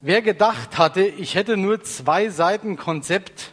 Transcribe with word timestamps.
Wer 0.00 0.22
gedacht 0.22 0.78
hatte, 0.78 1.02
ich 1.02 1.34
hätte 1.34 1.56
nur 1.56 1.82
zwei 1.82 2.28
Seiten 2.28 2.76
Konzept 2.76 3.52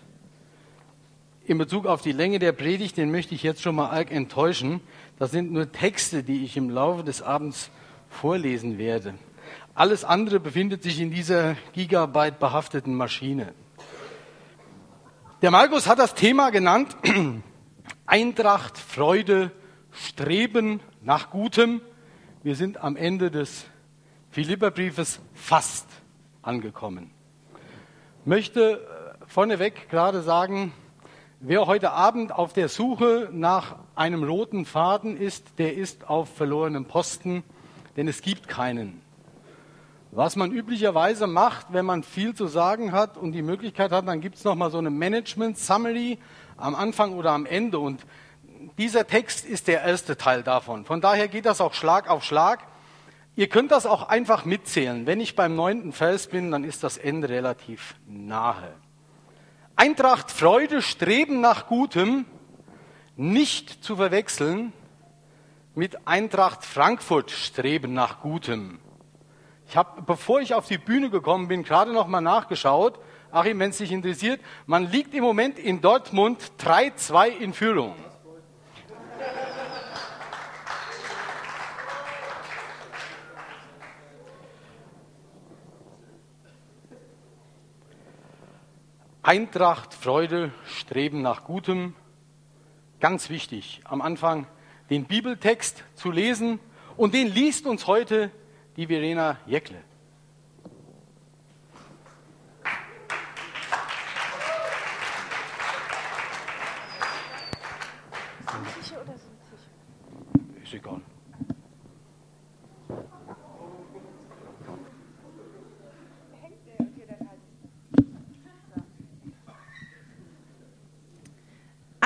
in 1.44 1.58
Bezug 1.58 1.88
auf 1.88 2.04
die 2.04 2.12
Länge 2.12 2.38
der 2.38 2.52
Predigt, 2.52 2.98
den 2.98 3.10
möchte 3.10 3.34
ich 3.34 3.42
jetzt 3.42 3.64
schon 3.64 3.74
mal 3.74 3.90
arg 3.90 4.12
enttäuschen. 4.12 4.80
Das 5.18 5.32
sind 5.32 5.52
nur 5.52 5.72
Texte, 5.72 6.22
die 6.22 6.46
ich 6.46 6.56
im 6.56 6.70
Laufe 6.70 7.04
des 7.04 7.24
Abends 7.24 7.72
vorlesen 8.10 8.78
werde. 8.78 9.16
Alles 9.74 10.04
andere 10.04 10.40
befindet 10.40 10.84
sich 10.84 11.00
in 11.00 11.10
dieser 11.10 11.56
Gigabyte 11.74 12.38
behafteten 12.38 12.94
Maschine. 12.94 13.52
Der 15.42 15.50
Markus 15.50 15.88
hat 15.88 15.98
das 15.98 16.14
Thema 16.14 16.52
genannt 16.52 16.96
Eintracht, 18.06 18.78
Freude, 18.78 19.50
Streben 19.92 20.80
nach 21.02 21.32
Gutem. 21.32 21.82
Wir 22.44 22.56
sind 22.56 22.78
am 22.78 22.98
Ende 22.98 23.32
des 23.32 23.66
Philipperbriefes 24.30 25.22
fast 25.34 25.88
angekommen. 26.46 27.12
Möchte 28.24 28.80
äh, 29.22 29.26
vorneweg 29.28 29.90
gerade 29.90 30.22
sagen, 30.22 30.74
wer 31.40 31.68
heute 31.68 31.92
Abend 31.92 32.32
auf 32.32 32.54
der 32.54 32.70
Suche 32.70 33.30
nach 33.32 33.76
einem 33.96 34.24
roten 34.24 34.66
Faden 34.66 35.18
ist, 35.18 35.60
der 35.60 35.76
ist 35.76 36.10
auf 36.10 36.30
verlorenem 36.36 36.86
Posten, 36.86 37.44
denn 37.98 38.08
es 38.08 38.22
gibt 38.22 38.48
keinen. 38.48 39.02
Was 40.12 40.38
man 40.38 40.52
üblicherweise 40.52 41.28
macht, 41.28 41.68
wenn 41.74 41.86
man 41.86 42.02
viel 42.02 42.34
zu 42.34 42.48
sagen 42.48 42.94
hat 42.94 43.18
und 43.18 43.34
die 43.34 43.42
Möglichkeit 43.42 43.92
hat, 43.92 44.08
dann 44.08 44.22
gibt 44.22 44.38
es 44.38 44.46
nochmal 44.46 44.72
so 44.72 44.78
eine 44.78 44.90
Management 44.90 45.58
Summary 45.58 46.18
am 46.56 46.74
Anfang 46.74 47.14
oder 47.14 47.32
am 47.32 47.46
Ende. 47.46 47.80
Und 47.80 48.06
dieser 48.78 49.08
Text 49.08 49.46
ist 49.46 49.68
der 49.68 49.84
erste 49.84 50.16
Teil 50.16 50.42
davon. 50.42 50.86
Von 50.86 51.02
daher 51.02 51.28
geht 51.28 51.46
das 51.46 51.60
auch 51.60 51.74
Schlag 51.74 52.10
auf 52.10 52.24
Schlag. 52.24 52.60
Ihr 53.38 53.50
könnt 53.50 53.72
das 53.72 53.86
auch 53.86 54.08
einfach 54.08 54.46
mitzählen. 54.46 55.06
Wenn 55.06 55.20
ich 55.20 55.36
beim 55.36 55.56
neunten 55.56 55.92
Vers 55.92 56.28
bin, 56.28 56.52
dann 56.52 56.64
ist 56.64 56.84
das 56.84 56.98
Ende 56.98 57.28
relativ 57.28 57.96
nahe. 58.08 58.74
Eintracht, 59.76 60.32
Freude, 60.32 60.82
Streben 60.82 61.42
nach 61.42 61.68
Gutem, 61.68 62.26
nicht 63.18 63.84
zu 63.84 63.98
verwechseln 63.98 64.72
mit 65.74 66.08
Eintracht 66.08 66.64
Frankfurt, 66.64 67.30
Streben 67.32 67.94
nach 67.94 68.22
Gutem. 68.22 68.80
Ich 69.68 69.76
habe, 69.76 70.02
bevor 70.04 70.40
ich 70.40 70.54
auf 70.54 70.68
die 70.68 70.78
Bühne 70.78 71.10
gekommen 71.10 71.50
bin, 71.50 71.64
gerade 71.64 71.92
noch 71.92 72.08
mal 72.08 72.22
nachgeschaut. 72.22 73.00
Achim, 73.32 73.60
wenn 73.60 73.72
es 73.72 73.80
dich 73.80 73.92
interessiert, 73.92 74.40
man 74.66 74.90
liegt 74.90 75.14
im 75.14 75.24
Moment 75.24 75.60
in 75.60 75.82
Dortmund 75.82 76.40
3-2 76.60 77.28
in 77.28 77.54
Führung. 77.54 77.96
Eintracht, 89.26 89.96
Freude, 89.96 90.52
Streben 90.68 91.24
nach 91.24 91.46
Gutem. 91.46 91.96
Ganz 93.00 93.32
wichtig, 93.32 93.82
am 93.84 94.04
Anfang 94.04 94.46
den 94.92 95.06
Bibeltext 95.06 95.84
zu 95.96 96.12
lesen 96.12 96.60
und 96.96 97.16
den 97.16 97.30
liest 97.34 97.66
uns 97.66 97.88
heute 97.88 98.30
die 98.78 98.86
Verena 98.86 99.40
Jäckle. 99.48 99.82
Ist 110.64 110.74
egal. 110.76 111.02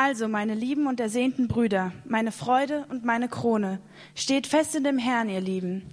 Also, 0.09 0.27
meine 0.27 0.55
lieben 0.55 0.87
und 0.87 0.99
ersehnten 0.99 1.47
Brüder, 1.47 1.91
meine 2.03 2.31
Freude 2.31 2.83
und 2.89 3.05
meine 3.05 3.27
Krone, 3.29 3.77
steht 4.15 4.47
fest 4.47 4.73
in 4.73 4.83
dem 4.83 4.97
Herrn, 4.97 5.29
ihr 5.29 5.39
Lieben. 5.39 5.83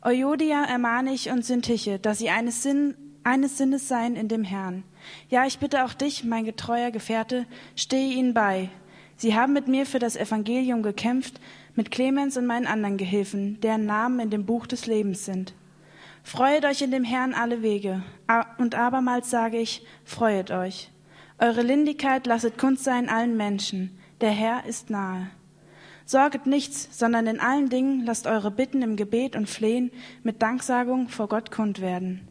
Euodia 0.00 0.64
ermahne 0.64 1.12
ich 1.12 1.28
und 1.28 1.44
Syntiche, 1.44 1.98
dass 1.98 2.16
sie 2.16 2.30
eines, 2.30 2.62
Sinn, 2.62 2.94
eines 3.24 3.58
Sinnes 3.58 3.86
seien 3.86 4.16
in 4.16 4.28
dem 4.28 4.42
Herrn. 4.42 4.84
Ja, 5.28 5.44
ich 5.44 5.58
bitte 5.58 5.84
auch 5.84 5.92
dich, 5.92 6.24
mein 6.24 6.46
getreuer 6.46 6.90
Gefährte, 6.90 7.44
stehe 7.76 8.14
ihnen 8.14 8.32
bei. 8.32 8.70
Sie 9.18 9.34
haben 9.34 9.52
mit 9.52 9.68
mir 9.68 9.84
für 9.84 9.98
das 9.98 10.16
Evangelium 10.16 10.82
gekämpft, 10.82 11.38
mit 11.74 11.90
Clemens 11.90 12.38
und 12.38 12.46
meinen 12.46 12.66
anderen 12.66 12.96
Gehilfen, 12.96 13.60
deren 13.60 13.84
Namen 13.84 14.18
in 14.18 14.30
dem 14.30 14.46
Buch 14.46 14.66
des 14.66 14.86
Lebens 14.86 15.26
sind. 15.26 15.52
Freuet 16.22 16.64
euch 16.64 16.80
in 16.80 16.90
dem 16.90 17.04
Herrn 17.04 17.34
alle 17.34 17.60
Wege. 17.60 18.02
Und 18.56 18.74
abermals 18.74 19.28
sage 19.28 19.58
ich, 19.58 19.84
freuet 20.06 20.52
euch. 20.52 20.90
Eure 21.40 21.62
Lindigkeit 21.62 22.26
lasset 22.26 22.58
Kunst 22.58 22.82
sein 22.82 23.08
allen 23.08 23.36
Menschen. 23.36 23.96
Der 24.20 24.32
Herr 24.32 24.64
ist 24.66 24.90
nahe. 24.90 25.30
Sorget 26.04 26.46
nichts, 26.46 26.88
sondern 26.90 27.28
in 27.28 27.38
allen 27.38 27.68
Dingen 27.68 28.04
lasst 28.04 28.26
eure 28.26 28.50
Bitten 28.50 28.82
im 28.82 28.96
Gebet 28.96 29.36
und 29.36 29.48
Flehen 29.48 29.92
mit 30.24 30.42
Danksagung 30.42 31.08
vor 31.08 31.28
Gott 31.28 31.52
kund 31.52 31.80
werden. 31.80 32.26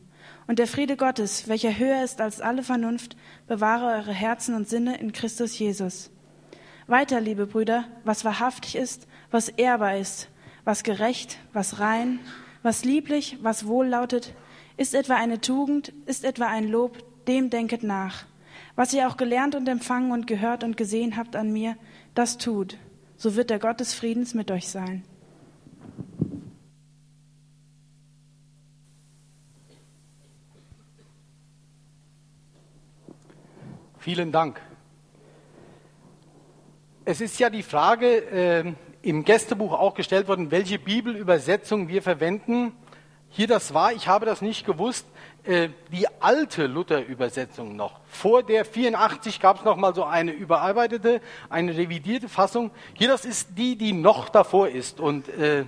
Und 0.46 0.60
der 0.60 0.68
Friede 0.68 0.98
Gottes, 0.98 1.48
welcher 1.48 1.78
höher 1.78 2.04
ist 2.04 2.20
als 2.20 2.42
alle 2.42 2.64
Vernunft, 2.64 3.16
bewahre 3.48 3.98
eure 3.98 4.12
Herzen 4.12 4.56
und 4.56 4.68
Sinne 4.68 4.98
in 4.98 5.14
Christus 5.14 5.58
Jesus. 5.58 6.10
Weiter, 6.88 7.22
liebe 7.22 7.48
Brüder, 7.48 7.86
was 8.04 8.26
wahrhaftig 8.26 8.76
ist, 8.76 9.08
was 9.32 9.48
ehrbar 9.48 9.96
ist, 9.96 10.28
was 10.66 10.84
gerecht, 10.84 11.40
was 11.54 11.80
rein, 11.80 12.20
was 12.62 12.84
lieblich, 12.84 13.38
was 13.42 13.68
wohllautet, 13.68 14.34
ist 14.76 14.94
etwa 14.94 15.16
eine 15.16 15.40
Tugend, 15.40 15.94
ist 16.08 16.26
etwa 16.26 16.48
ein 16.48 16.68
Lob, 16.68 16.98
dem 17.28 17.50
denket 17.50 17.84
nach. 17.84 18.26
Was 18.78 18.94
ihr 18.94 19.08
auch 19.08 19.18
gelernt 19.18 19.56
und 19.56 19.68
empfangen 19.68 20.12
und 20.12 20.28
gehört 20.28 20.64
und 20.64 20.78
gesehen 20.78 21.18
habt 21.18 21.36
an 21.36 21.52
mir, 21.52 21.76
das 22.14 22.38
tut. 22.38 22.78
So 23.16 23.36
wird 23.36 23.50
der 23.50 23.58
Gott 23.58 23.80
des 23.80 23.96
Friedens 23.96 24.36
mit 24.36 24.52
euch 24.52 24.68
sein. 24.68 25.04
Vielen 33.98 34.32
Dank. 34.32 34.62
Es 37.04 37.20
ist 37.20 37.40
ja 37.40 37.50
die 37.50 37.64
Frage 37.64 38.06
äh, 38.30 38.74
im 39.02 39.26
Gästebuch 39.26 39.74
auch 39.74 39.96
gestellt 39.96 40.28
worden, 40.28 40.52
welche 40.52 40.78
Bibelübersetzung 40.78 41.88
wir 41.88 42.04
verwenden. 42.04 42.74
Hier 43.30 43.48
das 43.48 43.74
war, 43.74 43.92
ich 43.94 44.08
habe 44.08 44.28
das 44.28 44.44
nicht 44.44 44.68
gewusst, 44.68 45.08
äh, 45.48 45.70
die 45.92 46.06
alte 46.20 46.68
Luther-Übersetzung 46.68 47.76
noch. 47.76 48.00
Vor 48.08 48.44
der 48.44 48.66
84 48.66 49.40
gab 49.40 49.60
es 49.60 49.64
noch 49.64 49.78
mal 49.78 49.96
so 49.96 50.04
eine 50.04 50.32
überarbeitete, 50.32 51.22
eine 51.50 51.76
revidierte 51.76 52.28
Fassung. 52.30 52.72
Hier 52.94 53.08
das 53.08 53.26
ist 53.26 53.50
die, 53.58 53.78
die 53.78 53.94
noch 53.94 54.30
davor 54.30 54.68
ist. 54.70 55.00
Und 55.00 55.30
äh, 55.30 55.66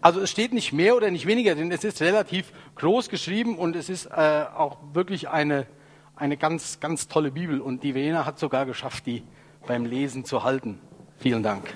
also 0.00 0.20
es 0.20 0.30
steht 0.30 0.52
nicht 0.52 0.72
mehr 0.72 0.96
oder 0.96 1.10
nicht 1.10 1.26
weniger, 1.26 1.54
denn 1.54 1.70
es 1.72 1.84
ist 1.84 2.02
relativ 2.02 2.52
groß 2.74 3.08
geschrieben 3.08 3.56
und 3.56 3.76
es 3.76 3.88
ist 3.88 4.06
äh, 4.06 4.44
auch 4.54 4.78
wirklich 4.92 5.28
eine 5.28 5.66
eine 6.16 6.36
ganz 6.36 6.80
ganz 6.80 7.08
tolle 7.08 7.30
Bibel. 7.30 7.60
Und 7.60 7.82
die 7.82 7.92
Verena 7.92 8.26
hat 8.26 8.38
sogar 8.38 8.66
geschafft, 8.66 9.06
die 9.06 9.22
beim 9.66 9.84
Lesen 9.86 10.24
zu 10.24 10.44
halten. 10.44 10.80
Vielen 11.18 11.42
Dank. 11.42 11.74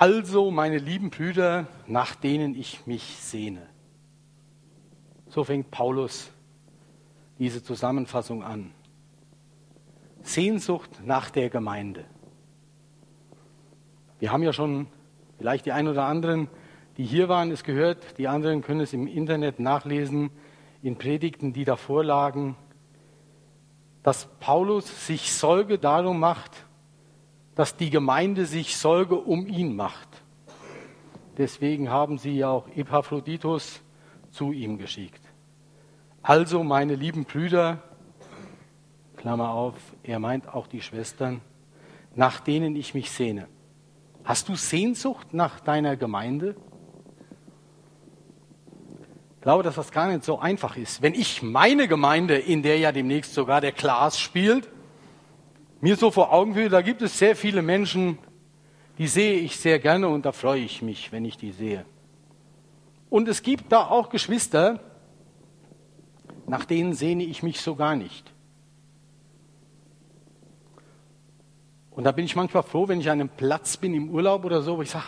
Also, 0.00 0.52
meine 0.52 0.78
lieben 0.78 1.10
Brüder, 1.10 1.66
nach 1.88 2.14
denen 2.14 2.54
ich 2.54 2.86
mich 2.86 3.02
sehne. 3.18 3.66
So 5.26 5.42
fängt 5.42 5.72
Paulus 5.72 6.30
diese 7.40 7.64
Zusammenfassung 7.64 8.44
an. 8.44 8.70
Sehnsucht 10.22 10.88
nach 11.04 11.30
der 11.30 11.50
Gemeinde. 11.50 12.04
Wir 14.20 14.30
haben 14.30 14.44
ja 14.44 14.52
schon 14.52 14.86
vielleicht 15.36 15.66
die 15.66 15.72
ein 15.72 15.88
oder 15.88 16.04
anderen, 16.04 16.46
die 16.96 17.04
hier 17.04 17.28
waren, 17.28 17.50
es 17.50 17.64
gehört, 17.64 18.18
die 18.18 18.28
anderen 18.28 18.62
können 18.62 18.82
es 18.82 18.92
im 18.92 19.08
Internet 19.08 19.58
nachlesen, 19.58 20.30
in 20.80 20.96
Predigten, 20.96 21.52
die 21.52 21.64
davor 21.64 22.04
lagen, 22.04 22.54
dass 24.04 24.28
Paulus 24.38 25.08
sich 25.08 25.32
Sorge 25.32 25.76
darum 25.76 26.20
macht, 26.20 26.67
dass 27.58 27.76
die 27.76 27.90
Gemeinde 27.90 28.46
sich 28.46 28.76
Sorge 28.76 29.16
um 29.16 29.48
ihn 29.48 29.74
macht. 29.74 30.08
Deswegen 31.38 31.90
haben 31.90 32.16
sie 32.16 32.36
ja 32.36 32.50
auch 32.50 32.68
Epaphroditus 32.68 33.80
zu 34.30 34.52
ihm 34.52 34.78
geschickt. 34.78 35.20
Also, 36.22 36.62
meine 36.62 36.94
lieben 36.94 37.24
Brüder, 37.24 37.82
Klammer 39.16 39.50
auf, 39.50 39.74
er 40.04 40.20
meint 40.20 40.54
auch 40.54 40.68
die 40.68 40.80
Schwestern, 40.80 41.40
nach 42.14 42.38
denen 42.38 42.76
ich 42.76 42.94
mich 42.94 43.10
sehne. 43.10 43.48
Hast 44.22 44.48
du 44.48 44.54
Sehnsucht 44.54 45.34
nach 45.34 45.58
deiner 45.58 45.96
Gemeinde? 45.96 46.54
Ich 49.34 49.40
glaube, 49.40 49.64
dass 49.64 49.74
das 49.74 49.90
gar 49.90 50.06
nicht 50.06 50.22
so 50.22 50.38
einfach 50.38 50.76
ist. 50.76 51.02
Wenn 51.02 51.14
ich 51.14 51.42
meine 51.42 51.88
Gemeinde, 51.88 52.38
in 52.38 52.62
der 52.62 52.78
ja 52.78 52.92
demnächst 52.92 53.34
sogar 53.34 53.60
der 53.60 53.72
Klaas 53.72 54.16
spielt, 54.16 54.68
mir 55.80 55.96
so 55.96 56.10
vor 56.10 56.32
Augen 56.32 56.54
fühle, 56.54 56.68
da 56.68 56.82
gibt 56.82 57.02
es 57.02 57.18
sehr 57.18 57.36
viele 57.36 57.62
Menschen, 57.62 58.18
die 58.98 59.06
sehe 59.06 59.34
ich 59.34 59.56
sehr 59.56 59.78
gerne 59.78 60.08
und 60.08 60.26
da 60.26 60.32
freue 60.32 60.60
ich 60.60 60.82
mich, 60.82 61.12
wenn 61.12 61.24
ich 61.24 61.36
die 61.36 61.52
sehe. 61.52 61.84
Und 63.10 63.28
es 63.28 63.42
gibt 63.42 63.70
da 63.72 63.86
auch 63.86 64.10
Geschwister, 64.10 64.80
nach 66.46 66.64
denen 66.64 66.94
sehne 66.94 67.24
ich 67.24 67.42
mich 67.42 67.60
so 67.60 67.76
gar 67.76 67.94
nicht. 67.94 68.32
Und 71.90 72.04
da 72.04 72.12
bin 72.12 72.24
ich 72.24 72.36
manchmal 72.36 72.62
froh, 72.62 72.86
wenn 72.88 73.00
ich 73.00 73.10
an 73.10 73.20
einem 73.20 73.28
Platz 73.28 73.76
bin 73.76 73.94
im 73.94 74.10
Urlaub 74.10 74.44
oder 74.44 74.62
so, 74.62 74.78
wo 74.78 74.82
ich 74.82 74.90
sage, 74.90 75.04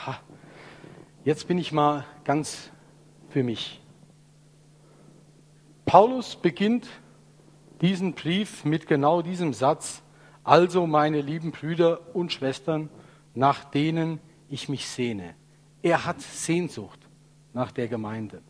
jetzt 1.24 1.46
bin 1.46 1.58
ich 1.58 1.72
mal 1.72 2.04
ganz 2.24 2.70
für 3.28 3.42
mich. 3.42 3.80
Paulus 5.84 6.36
beginnt 6.36 6.88
diesen 7.80 8.14
Brief 8.14 8.64
mit 8.64 8.86
genau 8.86 9.22
diesem 9.22 9.52
Satz, 9.52 10.02
also 10.44 10.86
meine 10.86 11.20
lieben 11.20 11.52
Brüder 11.52 12.14
und 12.14 12.32
Schwestern, 12.32 12.88
nach 13.34 13.64
denen 13.64 14.20
ich 14.48 14.68
mich 14.68 14.88
sehne. 14.88 15.34
Er 15.82 16.04
hat 16.04 16.20
Sehnsucht 16.20 16.98
nach 17.52 17.72
der 17.72 17.88
Gemeinde. 17.88 18.42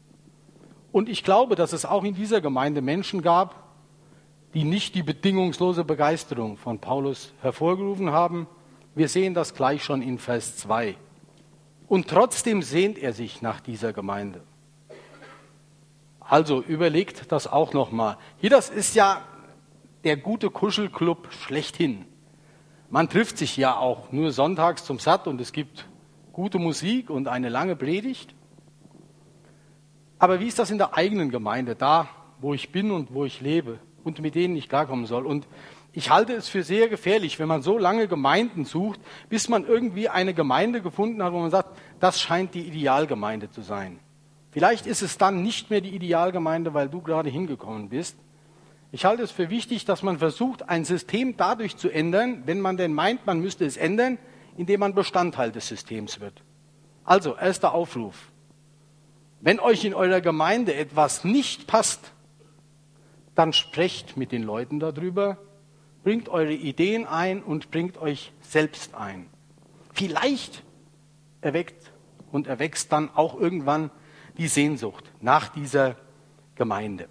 Und 0.93 1.09
ich 1.09 1.23
glaube, 1.23 1.55
dass 1.55 1.73
es 1.73 1.85
auch 1.85 2.05
in 2.05 2.15
dieser 2.15 2.41
Gemeinde 2.41 2.83
Menschen 2.83 3.23
gab, 3.23 3.71
die 4.55 4.65
nicht 4.65 4.95
die 4.95 5.03
bedingungslose 5.03 5.85
Begeisterung 5.85 6.57
von 6.57 6.81
Paulus 6.81 7.33
hervorgerufen 7.41 8.11
haben. 8.11 8.49
Wir 8.95 9.09
sehen 9.09 9.35
das 9.35 9.55
gleich 9.55 9.85
schon 9.85 10.03
in 10.03 10.19
Vers 10.19 10.57
2. 10.57 10.97
Und 11.87 12.09
trotzdem 12.09 12.63
sehnt 12.63 12.99
er 12.99 13.13
sich 13.13 13.43
nach 13.43 13.61
dieser 13.61 13.93
Gemeinde. 13.93 14.43
Also 16.21 16.63
überlegt 16.63 17.31
das 17.33 17.47
auch 17.47 17.73
nochmal. 17.73 18.17
Hier, 18.39 18.51
das 18.51 18.71
ist 18.71 18.95
ja 18.95 19.23
der 20.05 20.17
gute 20.17 20.51
Kuschelclub 20.51 21.33
schlechthin. 21.33 22.05
Man 22.89 23.09
trifft 23.09 23.39
sich 23.39 23.57
ja 23.57 23.77
auch 23.77 24.13
nur 24.13 24.33
sonntags 24.33 24.85
zum 24.85 24.99
Satt 24.99 25.27
und 25.27 25.41
es 25.41 25.53
gibt 25.53 25.87
gute 26.33 26.59
Musik 26.59 27.11
und 27.11 27.29
eine 27.29 27.49
lange 27.49 27.77
Predigt. 27.77 28.35
Aber 30.19 30.41
wie 30.41 30.47
ist 30.47 30.59
das 30.59 30.71
in 30.71 30.79
der 30.79 30.97
eigenen 30.97 31.31
Gemeinde, 31.31 31.77
da 31.77 32.09
wo 32.41 32.55
ich 32.55 32.73
bin 32.73 32.91
und 32.91 33.13
wo 33.13 33.25
ich 33.25 33.41
lebe? 33.41 33.79
und 34.05 34.21
mit 34.21 34.35
denen 34.35 34.55
nicht 34.55 34.69
klarkommen 34.69 35.07
soll. 35.07 35.27
Und 35.27 35.47
ich 35.93 36.11
halte 36.11 36.35
es 36.35 36.49
für 36.49 36.63
sehr 36.63 36.89
gefährlich, 36.89 37.39
wenn 37.39 37.49
man 37.49 37.63
so 37.63 37.79
lange 37.79 38.07
Gemeinden 38.09 38.65
sucht, 38.65 39.01
bis 39.29 39.49
man 39.49 39.67
irgendwie 39.67 40.09
eine 40.09 40.35
Gemeinde 40.35 40.83
gefunden 40.83 41.23
hat, 41.23 41.33
wo 41.33 41.41
man 41.41 41.51
sagt, 41.51 41.77
das 41.99 42.21
scheint 42.21 42.55
die 42.55 42.67
Idealgemeinde 42.67 43.51
zu 43.51 43.63
sein. 43.63 43.99
Vielleicht 44.53 44.87
ist 44.87 45.03
es 45.03 45.19
dann 45.19 45.43
nicht 45.43 45.71
mehr 45.71 45.81
die 45.81 45.95
Idealgemeinde, 45.95 46.75
weil 46.75 46.89
du 46.89 47.01
gerade 47.01 47.31
hingekommen 47.31 47.89
bist. 47.89 48.17
Ich 48.93 49.05
halte 49.05 49.23
es 49.23 49.31
für 49.31 49.51
wichtig, 49.51 49.85
dass 49.85 50.03
man 50.03 50.19
versucht, 50.19 50.69
ein 50.69 50.85
System 50.85 51.37
dadurch 51.37 51.77
zu 51.77 51.91
ändern, 51.91 52.43
wenn 52.47 52.61
man 52.61 52.77
denn 52.77 52.93
meint, 52.93 53.25
man 53.27 53.41
müsste 53.41 53.65
es 53.65 53.77
ändern, 53.77 54.19
indem 54.57 54.81
man 54.81 54.95
Bestandteil 54.95 55.53
des 55.53 55.69
Systems 55.69 56.21
wird. 56.21 56.43
Also, 57.05 57.37
erster 57.37 57.73
Aufruf. 57.73 58.31
Wenn 59.41 59.61
euch 59.61 59.85
in 59.85 59.95
eurer 59.95 60.21
Gemeinde 60.21 60.75
etwas 60.75 61.25
nicht 61.25 61.67
passt, 61.67 62.13
dann 63.35 63.53
sprecht 63.53 64.17
mit 64.17 64.33
den 64.33 64.43
Leuten 64.43 64.81
darüber, 64.81 65.39
bringt 66.03 66.29
eure 66.29 66.53
Ideen 66.53 67.07
ein 67.07 67.43
und 67.43 67.71
bringt 67.71 67.97
euch 67.99 68.33
selbst 68.41 68.95
ein. 68.95 69.27
Vielleicht 69.93 70.63
erweckt 71.41 71.93
und 72.33 72.49
erwächst 72.49 72.93
dann 72.93 73.09
auch 73.15 73.39
irgendwann 73.39 73.91
die 74.37 74.49
Sehnsucht 74.49 75.11
nach 75.21 75.49
dieser 75.49 75.97
Gemeinde. 76.55 77.09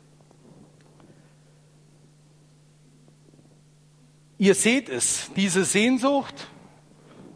Ihr 4.40 4.56
seht 4.56 4.88
es, 4.88 5.30
diese 5.36 5.66
Sehnsucht 5.66 6.48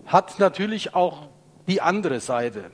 hat 0.06 0.40
natürlich 0.40 0.96
auch 0.96 1.28
die 1.68 1.82
andere 1.82 2.22
Seite. 2.22 2.72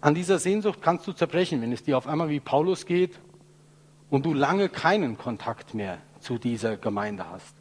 An 0.00 0.14
dieser 0.14 0.38
Sehnsucht 0.38 0.80
kannst 0.80 1.06
du 1.06 1.12
zerbrechen, 1.12 1.60
wenn 1.60 1.70
es 1.70 1.82
dir 1.82 1.98
auf 1.98 2.06
einmal 2.06 2.30
wie 2.30 2.40
Paulus 2.40 2.86
geht 2.86 3.20
und 4.08 4.24
du 4.24 4.32
lange 4.32 4.70
keinen 4.70 5.18
Kontakt 5.18 5.74
mehr 5.74 5.98
zu 6.20 6.38
dieser 6.38 6.78
Gemeinde 6.78 7.28
hast. 7.30 7.54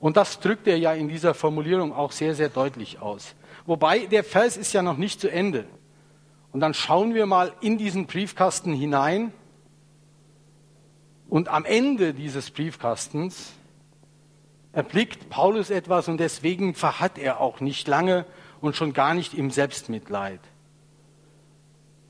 Und 0.00 0.16
das 0.16 0.40
drückt 0.40 0.66
er 0.68 0.78
ja 0.78 0.94
in 0.94 1.08
dieser 1.08 1.34
Formulierung 1.34 1.92
auch 1.92 2.12
sehr, 2.12 2.34
sehr 2.34 2.48
deutlich 2.48 3.02
aus. 3.02 3.34
Wobei 3.66 4.06
der 4.06 4.24
Vers 4.24 4.56
ist 4.56 4.72
ja 4.72 4.80
noch 4.80 4.96
nicht 4.96 5.20
zu 5.20 5.30
Ende. 5.30 5.66
Und 6.50 6.60
dann 6.60 6.72
schauen 6.72 7.12
wir 7.12 7.26
mal 7.26 7.52
in 7.60 7.76
diesen 7.76 8.06
Briefkasten 8.06 8.72
hinein. 8.72 9.34
Und 11.28 11.48
am 11.48 11.66
Ende 11.66 12.14
dieses 12.14 12.50
Briefkastens 12.50 13.52
erblickt 14.78 15.28
Paulus 15.28 15.70
etwas 15.70 16.06
und 16.06 16.18
deswegen 16.18 16.72
verhat 16.72 17.18
er 17.18 17.40
auch 17.40 17.58
nicht 17.58 17.88
lange 17.88 18.24
und 18.60 18.76
schon 18.76 18.92
gar 18.92 19.12
nicht 19.12 19.34
im 19.34 19.50
Selbstmitleid. 19.50 20.38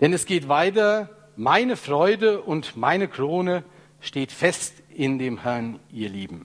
Denn 0.02 0.12
es 0.12 0.26
geht 0.26 0.50
weiter 0.50 1.08
meine 1.34 1.76
Freude 1.76 2.42
und 2.42 2.76
meine 2.76 3.08
Krone 3.08 3.64
steht 4.00 4.32
fest 4.32 4.82
in 4.90 5.18
dem 5.18 5.40
Herrn, 5.40 5.80
ihr 5.90 6.10
Lieben. 6.10 6.44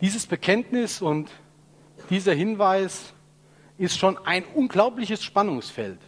Dieses 0.00 0.26
Bekenntnis 0.26 1.00
und 1.00 1.30
dieser 2.10 2.34
Hinweis 2.34 3.14
ist 3.78 3.96
schon 3.96 4.18
ein 4.26 4.44
unglaubliches 4.44 5.22
Spannungsfeld. 5.22 6.00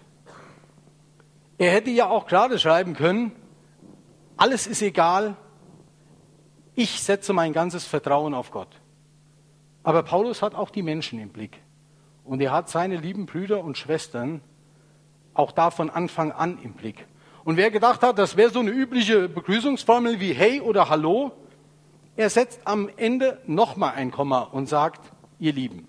Er 1.56 1.71
hätte 1.71 1.91
ja 1.91 2.09
auch 2.09 2.26
gerade 2.26 2.59
schreiben 2.59 2.94
können, 2.94 3.31
alles 4.37 4.67
ist 4.67 4.82
egal, 4.82 5.37
ich 6.75 7.03
setze 7.03 7.32
mein 7.32 7.53
ganzes 7.53 7.85
Vertrauen 7.87 8.35
auf 8.35 8.50
Gott. 8.50 8.81
Aber 9.82 10.03
Paulus 10.03 10.43
hat 10.43 10.55
auch 10.55 10.71
die 10.71 10.82
Menschen 10.82 11.21
im 11.21 11.29
Blick. 11.29 11.61
Und 12.25 12.41
er 12.41 12.53
hat 12.53 12.69
seine 12.69 12.97
lieben 12.97 13.26
Brüder 13.26 13.62
und 13.62 13.76
Schwestern 13.76 14.41
auch 15.35 15.53
da 15.53 15.71
von 15.71 15.91
Anfang 15.91 16.32
an 16.32 16.59
im 16.62 16.73
Blick. 16.73 17.06
Und 17.44 17.59
wer 17.59 17.71
gedacht 17.71 18.03
hat, 18.03 18.19
das 18.19 18.37
wäre 18.37 18.50
so 18.50 18.61
eine 18.61 18.71
übliche 18.71 19.29
Begrüßungsformel 19.29 20.21
wie 20.21 20.32
Hey 20.32 20.61
oder 20.61 20.88
Hallo, 20.88 21.32
er 22.17 22.31
setzt 22.31 22.67
am 22.67 22.88
Ende 22.97 23.41
nochmal 23.47 23.94
ein 23.94 24.11
Komma 24.11 24.41
und 24.41 24.69
sagt, 24.69 25.12
ihr 25.38 25.53
Lieben. 25.53 25.88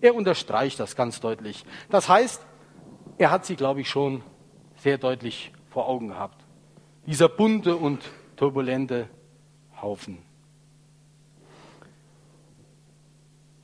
Er 0.00 0.14
unterstreicht 0.14 0.80
das 0.80 0.96
ganz 0.96 1.20
deutlich. 1.20 1.64
Das 1.90 2.08
heißt, 2.08 2.44
er 3.18 3.30
hat 3.30 3.44
sie, 3.44 3.54
glaube 3.54 3.82
ich, 3.82 3.88
schon 3.88 4.22
sehr 4.76 4.98
deutlich 4.98 5.52
vor 5.70 5.88
Augen 5.88 6.08
gehabt. 6.08 6.44
Dieser 7.06 7.28
bunte 7.28 7.76
und 7.76 8.02
turbulente 8.36 9.08
Haufen. 9.82 10.18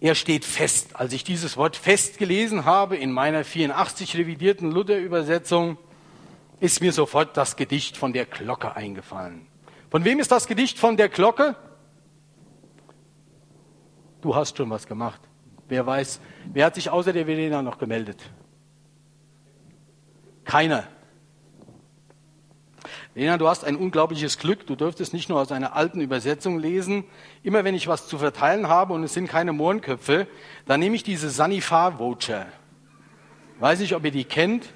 Er 0.00 0.14
steht 0.14 0.44
fest. 0.44 0.96
Als 0.96 1.12
ich 1.12 1.24
dieses 1.24 1.56
Wort 1.56 1.76
fest 1.76 2.18
gelesen 2.18 2.64
habe 2.64 2.96
in 2.96 3.10
meiner 3.10 3.44
84 3.44 4.16
revidierten 4.16 4.70
Luther-Übersetzung, 4.70 5.76
ist 6.60 6.80
mir 6.80 6.92
sofort 6.92 7.36
das 7.36 7.56
Gedicht 7.56 7.96
von 7.96 8.12
der 8.12 8.26
Glocke 8.26 8.76
eingefallen. 8.76 9.46
Von 9.90 10.04
wem 10.04 10.20
ist 10.20 10.30
das 10.30 10.46
Gedicht 10.46 10.78
von 10.78 10.96
der 10.96 11.08
Glocke? 11.08 11.56
Du 14.20 14.34
hast 14.34 14.56
schon 14.56 14.70
was 14.70 14.86
gemacht. 14.86 15.20
Wer 15.68 15.86
weiß, 15.86 16.20
wer 16.52 16.66
hat 16.66 16.74
sich 16.74 16.90
außer 16.90 17.12
der 17.12 17.26
Verena 17.26 17.62
noch 17.62 17.78
gemeldet? 17.78 18.22
Keiner. 20.44 20.88
Lena, 23.14 23.38
du 23.38 23.48
hast 23.48 23.64
ein 23.64 23.76
unglaubliches 23.76 24.38
Glück. 24.38 24.66
Du 24.66 24.76
dürftest 24.76 25.12
nicht 25.12 25.28
nur 25.28 25.40
aus 25.40 25.52
einer 25.52 25.74
alten 25.76 26.00
Übersetzung 26.00 26.58
lesen. 26.58 27.04
Immer 27.42 27.64
wenn 27.64 27.74
ich 27.74 27.88
was 27.88 28.06
zu 28.06 28.18
verteilen 28.18 28.68
habe 28.68 28.92
und 28.94 29.02
es 29.02 29.14
sind 29.14 29.28
keine 29.28 29.52
Mohrenköpfe, 29.52 30.26
dann 30.66 30.80
nehme 30.80 30.96
ich 30.96 31.02
diese 31.02 31.30
Sanifar-Voucher. 31.30 32.46
Weiß 33.60 33.80
nicht, 33.80 33.94
ob 33.94 34.04
ihr 34.04 34.10
die 34.10 34.24
kennt. 34.24 34.66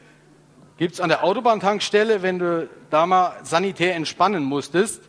Gibt's 0.78 1.00
an 1.00 1.08
der 1.08 1.22
Autobahntankstelle, 1.22 2.22
wenn 2.22 2.38
du 2.38 2.68
da 2.90 3.06
mal 3.06 3.36
sanitär 3.44 3.94
entspannen 3.94 4.42
musstest. 4.42 5.02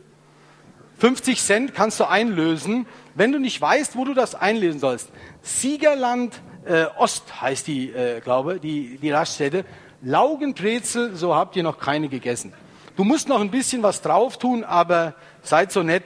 50 1.00 1.42
Cent 1.42 1.74
kannst 1.74 2.00
du 2.00 2.08
einlösen, 2.08 2.86
wenn 3.16 3.32
du 3.32 3.40
nicht 3.40 3.60
weißt, 3.60 3.96
wo 3.96 4.06
du 4.06 4.14
das 4.14 4.36
einlösen 4.36 4.80
sollst. 4.80 5.10
Siegerland 5.42 6.42
äh, 6.66 6.86
Ost 6.98 7.42
heißt 7.42 7.68
die, 7.68 7.90
äh, 7.92 8.22
glaube 8.22 8.60
die, 8.60 8.98
die 8.98 9.12
Raststätte. 9.12 9.66
Laugenbrezel, 10.02 11.16
so 11.16 11.36
habt 11.36 11.56
ihr 11.56 11.64
noch 11.64 11.80
keine 11.80 12.10
gegessen. 12.10 12.54
Du 12.96 13.04
musst 13.04 13.28
noch 13.28 13.42
ein 13.42 13.50
bisschen 13.50 13.82
was 13.82 14.02
drauf 14.02 14.38
tun, 14.38 14.64
aber 14.64 15.16
seid 15.42 15.72
so 15.72 15.82
nett. 15.84 16.04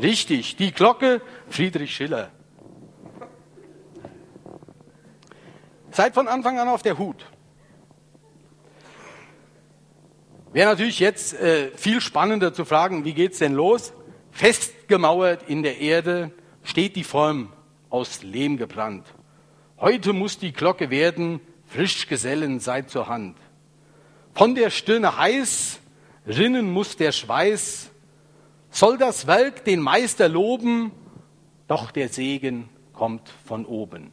Richtig, 0.00 0.56
die 0.56 0.72
Glocke, 0.72 1.22
Friedrich 1.48 1.94
Schiller. 1.94 2.30
Seid 5.92 6.14
von 6.14 6.26
Anfang 6.26 6.58
an 6.58 6.68
auf 6.68 6.82
der 6.82 6.98
Hut. 6.98 7.24
Wäre 10.52 10.70
natürlich 10.70 10.98
jetzt 10.98 11.34
äh, 11.34 11.70
viel 11.76 12.00
spannender 12.00 12.52
zu 12.52 12.64
fragen, 12.64 13.04
wie 13.04 13.14
geht's 13.14 13.38
denn 13.38 13.54
los? 13.54 13.92
Festgemauert 14.32 15.48
in 15.48 15.62
der 15.62 15.78
Erde 15.78 16.32
steht 16.64 16.96
die 16.96 17.04
Form 17.04 17.52
aus 17.90 18.24
Lehm 18.24 18.56
gebrannt. 18.56 19.06
Heute 19.78 20.12
muss 20.12 20.38
die 20.38 20.52
Glocke 20.52 20.90
werden, 20.90 21.40
frisch 21.66 22.08
Gesellen 22.08 22.58
seid 22.58 22.90
zur 22.90 23.08
Hand. 23.08 23.36
Von 24.32 24.56
der 24.56 24.70
Stirne 24.70 25.16
heiß, 25.16 25.78
rinnen 26.26 26.70
muss 26.72 26.96
der 26.96 27.12
Schweiß, 27.12 27.90
soll 28.70 28.98
das 28.98 29.26
Werk 29.26 29.64
den 29.64 29.80
Meister 29.80 30.28
loben, 30.28 30.90
doch 31.68 31.90
der 31.90 32.08
Segen 32.08 32.68
kommt 32.92 33.28
von 33.46 33.66
oben. 33.66 34.12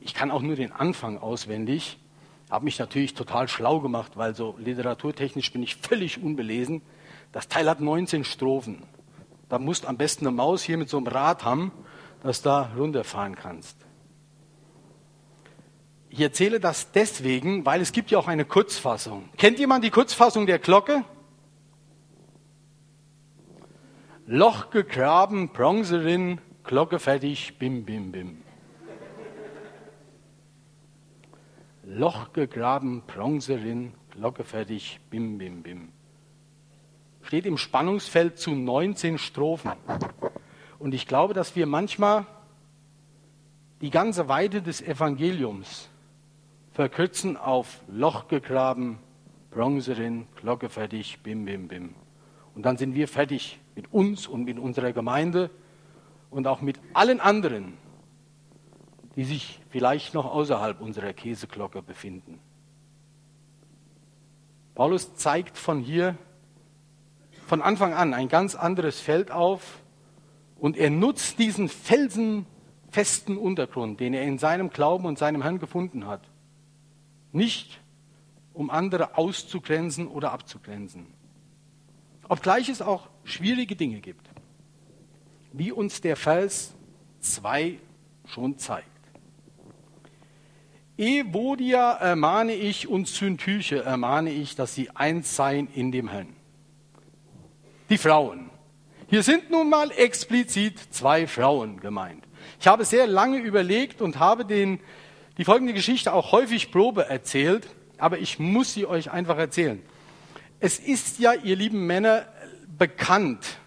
Ich 0.00 0.14
kann 0.14 0.30
auch 0.30 0.42
nur 0.42 0.56
den 0.56 0.72
Anfang 0.72 1.18
auswendig. 1.18 1.98
Habe 2.50 2.64
mich 2.64 2.78
natürlich 2.78 3.14
total 3.14 3.46
schlau 3.48 3.80
gemacht, 3.80 4.12
weil 4.14 4.34
so 4.34 4.56
literaturtechnisch 4.58 5.52
bin 5.52 5.62
ich 5.62 5.76
völlig 5.76 6.22
unbelesen. 6.22 6.80
Das 7.32 7.48
Teil 7.48 7.68
hat 7.68 7.80
19 7.80 8.24
Strophen. 8.24 8.84
Da 9.48 9.58
musst 9.58 9.86
am 9.86 9.98
besten 9.98 10.26
eine 10.26 10.34
Maus 10.34 10.62
hier 10.62 10.78
mit 10.78 10.88
so 10.88 10.96
einem 10.96 11.08
Rad 11.08 11.44
haben, 11.44 11.72
dass 12.22 12.42
du 12.42 12.48
da 12.48 12.72
runterfahren 12.76 13.34
kannst. 13.34 13.76
Ich 16.18 16.22
erzähle 16.24 16.58
das 16.58 16.90
deswegen, 16.90 17.64
weil 17.64 17.80
es 17.80 17.92
gibt 17.92 18.10
ja 18.10 18.18
auch 18.18 18.26
eine 18.26 18.44
Kurzfassung. 18.44 19.28
Kennt 19.36 19.60
jemand 19.60 19.84
die 19.84 19.90
Kurzfassung 19.90 20.46
der 20.46 20.58
Glocke? 20.58 21.04
Loch 24.26 24.70
gegraben, 24.70 25.50
Bronzerin, 25.50 26.40
Glocke 26.64 26.98
fertig, 26.98 27.56
bim, 27.60 27.84
bim, 27.84 28.10
bim. 28.10 28.42
Loch 31.84 32.32
gegraben, 32.32 33.02
Bronzerin, 33.06 33.94
Glocke 34.10 34.42
fertig, 34.42 34.98
bim, 35.10 35.38
bim, 35.38 35.62
bim. 35.62 35.92
Steht 37.22 37.46
im 37.46 37.58
Spannungsfeld 37.58 38.40
zu 38.40 38.56
19 38.56 39.18
Strophen. 39.18 39.70
Und 40.80 40.94
ich 40.94 41.06
glaube, 41.06 41.32
dass 41.32 41.54
wir 41.54 41.68
manchmal 41.68 42.26
die 43.80 43.90
ganze 43.90 44.28
Weite 44.28 44.62
des 44.62 44.82
Evangeliums 44.82 45.88
verkürzen 46.78 47.36
auf 47.36 47.80
Loch 47.88 48.28
gegraben, 48.28 49.00
Bronzerin, 49.50 50.28
Glocke 50.36 50.68
fertig, 50.68 51.18
bim, 51.24 51.44
bim, 51.44 51.66
bim. 51.66 51.96
Und 52.54 52.66
dann 52.66 52.76
sind 52.76 52.94
wir 52.94 53.08
fertig 53.08 53.58
mit 53.74 53.92
uns 53.92 54.28
und 54.28 54.44
mit 54.44 54.60
unserer 54.60 54.92
Gemeinde 54.92 55.50
und 56.30 56.46
auch 56.46 56.60
mit 56.60 56.78
allen 56.94 57.18
anderen, 57.18 57.72
die 59.16 59.24
sich 59.24 59.58
vielleicht 59.70 60.14
noch 60.14 60.24
außerhalb 60.24 60.80
unserer 60.80 61.12
Käseglocke 61.14 61.82
befinden. 61.82 62.38
Paulus 64.76 65.16
zeigt 65.16 65.58
von 65.58 65.80
hier 65.80 66.16
von 67.48 67.60
Anfang 67.60 67.92
an 67.92 68.14
ein 68.14 68.28
ganz 68.28 68.54
anderes 68.54 69.00
Feld 69.00 69.32
auf 69.32 69.82
und 70.60 70.76
er 70.76 70.90
nutzt 70.90 71.40
diesen 71.40 71.68
felsenfesten 71.68 73.36
Untergrund, 73.36 73.98
den 73.98 74.14
er 74.14 74.22
in 74.22 74.38
seinem 74.38 74.70
Glauben 74.70 75.06
und 75.06 75.18
seinem 75.18 75.42
Herrn 75.42 75.58
gefunden 75.58 76.06
hat, 76.06 76.20
nicht 77.32 77.80
um 78.52 78.70
andere 78.70 79.16
auszugrenzen 79.16 80.08
oder 80.08 80.32
abzugrenzen. 80.32 81.06
Obgleich 82.28 82.68
es 82.68 82.82
auch 82.82 83.08
schwierige 83.24 83.76
Dinge 83.76 84.00
gibt, 84.00 84.28
wie 85.52 85.72
uns 85.72 86.00
der 86.00 86.16
Vers 86.16 86.74
2 87.20 87.78
schon 88.26 88.58
zeigt. 88.58 88.86
Evodia 90.98 91.92
ermahne 91.92 92.54
ich 92.54 92.88
und 92.88 93.06
Syntyche 93.06 93.84
ermahne 93.84 94.30
ich, 94.30 94.56
dass 94.56 94.74
sie 94.74 94.90
eins 94.90 95.36
seien 95.36 95.68
in 95.72 95.92
dem 95.92 96.08
Herrn. 96.08 96.34
Die 97.88 97.98
Frauen. 97.98 98.50
Hier 99.08 99.22
sind 99.22 99.48
nun 99.50 99.70
mal 99.70 99.90
explizit 99.92 100.78
zwei 100.90 101.26
Frauen 101.26 101.80
gemeint. 101.80 102.24
Ich 102.60 102.66
habe 102.66 102.84
sehr 102.84 103.06
lange 103.06 103.38
überlegt 103.38 104.02
und 104.02 104.18
habe 104.18 104.44
den, 104.44 104.80
die 105.38 105.44
folgende 105.44 105.72
Geschichte 105.72 106.12
auch 106.12 106.32
häufig 106.32 106.70
Probe 106.72 107.08
erzählt, 107.08 107.66
aber 107.96 108.18
ich 108.18 108.38
muss 108.38 108.74
sie 108.74 108.86
euch 108.86 109.10
einfach 109.10 109.38
erzählen. 109.38 109.80
Es 110.60 110.80
ist 110.80 111.20
ja, 111.20 111.32
ihr 111.32 111.56
lieben 111.56 111.86
Männer, 111.86 112.26
bekannt, 112.76 113.58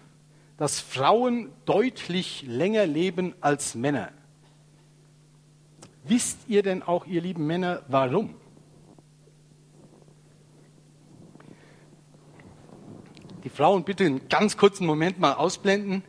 dass 0.58 0.80
Frauen 0.80 1.50
deutlich 1.64 2.44
länger 2.46 2.86
leben 2.86 3.34
als 3.40 3.74
Männer. 3.74 4.12
Wisst 6.04 6.40
ihr 6.48 6.62
denn 6.62 6.82
auch, 6.82 7.06
ihr 7.06 7.22
lieben 7.22 7.46
Männer, 7.46 7.82
warum? 7.88 8.34
Die 13.44 13.48
Frauen 13.48 13.84
bitte 13.84 14.04
einen 14.04 14.28
ganz 14.28 14.56
kurzen 14.56 14.86
Moment 14.86 15.18
mal 15.18 15.34
ausblenden. 15.34 16.04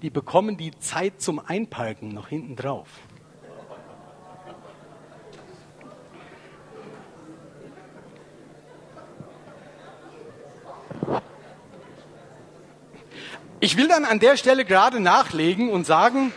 Die 0.00 0.10
bekommen 0.10 0.56
die 0.56 0.70
Zeit 0.78 1.20
zum 1.20 1.38
Einparken 1.38 2.08
noch 2.08 2.28
hinten 2.28 2.56
drauf. 2.56 2.88
Ich 13.64 13.76
will 13.76 13.86
dann 13.86 14.04
an 14.04 14.18
der 14.18 14.36
Stelle 14.36 14.64
gerade 14.64 14.98
nachlegen 14.98 15.70
und 15.70 15.86
sagen, 15.86 16.32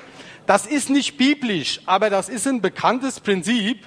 das 0.46 0.68
ist 0.68 0.92
nicht 0.92 1.18
biblisch, 1.18 1.82
aber 1.88 2.12
das 2.12 2.30
ist 2.30 2.46
ein 2.46 2.62
bekanntes 2.62 3.20
Prinzip, 3.20 3.84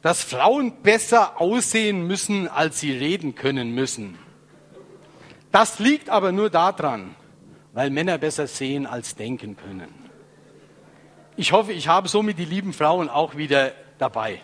dass 0.00 0.22
Frauen 0.22 0.80
besser 0.80 1.38
aussehen 1.38 2.06
müssen, 2.06 2.48
als 2.48 2.80
sie 2.80 2.92
reden 2.92 3.34
können 3.34 3.74
müssen. 3.74 4.18
Das 5.50 5.80
liegt 5.80 6.08
aber 6.08 6.32
nur 6.32 6.48
daran, 6.48 7.14
weil 7.74 7.90
Männer 7.90 8.16
besser 8.16 8.46
sehen 8.46 8.86
als 8.86 9.16
denken 9.16 9.58
können. 9.58 9.92
Ich 11.36 11.52
hoffe, 11.52 11.74
ich 11.74 11.88
habe 11.88 12.08
somit 12.08 12.38
die 12.38 12.46
lieben 12.46 12.72
Frauen 12.72 13.10
auch 13.10 13.36
wieder 13.36 13.72
dabei. 13.98 14.40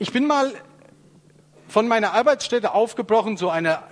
Ich 0.00 0.10
bin 0.10 0.26
mal 0.26 0.52
von 1.68 1.86
meiner 1.86 2.12
Arbeitsstätte 2.12 2.74
aufgebrochen 2.74 3.36
zu 3.36 3.50
einer 3.50 3.84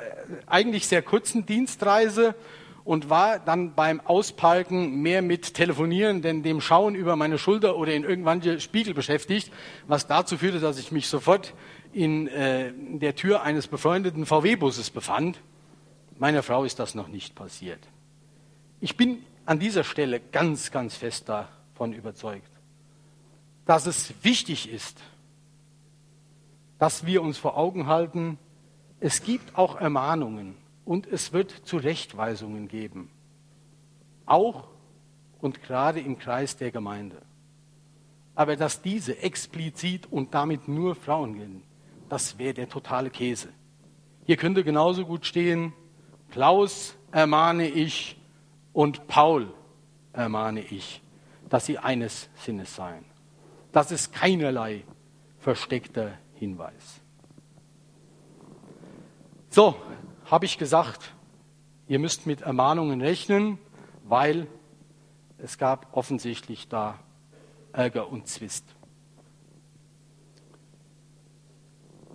eigentlich 0.46 0.86
sehr 0.86 1.02
kurzen 1.02 1.46
Dienstreise 1.46 2.34
und 2.84 3.10
war 3.10 3.40
dann 3.40 3.74
beim 3.74 4.00
Ausparken 4.00 5.02
mehr 5.02 5.20
mit 5.20 5.54
Telefonieren, 5.54 6.22
denn 6.22 6.44
dem 6.44 6.60
Schauen 6.60 6.94
über 6.94 7.16
meine 7.16 7.36
Schulter 7.36 7.76
oder 7.76 7.92
in 7.92 8.04
irgendwelche 8.04 8.60
Spiegel 8.60 8.94
beschäftigt, 8.94 9.52
was 9.88 10.06
dazu 10.06 10.38
führte, 10.38 10.60
dass 10.60 10.78
ich 10.78 10.92
mich 10.92 11.08
sofort 11.08 11.52
in 11.92 12.28
äh, 12.28 12.72
der 12.76 13.16
Tür 13.16 13.42
eines 13.42 13.66
befreundeten 13.66 14.24
VW-Busses 14.24 14.90
befand. 14.90 15.38
Meiner 16.18 16.44
Frau 16.44 16.62
ist 16.62 16.78
das 16.78 16.94
noch 16.94 17.08
nicht 17.08 17.34
passiert. 17.34 17.80
Ich 18.80 18.96
bin 18.96 19.22
an 19.46 19.58
dieser 19.58 19.82
Stelle 19.82 20.20
ganz, 20.20 20.70
ganz 20.70 20.94
fest 20.94 21.28
davon 21.28 21.92
überzeugt, 21.92 22.50
dass 23.64 23.86
es 23.86 24.14
wichtig 24.22 24.70
ist, 24.70 25.00
dass 26.78 27.04
wir 27.04 27.20
uns 27.20 27.36
vor 27.36 27.56
Augen 27.56 27.88
halten, 27.88 28.38
es 29.00 29.22
gibt 29.22 29.56
auch 29.56 29.76
Ermahnungen, 29.76 30.56
und 30.86 31.06
es 31.08 31.32
wird 31.32 31.50
Zurechtweisungen 31.50 32.68
geben. 32.68 33.10
Auch 34.24 34.68
und 35.40 35.62
gerade 35.62 36.00
im 36.00 36.18
Kreis 36.18 36.56
der 36.56 36.70
Gemeinde. 36.70 37.20
Aber 38.34 38.56
dass 38.56 38.80
diese 38.80 39.18
explizit 39.18 40.06
und 40.10 40.32
damit 40.32 40.68
nur 40.68 40.94
Frauen 40.94 41.34
gehen, 41.34 41.62
das 42.08 42.38
wäre 42.38 42.54
der 42.54 42.68
totale 42.68 43.10
Käse. 43.10 43.48
Hier 44.24 44.36
könnte 44.36 44.62
genauso 44.62 45.04
gut 45.04 45.26
stehen, 45.26 45.72
Klaus 46.30 46.96
ermahne 47.10 47.68
ich 47.68 48.16
und 48.72 49.06
Paul 49.08 49.52
ermahne 50.12 50.60
ich, 50.60 51.02
dass 51.48 51.66
sie 51.66 51.78
eines 51.78 52.28
Sinnes 52.36 52.74
seien. 52.74 53.04
Das 53.72 53.90
ist 53.90 54.12
keinerlei 54.12 54.84
versteckter 55.40 56.12
Hinweis. 56.34 57.00
So, 59.56 59.74
habe 60.26 60.44
ich 60.44 60.58
gesagt, 60.58 61.14
ihr 61.88 61.98
müsst 61.98 62.26
mit 62.26 62.42
Ermahnungen 62.42 63.00
rechnen, 63.00 63.56
weil 64.04 64.48
es 65.38 65.56
gab 65.56 65.96
offensichtlich 65.96 66.68
da 66.68 66.98
Ärger 67.72 68.12
und 68.12 68.28
Zwist. 68.28 68.66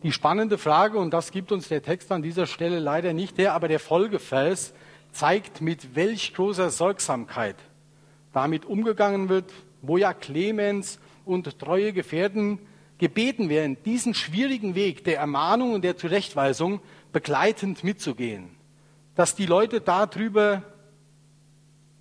Die 0.04 0.12
spannende 0.12 0.60
Frage, 0.60 1.00
und 1.00 1.16
das 1.16 1.32
gibt 1.32 1.52
uns 1.52 1.68
der 1.68 1.82
Text 1.82 2.12
an 2.12 2.22
dieser 2.22 2.46
Stelle 2.46 2.78
leider 2.78 3.12
nicht 3.12 3.40
her, 3.40 3.56
aber 3.56 3.68
der 3.68 3.80
Folgevers 3.80 4.76
zeigt, 5.12 5.62
mit 5.62 5.96
welch 5.96 6.36
großer 6.36 6.70
Sorgsamkeit 6.70 7.56
damit 8.34 8.66
umgegangen 8.66 9.30
wird, 9.30 9.52
wo 9.82 9.98
ja 9.98 10.14
Clemens 10.14 11.00
und 11.26 11.58
treue 11.58 11.92
Gefährten 11.92 12.60
gebeten 13.00 13.50
werden, 13.50 13.78
diesen 13.84 14.14
schwierigen 14.14 14.76
Weg 14.76 15.04
der 15.06 15.18
Ermahnung 15.18 15.74
und 15.74 15.84
der 15.84 15.98
Zurechtweisung 15.98 16.82
begleitend 17.12 17.84
mitzugehen, 17.84 18.50
dass 19.16 19.36
die 19.36 19.46
Leute 19.46 19.82
darüber 19.82 20.64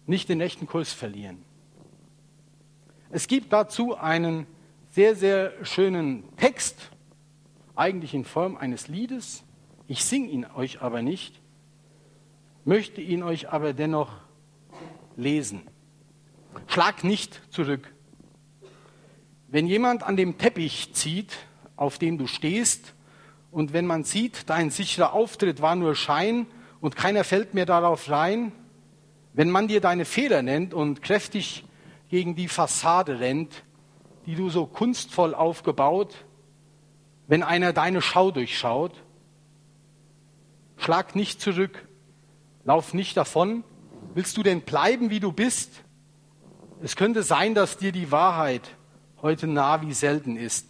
nicht 0.07 0.29
den 0.29 0.41
echten 0.41 0.67
Kurs 0.67 0.93
verlieren. 0.93 1.45
Es 3.11 3.27
gibt 3.27 3.53
dazu 3.53 3.97
einen 3.97 4.47
sehr, 4.91 5.17
sehr 5.17 5.53
schönen 5.65 6.25
Text, 6.37 6.91
eigentlich 7.75 8.15
in 8.15 8.25
Form 8.25 8.57
eines 8.57 8.89
Liedes. 8.89 9.43
Ich 9.89 10.05
singe 10.05 10.29
ihn 10.29 10.45
euch 10.45 10.83
aber 10.83 11.03
nicht, 11.03 11.41
möchte 12.65 13.01
ihn 13.01 13.23
euch 13.23 13.51
aber 13.51 13.73
dennoch 13.73 14.13
lesen. 15.17 15.63
Schlag 16.67 17.05
nicht 17.05 17.41
zurück. 17.51 17.93
Wenn 19.49 19.67
jemand 19.67 20.03
an 20.03 20.17
dem 20.17 20.39
Teppich 20.39 20.93
zieht, 20.95 21.37
auf 21.77 21.99
dem 21.99 22.19
du 22.19 22.27
stehst, 22.27 22.95
und 23.51 23.73
wenn 23.73 23.87
man 23.87 24.05
sieht, 24.05 24.49
dein 24.49 24.71
sicherer 24.71 25.13
Auftritt 25.13 25.61
war 25.61 25.75
nur 25.75 25.95
Schein 25.95 26.47
und 26.81 26.97
keiner 26.97 27.25
fällt 27.25 27.55
mehr 27.55 27.67
darauf 27.67 28.09
rein, 28.09 28.53
wenn 29.33 29.51
man 29.51 29.69
dir 29.69 29.81
deine 29.81 30.05
Fehler 30.05 30.43
nennt 30.43 30.75
und 30.75 31.03
kräftig 31.03 31.65
gegen 32.09 32.35
die 32.35 32.49
Fassade 32.49 33.21
rennt, 33.21 33.65
die 34.27 34.35
du 34.35 34.51
so 34.51 34.67
kunstvoll 34.67 35.35
aufgebaut, 35.35 36.25
wenn 37.27 37.43
einer 37.43 37.73
deine 37.73 38.03
Schau 38.03 38.31
durchschaut, 38.31 38.93
schlag 40.77 41.15
nicht 41.15 41.41
zurück, 41.41 41.87
lauf 42.65 42.95
nicht 42.95 43.17
davon. 43.17 43.63
Willst 44.15 44.37
du 44.37 44.43
denn 44.43 44.63
bleiben, 44.63 45.11
wie 45.11 45.21
du 45.21 45.33
bist? 45.33 45.85
Es 46.83 46.97
könnte 46.97 47.23
sein, 47.23 47.55
dass 47.55 47.79
dir 47.79 47.93
die 47.93 48.11
Wahrheit 48.11 48.69
heute 49.23 49.47
nah 49.47 49.83
wie 49.83 49.93
selten 49.93 50.37
ist. 50.37 50.67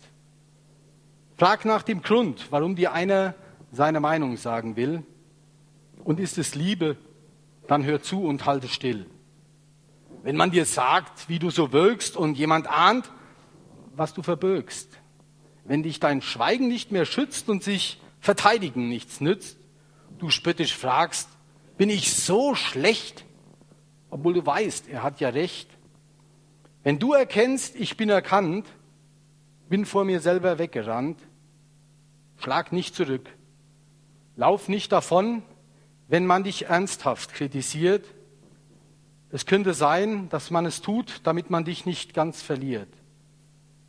Frag 1.40 1.64
nach 1.64 1.82
dem 1.82 2.02
Grund, 2.02 2.48
warum 2.50 2.76
dir 2.76 2.92
einer 2.92 3.34
seine 3.72 3.98
Meinung 3.98 4.36
sagen 4.36 4.76
will. 4.76 5.02
Und 6.04 6.20
ist 6.20 6.36
es 6.36 6.54
Liebe, 6.54 6.98
dann 7.66 7.82
hör 7.82 8.02
zu 8.02 8.24
und 8.24 8.44
halte 8.44 8.68
still. 8.68 9.06
Wenn 10.22 10.36
man 10.36 10.50
dir 10.50 10.66
sagt, 10.66 11.30
wie 11.30 11.38
du 11.38 11.48
so 11.48 11.72
wirkst 11.72 12.14
und 12.14 12.36
jemand 12.36 12.66
ahnt, 12.66 13.10
was 13.96 14.12
du 14.12 14.20
verbirgst, 14.20 14.90
wenn 15.64 15.82
dich 15.82 15.98
dein 15.98 16.20
Schweigen 16.20 16.68
nicht 16.68 16.92
mehr 16.92 17.06
schützt 17.06 17.48
und 17.48 17.62
sich 17.62 18.02
verteidigen 18.20 18.90
nichts 18.90 19.22
nützt, 19.22 19.56
du 20.18 20.28
spöttisch 20.28 20.76
fragst, 20.76 21.30
bin 21.78 21.88
ich 21.88 22.12
so 22.12 22.54
schlecht, 22.54 23.24
obwohl 24.10 24.34
du 24.34 24.44
weißt, 24.44 24.90
er 24.90 25.02
hat 25.02 25.20
ja 25.20 25.30
recht. 25.30 25.70
Wenn 26.82 26.98
du 26.98 27.14
erkennst, 27.14 27.76
ich 27.76 27.96
bin 27.96 28.10
erkannt, 28.10 28.66
bin 29.70 29.86
vor 29.86 30.04
mir 30.04 30.20
selber 30.20 30.58
weggerannt, 30.58 31.16
schlag 32.40 32.72
nicht 32.72 32.94
zurück, 32.94 33.28
lauf 34.36 34.68
nicht 34.68 34.92
davon, 34.92 35.42
wenn 36.08 36.26
man 36.26 36.44
dich 36.44 36.66
ernsthaft 36.66 37.34
kritisiert. 37.34 38.04
Es 39.30 39.46
könnte 39.46 39.74
sein, 39.74 40.28
dass 40.28 40.50
man 40.50 40.66
es 40.66 40.80
tut, 40.80 41.20
damit 41.24 41.50
man 41.50 41.64
dich 41.64 41.86
nicht 41.86 42.14
ganz 42.14 42.42
verliert. 42.42 42.88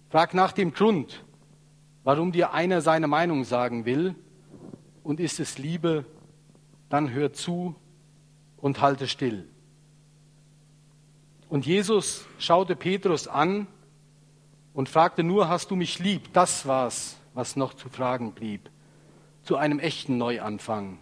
Frag 0.10 0.34
nach 0.34 0.52
dem 0.52 0.74
Grund, 0.74 1.24
warum 2.04 2.32
dir 2.32 2.54
einer 2.54 2.82
seine 2.82 3.08
Meinung 3.08 3.44
sagen 3.44 3.86
will. 3.86 4.16
Und 5.04 5.20
ist 5.20 5.40
es 5.40 5.58
Liebe, 5.58 6.06
dann 6.90 7.12
hör 7.12 7.34
zu 7.34 7.76
und 8.58 8.82
halte 8.82 9.08
still. 9.08 9.48
Und 11.50 11.66
Jesus 11.66 12.26
schaute 12.38 12.76
Petrus 12.76 13.28
an 13.28 13.68
und 14.74 14.90
fragte 14.90 15.24
nur, 15.24 15.50
hast 15.50 15.72
du 15.72 15.76
mich 15.76 16.00
lieb? 16.00 16.32
Das 16.34 16.68
war's, 16.68 17.18
was 17.34 17.56
noch 17.56 17.74
zu 17.74 17.90
fragen 17.90 18.34
blieb. 18.34 18.70
Zu 19.44 19.58
einem 19.58 19.80
echten 19.80 20.18
Neuanfang. 20.18 21.00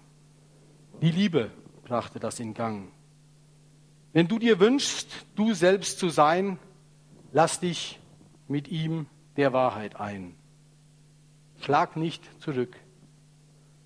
Die 1.01 1.11
Liebe 1.11 1.51
brachte 1.83 2.19
das 2.19 2.39
in 2.39 2.53
Gang. 2.53 2.91
Wenn 4.13 4.27
du 4.27 4.39
dir 4.39 4.59
wünschst, 4.59 5.07
du 5.35 5.53
selbst 5.53 5.99
zu 5.99 6.09
sein, 6.09 6.57
lass 7.31 7.59
dich 7.59 7.99
mit 8.47 8.67
ihm 8.67 9.05
der 9.37 9.53
Wahrheit 9.53 9.99
ein. 9.99 10.35
Schlag 11.61 11.95
nicht 11.95 12.23
zurück. 12.41 12.75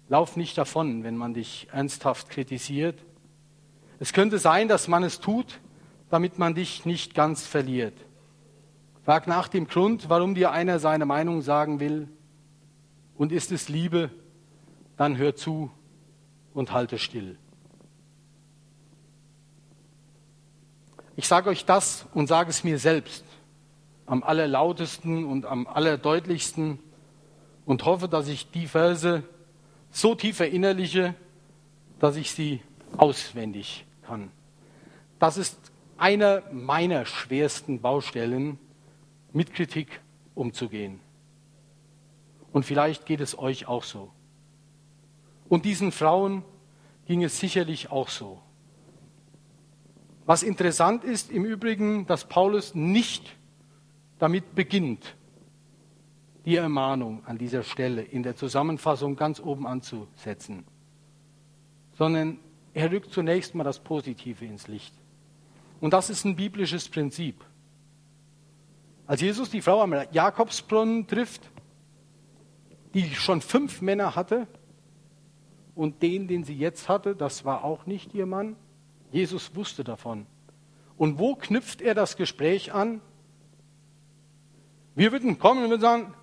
Lauf 0.09 0.37
nicht 0.37 0.57
davon, 0.57 1.03
wenn 1.03 1.17
man 1.17 1.33
dich 1.33 1.67
ernsthaft 1.71 2.29
kritisiert. 2.29 3.03
Es 3.99 4.13
könnte 4.13 4.37
sein, 4.37 4.67
dass 4.67 4.87
man 4.87 5.03
es 5.03 5.19
tut, 5.19 5.59
damit 6.09 6.37
man 6.37 6.55
dich 6.55 6.85
nicht 6.85 7.15
ganz 7.15 7.45
verliert. 7.45 7.97
Frag 9.05 9.27
nach 9.27 9.47
dem 9.47 9.67
Grund, 9.67 10.09
warum 10.09 10.35
dir 10.35 10.51
einer 10.51 10.79
seine 10.79 11.05
Meinung 11.05 11.41
sagen 11.41 11.79
will. 11.79 12.07
Und 13.17 13.31
ist 13.31 13.51
es 13.51 13.69
Liebe, 13.69 14.09
dann 14.97 15.17
hör 15.17 15.35
zu 15.35 15.71
und 16.53 16.71
halte 16.71 16.97
still. 16.97 17.37
Ich 21.15 21.27
sage 21.27 21.49
euch 21.49 21.65
das 21.65 22.07
und 22.13 22.27
sage 22.27 22.49
es 22.49 22.63
mir 22.63 22.79
selbst 22.79 23.23
am 24.05 24.23
allerlautesten 24.23 25.25
und 25.25 25.45
am 25.45 25.67
allerdeutlichsten 25.67 26.79
und 27.65 27.85
hoffe, 27.85 28.07
dass 28.07 28.27
ich 28.27 28.51
die 28.51 28.67
Verse 28.67 29.23
so 29.91 30.15
tief 30.15 30.37
verinnerliche, 30.37 31.15
dass 31.99 32.15
ich 32.15 32.31
sie 32.31 32.61
auswendig 32.97 33.85
kann. 34.05 34.31
Das 35.19 35.37
ist 35.37 35.57
einer 35.97 36.43
meiner 36.51 37.05
schwersten 37.05 37.79
Baustellen, 37.79 38.59
mit 39.31 39.53
Kritik 39.53 40.01
umzugehen. 40.35 40.99
Und 42.53 42.65
vielleicht 42.65 43.05
geht 43.05 43.19
es 43.19 43.37
euch 43.37 43.67
auch 43.67 43.83
so. 43.83 44.11
Und 45.49 45.65
diesen 45.65 45.91
Frauen 45.91 46.45
ging 47.05 47.23
es 47.23 47.39
sicherlich 47.39 47.91
auch 47.91 48.07
so. 48.07 48.41
Was 50.25 50.43
interessant 50.43 51.03
ist 51.03 51.31
im 51.31 51.43
Übrigen, 51.43 52.05
dass 52.05 52.29
Paulus 52.29 52.75
nicht 52.75 53.35
damit 54.19 54.55
beginnt, 54.55 55.15
die 56.45 56.55
Ermahnung 56.55 57.25
an 57.25 57.37
dieser 57.37 57.63
Stelle 57.63 58.01
in 58.01 58.23
der 58.23 58.35
Zusammenfassung 58.35 59.15
ganz 59.15 59.39
oben 59.39 59.67
anzusetzen, 59.67 60.65
sondern 61.97 62.39
er 62.73 62.91
rückt 62.91 63.11
zunächst 63.11 63.55
mal 63.55 63.63
das 63.63 63.79
Positive 63.79 64.45
ins 64.45 64.67
Licht. 64.67 64.93
Und 65.81 65.93
das 65.93 66.09
ist 66.09 66.23
ein 66.23 66.35
biblisches 66.35 66.87
Prinzip. 66.87 67.43
Als 69.05 69.21
Jesus 69.21 69.49
die 69.49 69.61
Frau 69.61 69.81
am 69.81 69.93
Jakobsbrunnen 70.11 71.07
trifft, 71.07 71.41
die 72.93 73.13
schon 73.15 73.41
fünf 73.41 73.81
Männer 73.81 74.15
hatte, 74.15 74.47
und 75.75 76.01
den, 76.01 76.27
den 76.27 76.43
sie 76.43 76.55
jetzt 76.55 76.87
hatte, 76.87 77.15
das 77.15 77.45
war 77.45 77.63
auch 77.63 77.85
nicht 77.85 78.13
ihr 78.13 78.25
Mann. 78.25 78.55
Jesus 79.11 79.55
wusste 79.55 79.83
davon. 79.83 80.25
Und 80.97 81.17
wo 81.17 81.35
knüpft 81.35 81.81
er 81.81 81.95
das 81.95 82.15
Gespräch 82.15 82.73
an? 82.73 83.01
Wir 84.95 85.11
würden 85.11 85.39
kommen 85.39 85.63
und 85.63 85.69
würden 85.71 85.81
sagen, 85.81 86.13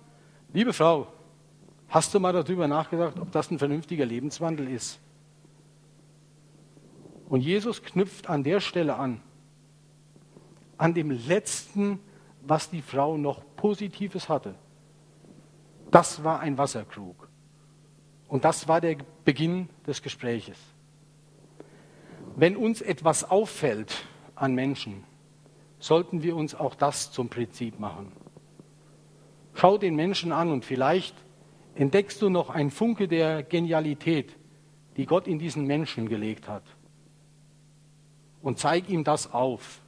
liebe 0.53 0.71
Frau, 0.71 1.07
hast 1.89 2.13
du 2.13 2.19
mal 2.19 2.31
darüber 2.31 2.67
nachgedacht, 2.67 3.19
ob 3.19 3.31
das 3.31 3.51
ein 3.51 3.59
vernünftiger 3.59 4.05
Lebenswandel 4.05 4.69
ist? 4.69 4.99
Und 7.27 7.41
Jesus 7.41 7.83
knüpft 7.83 8.29
an 8.29 8.43
der 8.43 8.59
Stelle 8.61 8.95
an, 8.95 9.21
an 10.77 10.93
dem 10.93 11.11
letzten, 11.11 11.99
was 12.41 12.69
die 12.69 12.81
Frau 12.81 13.17
noch 13.17 13.41
Positives 13.55 14.29
hatte. 14.29 14.55
Das 15.91 16.23
war 16.23 16.39
ein 16.39 16.57
Wasserkrug. 16.57 17.27
Und 18.27 18.45
das 18.45 18.67
war 18.67 18.79
der 18.79 18.97
Beginn 19.25 19.67
des 19.85 20.01
Gespräches. 20.01 20.57
Wenn 22.35 22.55
uns 22.55 22.81
etwas 22.81 23.29
auffällt 23.29 24.05
an 24.35 24.55
Menschen, 24.55 25.03
sollten 25.79 26.23
wir 26.23 26.37
uns 26.37 26.55
auch 26.55 26.75
das 26.75 27.11
zum 27.11 27.29
Prinzip 27.29 27.77
machen. 27.77 28.13
Schau 29.53 29.77
den 29.77 29.95
Menschen 29.95 30.31
an 30.31 30.49
und 30.49 30.63
vielleicht 30.63 31.15
entdeckst 31.75 32.21
du 32.21 32.29
noch 32.29 32.49
einen 32.49 32.71
Funke 32.71 33.09
der 33.09 33.43
Genialität, 33.43 34.37
die 34.95 35.05
Gott 35.05 35.27
in 35.27 35.39
diesen 35.39 35.65
Menschen 35.65 36.07
gelegt 36.07 36.47
hat. 36.47 36.63
Und 38.41 38.59
zeig 38.59 38.89
ihm 38.89 39.03
das 39.03 39.33
auf. 39.33 39.81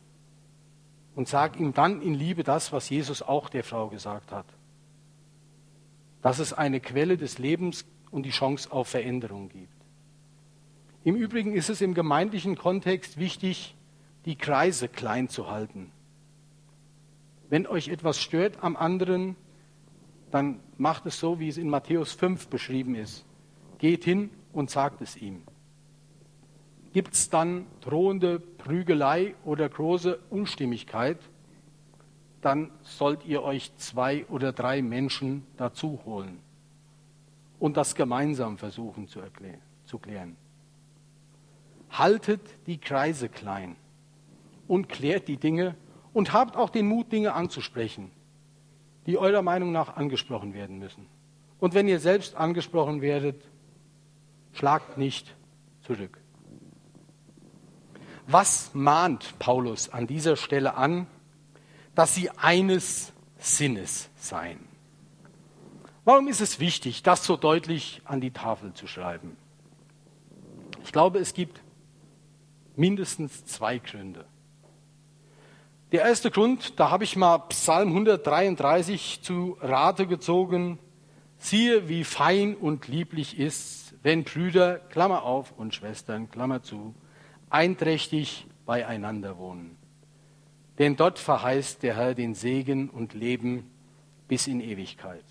Und 1.16 1.28
sag 1.28 1.60
ihm 1.60 1.74
dann 1.74 2.02
in 2.02 2.14
Liebe 2.14 2.44
das, 2.44 2.74
was 2.74 2.90
Jesus 2.90 3.22
auch 3.22 3.48
der 3.48 3.64
Frau 3.64 3.88
gesagt 3.88 4.32
hat. 4.32 4.46
Dass 6.24 6.40
es 6.40 6.52
eine 6.52 6.80
Quelle 6.80 7.18
des 7.18 7.38
Lebens 7.38 7.86
und 8.10 8.24
die 8.24 8.32
Chance 8.32 8.72
auf 8.72 8.88
Veränderung 8.88 9.50
gibt. 9.50 9.72
Im 11.04 11.16
Übrigen 11.16 11.54
ist 11.54 11.70
es 11.70 11.82
im 11.82 11.94
gemeindlichen 11.94 12.56
Kontext 12.56 13.18
wichtig, 13.18 13.76
die 14.26 14.38
Kreise 14.38 14.88
klein 14.88 15.30
zu 15.30 15.52
halten. 15.52 15.92
Wenn 17.50 17.68
euch 17.68 17.90
etwas 17.90 18.20
stört 18.20 18.64
am 18.64 18.76
anderen, 18.76 19.36
dann 20.32 20.60
macht 20.78 21.06
es 21.06 21.20
so, 21.20 21.40
wie 21.40 21.50
es 21.50 21.58
in 21.58 21.70
Matthäus 21.70 22.14
5 22.14 22.48
beschrieben 22.48 22.96
ist. 22.96 23.26
Geht 23.78 24.04
hin 24.04 24.32
und 24.54 24.72
sagt 24.72 25.02
es 25.02 25.18
ihm. 25.18 25.44
Gibt 26.94 27.16
es 27.16 27.30
dann 27.30 27.66
drohende 27.82 28.40
Prügelei 28.40 29.36
oder 29.44 29.68
große 29.68 30.20
Unstimmigkeit, 30.30 31.18
dann 32.46 32.72
sollt 32.82 33.26
ihr 33.26 33.44
euch 33.44 33.76
zwei 33.78 34.26
oder 34.28 34.52
drei 34.52 34.82
Menschen 34.82 35.46
dazu 35.58 36.00
holen 36.06 36.40
und 37.60 37.78
das 37.78 37.96
gemeinsam 37.96 38.58
versuchen 38.58 39.08
zu, 39.08 39.20
erklären, 39.20 39.62
zu 39.86 39.98
klären. 39.98 40.36
Haltet 41.90 42.42
die 42.68 42.78
Kreise 42.78 43.30
klein 43.30 43.76
und 44.68 44.90
klärt 44.90 45.28
die 45.28 45.38
Dinge 45.38 45.76
und 46.14 46.34
habt 46.34 46.56
auch 46.56 46.70
den 46.70 46.88
Mut, 46.88 47.12
Dinge 47.12 47.34
anzusprechen, 47.34 48.12
die 49.06 49.18
eurer 49.18 49.42
Meinung 49.42 49.72
nach 49.72 49.96
angesprochen 49.96 50.54
werden 50.54 50.80
müssen. 50.80 51.08
Und 51.60 51.74
wenn 51.74 51.88
ihr 51.88 52.00
selbst 52.00 52.36
angesprochen 52.36 53.02
werdet, 53.02 53.42
schlagt 54.52 54.98
nicht 54.98 55.36
zurück. 55.82 56.20
Was 58.28 58.74
mahnt 58.74 59.38
Paulus 59.40 59.90
an 59.90 60.08
dieser 60.08 60.36
Stelle 60.36 60.76
an? 60.76 61.08
Dass 61.96 62.16
sie 62.16 62.30
eines 62.32 63.14
Sinnes 63.38 64.10
seien. 64.16 64.60
Warum 66.06 66.28
ist 66.28 66.42
es 66.42 66.60
wichtig, 66.60 67.04
das 67.04 67.24
so 67.24 67.38
deutlich 67.38 68.02
an 68.06 68.20
die 68.20 68.32
Tafel 68.32 68.74
zu 68.74 68.88
schreiben? 68.88 69.38
Ich 70.84 70.92
glaube, 70.92 71.20
es 71.20 71.34
gibt 71.34 71.62
mindestens 72.76 73.46
zwei 73.46 73.78
Gründe. 73.78 74.26
Der 75.94 76.02
erste 76.02 76.32
Grund, 76.32 76.80
da 76.80 76.90
habe 76.90 77.04
ich 77.04 77.16
mal 77.16 77.38
Psalm 77.50 77.90
133 77.90 79.22
zu 79.22 79.58
Rate 79.62 80.08
gezogen. 80.08 80.80
Siehe, 81.38 81.88
wie 81.88 82.04
fein 82.04 82.56
und 82.56 82.88
lieblich 82.88 83.38
ist, 83.38 83.94
wenn 84.02 84.24
Brüder, 84.24 84.80
Klammer 84.80 85.24
auf, 85.24 85.54
und 85.56 85.76
Schwestern, 85.76 86.32
Klammer 86.32 86.64
zu, 86.64 86.96
einträchtig 87.50 88.48
beieinander 88.66 89.38
wohnen. 89.38 89.78
Denn 90.80 90.96
dort 90.96 91.20
verheißt 91.20 91.84
der 91.84 91.98
Herr 91.98 92.16
den 92.16 92.34
Segen 92.34 92.90
und 92.90 93.14
Leben 93.14 93.70
bis 94.28 94.48
in 94.48 94.60
Ewigkeit. 94.60 95.24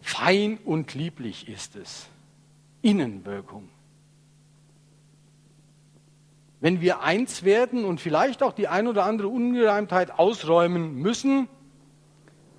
Fein 0.00 0.58
und 0.64 0.94
lieblich 0.94 1.48
ist 1.48 1.76
es. 1.76 2.08
Innenwirkung. 2.82 3.68
Wenn 6.60 6.82
wir 6.82 7.00
eins 7.00 7.42
werden 7.42 7.84
und 7.84 8.00
vielleicht 8.00 8.42
auch 8.42 8.52
die 8.52 8.68
ein 8.68 8.86
oder 8.86 9.04
andere 9.04 9.28
Ungereimtheit 9.28 10.18
ausräumen 10.18 10.94
müssen, 10.94 11.48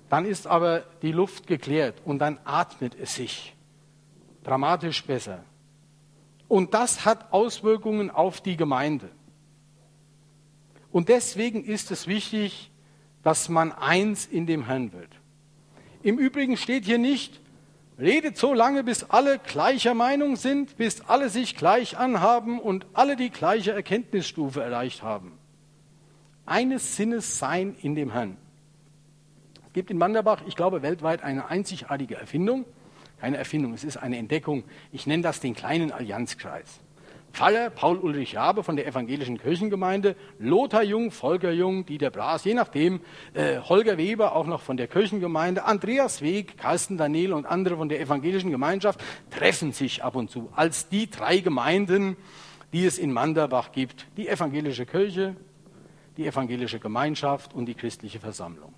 dann 0.08 0.24
ist 0.24 0.46
aber 0.46 0.80
die 1.02 1.12
Luft 1.12 1.46
geklärt 1.46 2.02
und 2.04 2.18
dann 2.18 2.38
atmet 2.44 2.96
es 2.98 3.14
sich 3.14 3.54
dramatisch 4.42 5.04
besser. 5.04 5.44
Und 6.48 6.74
das 6.74 7.04
hat 7.04 7.32
Auswirkungen 7.32 8.10
auf 8.10 8.40
die 8.40 8.56
Gemeinde. 8.56 9.08
Und 10.92 11.08
deswegen 11.08 11.64
ist 11.64 11.90
es 11.90 12.06
wichtig, 12.06 12.70
dass 13.22 13.48
man 13.48 13.72
eins 13.72 14.26
in 14.26 14.46
dem 14.46 14.66
Herrn 14.66 14.92
wird. 14.92 15.08
Im 16.02 16.18
Übrigen 16.18 16.56
steht 16.56 16.84
hier 16.84 16.98
nicht, 16.98 17.40
redet 17.98 18.36
so 18.36 18.52
lange, 18.52 18.84
bis 18.84 19.04
alle 19.04 19.38
gleicher 19.38 19.94
Meinung 19.94 20.36
sind, 20.36 20.76
bis 20.76 21.00
alle 21.02 21.30
sich 21.30 21.56
gleich 21.56 21.96
anhaben 21.96 22.60
und 22.60 22.86
alle 22.92 23.16
die 23.16 23.30
gleiche 23.30 23.72
Erkenntnisstufe 23.72 24.62
erreicht 24.62 25.02
haben. 25.02 25.32
Eines 26.44 26.96
Sinnes 26.96 27.38
sein 27.38 27.76
in 27.80 27.94
dem 27.94 28.12
Herrn. 28.12 28.36
Es 29.68 29.72
gibt 29.72 29.90
in 29.90 29.96
Manderbach, 29.96 30.42
ich 30.46 30.56
glaube, 30.56 30.82
weltweit 30.82 31.22
eine 31.22 31.46
einzigartige 31.46 32.16
Erfindung. 32.16 32.66
Keine 33.20 33.38
Erfindung, 33.38 33.72
es 33.72 33.84
ist 33.84 33.96
eine 33.96 34.18
Entdeckung. 34.18 34.64
Ich 34.90 35.06
nenne 35.06 35.22
das 35.22 35.40
den 35.40 35.54
kleinen 35.54 35.92
Allianzkreis. 35.92 36.80
Pfarrer 37.32 37.70
Paul 37.70 37.98
Ulrich 37.98 38.36
Rabe 38.36 38.62
von 38.62 38.76
der 38.76 38.86
evangelischen 38.86 39.38
Kirchengemeinde, 39.38 40.16
Lothar 40.38 40.82
Jung, 40.82 41.10
Volker 41.10 41.50
Jung, 41.50 41.86
Dieter 41.86 42.10
Braas, 42.10 42.44
je 42.44 42.54
nachdem, 42.54 43.00
äh, 43.32 43.58
Holger 43.58 43.96
Weber 43.96 44.36
auch 44.36 44.46
noch 44.46 44.60
von 44.60 44.76
der 44.76 44.86
Kirchengemeinde, 44.86 45.64
Andreas 45.64 46.20
Weg, 46.20 46.58
Carsten 46.58 46.98
Daniel 46.98 47.32
und 47.32 47.46
andere 47.46 47.76
von 47.76 47.88
der 47.88 48.00
evangelischen 48.00 48.50
Gemeinschaft 48.50 49.00
treffen 49.30 49.72
sich 49.72 50.04
ab 50.04 50.14
und 50.14 50.30
zu 50.30 50.50
als 50.54 50.88
die 50.88 51.10
drei 51.10 51.38
Gemeinden, 51.38 52.16
die 52.72 52.84
es 52.84 52.98
in 52.98 53.12
Manderbach 53.12 53.72
gibt. 53.72 54.06
Die 54.16 54.28
evangelische 54.28 54.86
Kirche, 54.86 55.34
die 56.16 56.26
evangelische 56.26 56.78
Gemeinschaft 56.78 57.54
und 57.54 57.66
die 57.66 57.74
christliche 57.74 58.20
Versammlung. 58.20 58.74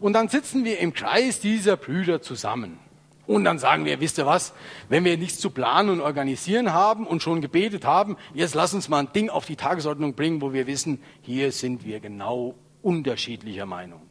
Und 0.00 0.14
dann 0.14 0.28
sitzen 0.28 0.64
wir 0.64 0.78
im 0.78 0.92
Kreis 0.92 1.40
dieser 1.40 1.76
Brüder 1.76 2.20
zusammen. 2.20 2.78
Und 3.26 3.44
dann 3.44 3.58
sagen 3.58 3.84
wir, 3.84 4.00
wisst 4.00 4.18
ihr 4.18 4.26
was, 4.26 4.52
wenn 4.88 5.04
wir 5.04 5.16
nichts 5.16 5.38
zu 5.38 5.50
planen 5.50 5.90
und 5.90 6.00
organisieren 6.00 6.72
haben 6.72 7.06
und 7.06 7.22
schon 7.22 7.40
gebetet 7.40 7.84
haben, 7.84 8.16
jetzt 8.34 8.54
lass 8.54 8.74
uns 8.74 8.88
mal 8.88 8.98
ein 8.98 9.12
Ding 9.12 9.30
auf 9.30 9.46
die 9.46 9.56
Tagesordnung 9.56 10.14
bringen, 10.14 10.40
wo 10.40 10.52
wir 10.52 10.66
wissen, 10.66 11.00
hier 11.20 11.52
sind 11.52 11.84
wir 11.84 12.00
genau 12.00 12.54
unterschiedlicher 12.82 13.66
Meinung. 13.66 14.02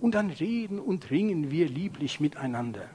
Und 0.00 0.16
dann 0.16 0.30
reden 0.30 0.80
und 0.80 1.10
ringen 1.10 1.52
wir 1.52 1.68
lieblich 1.68 2.18
miteinander. 2.18 2.90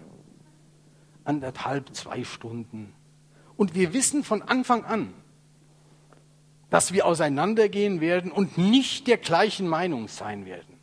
Anderthalb, 1.24 1.96
zwei 1.96 2.26
Stunden. 2.26 2.94
Und 3.56 3.76
wir 3.76 3.94
wissen 3.94 4.26
von 4.26 4.42
Anfang 4.42 4.84
an, 4.84 5.14
dass 6.70 6.92
wir 6.92 7.06
auseinandergehen 7.06 8.02
werden 8.02 8.30
und 8.30 8.58
nicht 8.58 9.08
der 9.08 9.18
gleichen 9.18 9.70
Meinung 9.70 10.10
sein 10.10 10.46
werden. 10.46 10.78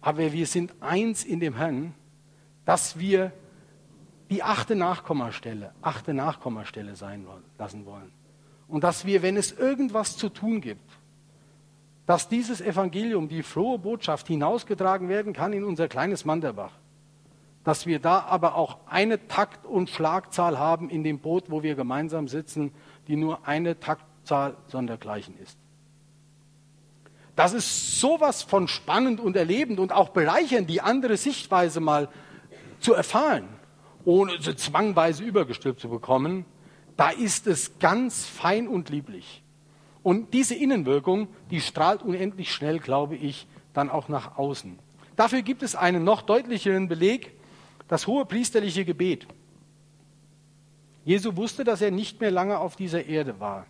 Aber 0.00 0.32
wir 0.32 0.46
sind 0.46 0.74
eins 0.80 1.24
in 1.24 1.38
dem 1.38 1.54
Herrn 1.56 1.94
dass 2.66 2.98
wir 2.98 3.32
die 4.28 4.42
achte 4.42 4.74
Nachkommastelle, 4.74 5.72
achte 5.80 6.12
Nachkommastelle 6.12 6.96
sein 6.96 7.26
lassen 7.58 7.86
wollen. 7.86 8.12
Und 8.68 8.84
dass 8.84 9.06
wir, 9.06 9.22
wenn 9.22 9.36
es 9.36 9.52
irgendwas 9.52 10.16
zu 10.16 10.28
tun 10.28 10.60
gibt, 10.60 10.90
dass 12.06 12.28
dieses 12.28 12.60
Evangelium, 12.60 13.28
die 13.28 13.42
frohe 13.42 13.78
Botschaft 13.78 14.26
hinausgetragen 14.26 15.08
werden 15.08 15.32
kann 15.32 15.52
in 15.52 15.64
unser 15.64 15.88
kleines 15.88 16.24
Manderbach. 16.24 16.72
Dass 17.64 17.86
wir 17.86 17.98
da 18.00 18.20
aber 18.20 18.56
auch 18.56 18.78
eine 18.86 19.26
Takt- 19.26 19.64
und 19.64 19.88
Schlagzahl 19.88 20.58
haben 20.58 20.90
in 20.90 21.02
dem 21.02 21.20
Boot, 21.20 21.50
wo 21.50 21.62
wir 21.62 21.74
gemeinsam 21.74 22.28
sitzen, 22.28 22.72
die 23.08 23.16
nur 23.16 23.46
eine 23.46 23.78
Taktzahl 23.78 24.56
sondergleichen 24.66 25.36
ist. 25.38 25.58
Das 27.36 27.52
ist 27.52 28.00
sowas 28.00 28.42
von 28.42 28.66
spannend 28.66 29.20
und 29.20 29.36
erlebend 29.36 29.78
und 29.78 29.92
auch 29.92 30.08
bereichernd, 30.08 30.70
die 30.70 30.80
andere 30.80 31.16
Sichtweise 31.16 31.80
mal 31.80 32.08
zu 32.80 32.94
erfahren, 32.94 33.48
ohne 34.04 34.40
sie 34.40 34.56
zwangweise 34.56 35.24
übergestülpt 35.24 35.80
zu 35.80 35.88
bekommen, 35.88 36.44
da 36.96 37.10
ist 37.10 37.46
es 37.46 37.78
ganz 37.78 38.24
fein 38.24 38.68
und 38.68 38.88
lieblich. 38.88 39.42
Und 40.02 40.32
diese 40.32 40.54
Innenwirkung, 40.54 41.28
die 41.50 41.60
strahlt 41.60 42.02
unendlich 42.02 42.52
schnell, 42.52 42.78
glaube 42.78 43.16
ich, 43.16 43.46
dann 43.74 43.90
auch 43.90 44.08
nach 44.08 44.38
außen. 44.38 44.78
Dafür 45.16 45.42
gibt 45.42 45.62
es 45.62 45.74
einen 45.74 46.04
noch 46.04 46.22
deutlicheren 46.22 46.88
Beleg, 46.88 47.32
das 47.88 48.06
hohe 48.06 48.24
priesterliche 48.24 48.84
Gebet. 48.84 49.26
Jesu 51.04 51.36
wusste, 51.36 51.64
dass 51.64 51.82
er 51.82 51.90
nicht 51.90 52.20
mehr 52.20 52.30
lange 52.30 52.58
auf 52.58 52.76
dieser 52.76 53.06
Erde 53.06 53.38
war 53.40 53.66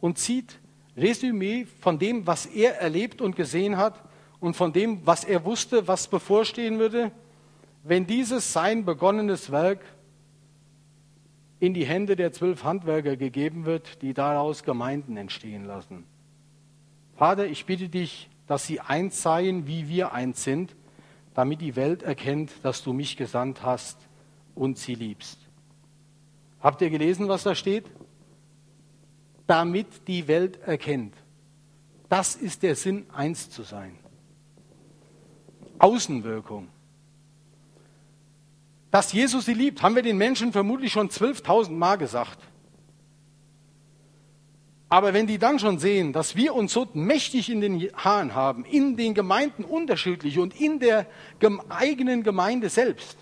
und 0.00 0.18
zieht 0.18 0.58
Resümee 0.96 1.66
von 1.80 1.98
dem, 1.98 2.26
was 2.26 2.46
er 2.46 2.80
erlebt 2.80 3.20
und 3.20 3.36
gesehen 3.36 3.76
hat 3.76 4.02
und 4.40 4.54
von 4.54 4.72
dem, 4.72 5.06
was 5.06 5.24
er 5.24 5.44
wusste, 5.44 5.88
was 5.88 6.08
bevorstehen 6.08 6.78
würde, 6.78 7.10
wenn 7.84 8.06
dieses 8.06 8.52
sein 8.52 8.86
begonnenes 8.86 9.52
Werk 9.52 9.84
in 11.60 11.74
die 11.74 11.84
Hände 11.84 12.16
der 12.16 12.32
zwölf 12.32 12.64
Handwerker 12.64 13.16
gegeben 13.16 13.66
wird, 13.66 14.02
die 14.02 14.14
daraus 14.14 14.64
Gemeinden 14.64 15.16
entstehen 15.16 15.64
lassen. 15.66 16.04
Vater, 17.14 17.46
ich 17.46 17.66
bitte 17.66 17.88
dich, 17.88 18.28
dass 18.46 18.66
sie 18.66 18.80
eins 18.80 19.22
seien, 19.22 19.66
wie 19.66 19.88
wir 19.88 20.12
eins 20.12 20.42
sind, 20.42 20.74
damit 21.34 21.60
die 21.60 21.76
Welt 21.76 22.02
erkennt, 22.02 22.52
dass 22.62 22.82
du 22.82 22.92
mich 22.92 23.16
gesandt 23.16 23.62
hast 23.62 23.98
und 24.54 24.78
sie 24.78 24.94
liebst. 24.94 25.38
Habt 26.60 26.80
ihr 26.80 26.90
gelesen, 26.90 27.28
was 27.28 27.42
da 27.42 27.54
steht? 27.54 27.84
Damit 29.46 30.08
die 30.08 30.26
Welt 30.26 30.58
erkennt. 30.62 31.14
Das 32.08 32.34
ist 32.34 32.62
der 32.62 32.76
Sinn, 32.76 33.06
eins 33.12 33.50
zu 33.50 33.62
sein. 33.62 33.98
Außenwirkung. 35.78 36.68
Dass 38.94 39.12
Jesus 39.12 39.46
sie 39.46 39.54
liebt, 39.54 39.82
haben 39.82 39.96
wir 39.96 40.04
den 40.04 40.18
Menschen 40.18 40.52
vermutlich 40.52 40.92
schon 40.92 41.08
12.000 41.08 41.72
Mal 41.72 41.96
gesagt. 41.96 42.38
Aber 44.88 45.12
wenn 45.12 45.26
die 45.26 45.38
dann 45.38 45.58
schon 45.58 45.80
sehen, 45.80 46.12
dass 46.12 46.36
wir 46.36 46.54
uns 46.54 46.72
so 46.72 46.86
mächtig 46.94 47.50
in 47.50 47.60
den 47.60 47.90
Haaren 47.96 48.36
haben, 48.36 48.64
in 48.64 48.96
den 48.96 49.12
Gemeinden 49.12 49.64
unterschiedlich 49.64 50.38
und 50.38 50.60
in 50.60 50.78
der 50.78 51.08
eigenen 51.70 52.22
Gemeinde 52.22 52.68
selbst, 52.68 53.18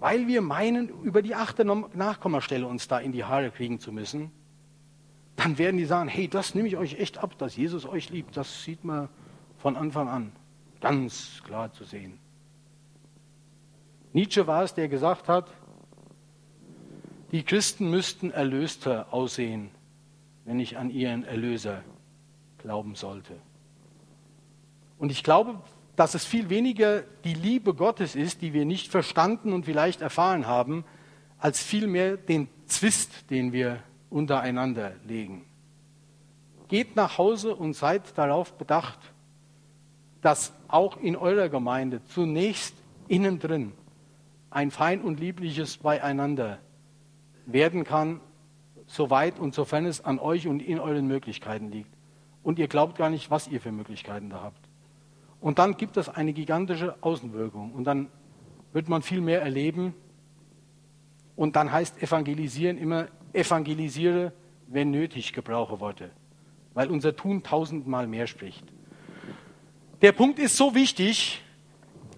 weil 0.00 0.26
wir 0.26 0.40
meinen, 0.40 0.88
über 1.04 1.22
die 1.22 1.36
achte 1.36 1.64
Nachkommastelle 1.64 2.66
uns 2.66 2.88
da 2.88 2.98
in 2.98 3.12
die 3.12 3.22
Haare 3.22 3.52
kriegen 3.52 3.78
zu 3.78 3.92
müssen, 3.92 4.32
dann 5.36 5.56
werden 5.58 5.76
die 5.76 5.84
sagen, 5.84 6.08
hey, 6.08 6.26
das 6.26 6.56
nehme 6.56 6.66
ich 6.66 6.76
euch 6.76 6.98
echt 6.98 7.18
ab, 7.18 7.38
dass 7.38 7.54
Jesus 7.54 7.86
euch 7.86 8.10
liebt. 8.10 8.36
Das 8.36 8.64
sieht 8.64 8.82
man 8.82 9.08
von 9.58 9.76
Anfang 9.76 10.08
an 10.08 10.32
ganz 10.80 11.44
klar 11.44 11.72
zu 11.72 11.84
sehen. 11.84 12.18
Nietzsche 14.12 14.46
war 14.46 14.64
es, 14.64 14.74
der 14.74 14.88
gesagt 14.88 15.28
hat, 15.28 15.50
die 17.30 17.42
Christen 17.42 17.90
müssten 17.90 18.30
erlöster 18.30 19.12
aussehen, 19.12 19.70
wenn 20.44 20.58
ich 20.60 20.78
an 20.78 20.90
ihren 20.90 21.24
Erlöser 21.24 21.82
glauben 22.58 22.94
sollte. 22.94 23.34
Und 24.98 25.10
ich 25.12 25.22
glaube, 25.22 25.60
dass 25.94 26.14
es 26.14 26.24
viel 26.24 26.48
weniger 26.48 27.02
die 27.24 27.34
Liebe 27.34 27.74
Gottes 27.74 28.16
ist, 28.16 28.40
die 28.40 28.52
wir 28.52 28.64
nicht 28.64 28.90
verstanden 28.90 29.52
und 29.52 29.66
vielleicht 29.66 30.00
erfahren 30.00 30.46
haben, 30.46 30.84
als 31.38 31.62
vielmehr 31.62 32.16
den 32.16 32.48
Zwist, 32.66 33.30
den 33.30 33.52
wir 33.52 33.82
untereinander 34.10 34.92
legen. 35.06 35.44
Geht 36.68 36.96
nach 36.96 37.18
Hause 37.18 37.54
und 37.54 37.74
seid 37.74 38.16
darauf 38.16 38.52
bedacht, 38.54 38.98
dass 40.22 40.52
auch 40.66 40.96
in 40.96 41.14
eurer 41.14 41.48
Gemeinde 41.48 42.00
zunächst 42.06 42.74
innen 43.06 43.38
drin 43.38 43.72
ein 44.50 44.70
fein 44.70 45.00
und 45.02 45.20
liebliches 45.20 45.78
Beieinander 45.78 46.58
werden 47.46 47.84
kann, 47.84 48.20
soweit 48.86 49.38
und 49.38 49.54
sofern 49.54 49.86
es 49.86 50.04
an 50.04 50.18
euch 50.18 50.46
und 50.46 50.60
in 50.60 50.78
euren 50.78 51.06
Möglichkeiten 51.06 51.70
liegt. 51.70 51.90
Und 52.42 52.58
ihr 52.58 52.68
glaubt 52.68 52.96
gar 52.96 53.10
nicht, 53.10 53.30
was 53.30 53.48
ihr 53.48 53.60
für 53.60 53.72
Möglichkeiten 53.72 54.30
da 54.30 54.42
habt. 54.42 54.68
Und 55.40 55.58
dann 55.58 55.76
gibt 55.76 55.96
es 55.96 56.08
eine 56.08 56.32
gigantische 56.32 56.96
Außenwirkung. 57.02 57.72
Und 57.72 57.84
dann 57.84 58.08
wird 58.72 58.88
man 58.88 59.02
viel 59.02 59.20
mehr 59.20 59.42
erleben. 59.42 59.94
Und 61.36 61.56
dann 61.56 61.70
heißt 61.70 62.02
evangelisieren 62.02 62.78
immer, 62.78 63.08
evangelisiere, 63.32 64.32
wenn 64.66 64.90
nötig, 64.90 65.32
gebrauche 65.32 65.80
Worte. 65.80 66.10
weil 66.78 66.92
unser 66.92 67.16
Tun 67.16 67.42
tausendmal 67.42 68.06
mehr 68.06 68.28
spricht. 68.28 68.64
Der 70.00 70.12
Punkt 70.12 70.38
ist 70.38 70.56
so 70.56 70.76
wichtig, 70.76 71.42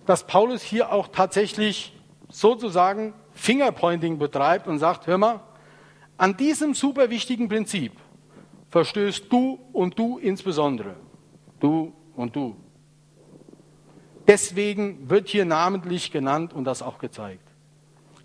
dass 0.04 0.26
Paulus 0.26 0.62
hier 0.62 0.92
auch 0.92 1.08
tatsächlich 1.08 1.98
sozusagen 2.30 3.12
Fingerpointing 3.32 4.18
betreibt 4.18 4.66
und 4.66 4.78
sagt, 4.78 5.06
hör 5.06 5.18
mal, 5.18 5.40
an 6.16 6.36
diesem 6.36 6.74
super 6.74 7.10
wichtigen 7.10 7.48
Prinzip 7.48 7.92
verstößt 8.70 9.30
du 9.30 9.58
und 9.72 9.98
du 9.98 10.18
insbesondere. 10.18 10.96
Du 11.58 11.92
und 12.14 12.34
du. 12.36 12.56
Deswegen 14.26 15.10
wird 15.10 15.28
hier 15.28 15.44
namentlich 15.44 16.12
genannt 16.12 16.52
und 16.52 16.64
das 16.64 16.82
auch 16.82 16.98
gezeigt. 16.98 17.42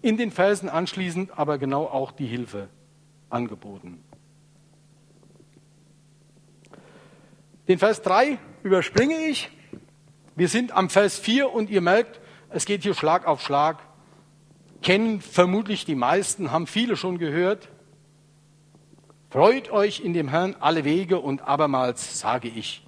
In 0.01 0.17
den 0.17 0.31
Versen 0.31 0.69
anschließend 0.69 1.37
aber 1.37 1.57
genau 1.57 1.85
auch 1.85 2.11
die 2.11 2.27
Hilfe 2.27 2.69
angeboten. 3.29 4.03
Den 7.67 7.79
Vers 7.79 8.03
3 8.03 8.37
überspringe 8.61 9.15
ich. 9.27 9.49
Wir 10.35 10.47
sind 10.47 10.71
am 10.73 10.89
Vers 10.89 11.17
4 11.17 11.51
und 11.51 11.69
ihr 11.69 11.81
merkt, 11.81 12.19
es 12.49 12.65
geht 12.65 12.83
hier 12.83 12.93
Schlag 12.93 13.25
auf 13.25 13.41
Schlag. 13.41 13.79
Kennen 14.81 15.21
vermutlich 15.21 15.85
die 15.85 15.95
meisten, 15.95 16.51
haben 16.51 16.67
viele 16.67 16.95
schon 16.95 17.17
gehört. 17.17 17.69
Freut 19.29 19.71
euch 19.71 19.99
in 19.99 20.13
dem 20.13 20.29
Herrn 20.29 20.55
alle 20.59 20.85
Wege 20.85 21.19
und 21.19 21.41
abermals 21.41 22.19
sage 22.19 22.47
ich, 22.47 22.85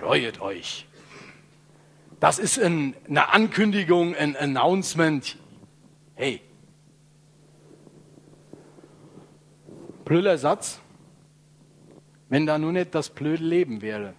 freut 0.00 0.40
euch. 0.40 0.86
Das 2.18 2.38
ist 2.38 2.58
ein, 2.58 2.94
eine 3.08 3.32
Ankündigung, 3.32 4.14
ein 4.14 4.36
Announcement. 4.36 5.36
Hey. 6.14 6.40
Blöder 10.04 10.38
Satz, 10.38 10.80
wenn 12.28 12.46
da 12.46 12.58
nur 12.58 12.72
nicht 12.72 12.94
das 12.94 13.10
blöde 13.10 13.44
Leben 13.44 13.82
wäre. 13.82 14.14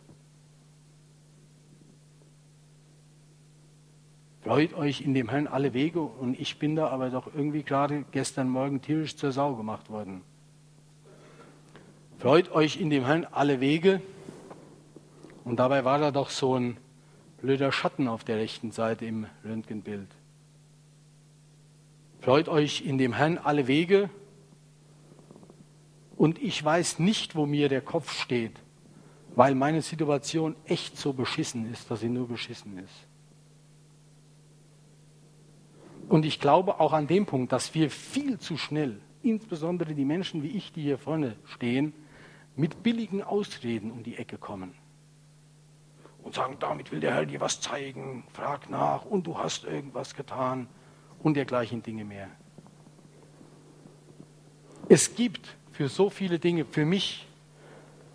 Freut 4.47 4.75
euch 4.75 5.01
in 5.01 5.13
dem 5.13 5.27
Herrn 5.27 5.45
alle 5.45 5.73
Wege 5.73 5.99
und 5.99 6.39
ich 6.39 6.57
bin 6.57 6.77
da 6.77 6.87
aber 6.87 7.09
doch 7.09 7.27
irgendwie 7.35 7.63
gerade 7.63 8.05
gestern 8.13 8.47
Morgen 8.47 8.81
tierisch 8.81 9.17
zur 9.17 9.33
Sau 9.33 9.55
gemacht 9.55 9.89
worden. 9.89 10.21
Freut 12.17 12.49
euch 12.53 12.79
in 12.79 12.89
dem 12.89 13.05
Herrn 13.05 13.27
alle 13.29 13.59
Wege 13.59 14.01
und 15.43 15.57
dabei 15.57 15.83
war 15.83 15.99
da 15.99 16.11
doch 16.11 16.29
so 16.29 16.55
ein 16.55 16.77
blöder 17.41 17.73
Schatten 17.73 18.07
auf 18.07 18.23
der 18.23 18.37
rechten 18.37 18.71
Seite 18.71 19.05
im 19.05 19.25
Röntgenbild. 19.43 20.07
Freut 22.21 22.47
euch 22.47 22.85
in 22.85 22.97
dem 22.97 23.11
Herrn 23.11 23.37
alle 23.37 23.67
Wege 23.67 24.09
und 26.15 26.41
ich 26.41 26.63
weiß 26.63 26.99
nicht, 26.99 27.35
wo 27.35 27.45
mir 27.45 27.67
der 27.67 27.81
Kopf 27.81 28.13
steht, 28.13 28.53
weil 29.35 29.55
meine 29.55 29.81
Situation 29.81 30.55
echt 30.63 30.95
so 30.95 31.11
beschissen 31.11 31.69
ist, 31.69 31.91
dass 31.91 31.99
sie 31.99 32.07
nur 32.07 32.29
beschissen 32.29 32.77
ist. 32.77 33.06
Und 36.07 36.25
ich 36.25 36.39
glaube 36.39 36.79
auch 36.79 36.93
an 36.93 37.07
dem 37.07 37.25
Punkt, 37.25 37.51
dass 37.51 37.73
wir 37.73 37.89
viel 37.89 38.39
zu 38.39 38.57
schnell, 38.57 38.99
insbesondere 39.23 39.93
die 39.93 40.05
Menschen 40.05 40.41
wie 40.41 40.49
ich, 40.49 40.71
die 40.71 40.81
hier 40.81 40.97
vorne 40.97 41.35
stehen, 41.45 41.93
mit 42.55 42.81
billigen 42.81 43.21
Ausreden 43.21 43.91
um 43.91 44.03
die 44.03 44.17
Ecke 44.17 44.37
kommen. 44.37 44.73
Und 46.23 46.35
sagen, 46.35 46.57
damit 46.59 46.91
will 46.91 46.99
der 46.99 47.13
Herr 47.13 47.25
dir 47.25 47.39
was 47.39 47.61
zeigen, 47.61 48.23
frag 48.33 48.69
nach 48.69 49.05
und 49.05 49.27
du 49.27 49.37
hast 49.37 49.63
irgendwas 49.63 50.15
getan 50.15 50.67
und 51.23 51.35
dergleichen 51.35 51.83
Dinge 51.83 52.03
mehr. 52.03 52.29
Es 54.89 55.15
gibt 55.15 55.55
für 55.71 55.89
so 55.89 56.09
viele 56.09 56.39
Dinge 56.39 56.65
für 56.65 56.85
mich 56.85 57.27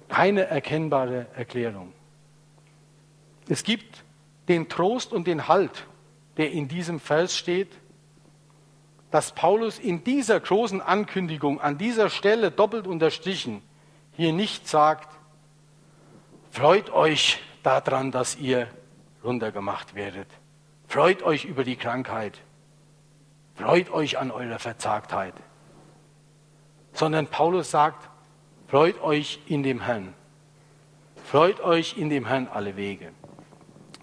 keine 0.08 0.42
erkennbare 0.42 1.26
Erklärung. 1.34 1.92
Es 3.48 3.62
gibt 3.64 4.04
den 4.48 4.68
Trost 4.68 5.12
und 5.12 5.26
den 5.26 5.48
Halt, 5.48 5.86
der 6.36 6.52
in 6.52 6.68
diesem 6.68 7.00
Vers 7.00 7.36
steht, 7.36 7.68
dass 9.12 9.32
Paulus 9.32 9.78
in 9.78 10.02
dieser 10.02 10.40
großen 10.40 10.80
Ankündigung 10.80 11.60
an 11.60 11.78
dieser 11.78 12.10
Stelle 12.10 12.50
doppelt 12.50 12.88
unterstrichen 12.88 13.62
hier 14.16 14.32
nicht 14.32 14.66
sagt, 14.66 15.08
freut 16.50 16.90
euch 16.90 17.40
daran, 17.62 18.10
dass 18.10 18.36
ihr 18.36 18.66
runtergemacht 19.22 19.94
werdet. 19.94 20.26
Freut 20.88 21.22
euch 21.22 21.44
über 21.44 21.62
die 21.62 21.76
Krankheit. 21.76 22.40
Freut 23.54 23.90
euch 23.90 24.18
an 24.18 24.32
eurer 24.32 24.58
Verzagtheit 24.58 25.34
sondern 26.92 27.26
Paulus 27.26 27.70
sagt, 27.70 28.08
freut 28.68 29.02
euch 29.02 29.40
in 29.46 29.62
dem 29.62 29.80
Herrn. 29.80 30.14
Freut 31.24 31.60
euch 31.60 31.96
in 31.96 32.10
dem 32.10 32.26
Herrn 32.26 32.48
alle 32.48 32.76
Wege. 32.76 33.12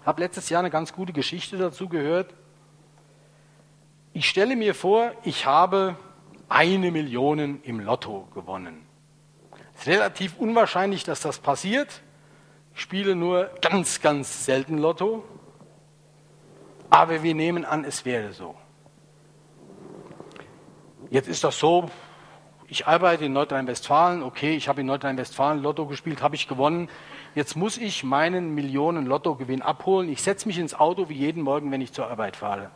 Ich 0.00 0.06
habe 0.06 0.22
letztes 0.22 0.48
Jahr 0.48 0.60
eine 0.60 0.70
ganz 0.70 0.92
gute 0.92 1.12
Geschichte 1.12 1.56
dazu 1.58 1.88
gehört. 1.88 2.34
Ich 4.12 4.28
stelle 4.28 4.56
mir 4.56 4.74
vor, 4.74 5.12
ich 5.22 5.46
habe 5.46 5.96
eine 6.48 6.90
Million 6.90 7.62
im 7.62 7.80
Lotto 7.80 8.26
gewonnen. 8.34 8.86
Es 9.74 9.82
ist 9.82 9.88
relativ 9.88 10.36
unwahrscheinlich, 10.38 11.04
dass 11.04 11.20
das 11.20 11.38
passiert. 11.38 12.02
Ich 12.74 12.80
spiele 12.80 13.14
nur 13.14 13.50
ganz, 13.62 14.00
ganz 14.00 14.44
selten 14.44 14.78
Lotto. 14.78 15.24
Aber 16.90 17.22
wir 17.22 17.34
nehmen 17.34 17.64
an, 17.64 17.84
es 17.84 18.04
wäre 18.04 18.32
so. 18.32 18.56
Jetzt 21.08 21.28
ist 21.28 21.44
das 21.44 21.58
so, 21.58 21.88
ich 22.66 22.86
arbeite 22.86 23.24
in 23.24 23.32
Nordrhein-Westfalen, 23.32 24.22
okay, 24.22 24.54
ich 24.54 24.68
habe 24.68 24.80
in 24.80 24.86
Nordrhein-Westfalen 24.86 25.62
Lotto 25.62 25.86
gespielt, 25.86 26.22
habe 26.22 26.36
ich 26.36 26.46
gewonnen. 26.46 26.88
Jetzt 27.34 27.56
muss 27.56 27.78
ich 27.78 28.04
meinen 28.04 28.54
Millionen 28.54 29.06
Lottogewinn 29.06 29.62
abholen. 29.62 30.08
Ich 30.08 30.22
setze 30.22 30.48
mich 30.48 30.58
ins 30.58 30.74
Auto 30.74 31.08
wie 31.08 31.14
jeden 31.14 31.42
Morgen, 31.42 31.70
wenn 31.70 31.80
ich 31.80 31.92
zur 31.92 32.08
Arbeit 32.08 32.36
fahre. 32.36 32.70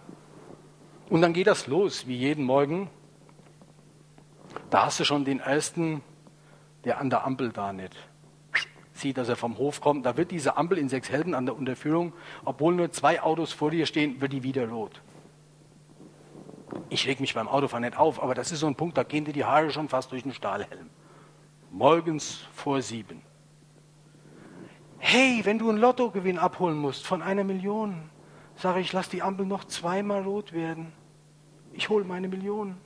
Und 1.10 1.22
dann 1.22 1.32
geht 1.32 1.46
das 1.46 1.66
los, 1.66 2.06
wie 2.06 2.16
jeden 2.16 2.44
Morgen. 2.44 2.88
Da 4.70 4.86
hast 4.86 5.00
du 5.00 5.04
schon 5.04 5.24
den 5.24 5.40
ersten, 5.40 6.02
der 6.84 6.98
an 6.98 7.10
der 7.10 7.24
Ampel 7.24 7.50
da 7.50 7.72
nicht 7.72 7.94
sieht, 8.96 9.18
dass 9.18 9.28
er 9.28 9.34
vom 9.34 9.58
Hof 9.58 9.80
kommt. 9.80 10.06
Da 10.06 10.16
wird 10.16 10.30
diese 10.30 10.56
Ampel 10.56 10.78
in 10.78 10.88
sechs 10.88 11.10
Helden 11.10 11.34
an 11.34 11.46
der 11.46 11.56
Unterführung, 11.56 12.12
obwohl 12.44 12.74
nur 12.74 12.92
zwei 12.92 13.20
Autos 13.20 13.52
vor 13.52 13.72
dir 13.72 13.86
stehen, 13.86 14.20
wird 14.20 14.32
die 14.32 14.44
wieder 14.44 14.68
rot 14.68 15.02
ich 16.88 17.06
reg 17.06 17.20
mich 17.20 17.34
beim 17.34 17.48
Autofahren 17.48 17.84
nicht 17.84 17.96
auf, 17.96 18.22
aber 18.22 18.34
das 18.34 18.52
ist 18.52 18.60
so 18.60 18.66
ein 18.66 18.74
Punkt, 18.74 18.96
da 18.96 19.02
gehen 19.02 19.24
dir 19.24 19.32
die 19.32 19.44
Haare 19.44 19.70
schon 19.70 19.88
fast 19.88 20.12
durch 20.12 20.22
den 20.22 20.32
Stahlhelm. 20.32 20.90
Morgens 21.70 22.46
vor 22.52 22.80
sieben. 22.82 23.20
Hey, 24.98 25.40
wenn 25.44 25.58
du 25.58 25.68
einen 25.68 25.78
Lottogewinn 25.78 26.38
abholen 26.38 26.78
musst 26.78 27.06
von 27.06 27.20
einer 27.20 27.44
Million, 27.44 28.10
sage 28.56 28.80
ich, 28.80 28.92
lass 28.92 29.08
die 29.08 29.22
Ampel 29.22 29.46
noch 29.46 29.64
zweimal 29.64 30.22
rot 30.22 30.52
werden. 30.52 30.92
Ich 31.72 31.88
hole 31.88 32.04
meine 32.04 32.28
Million. 32.28 32.76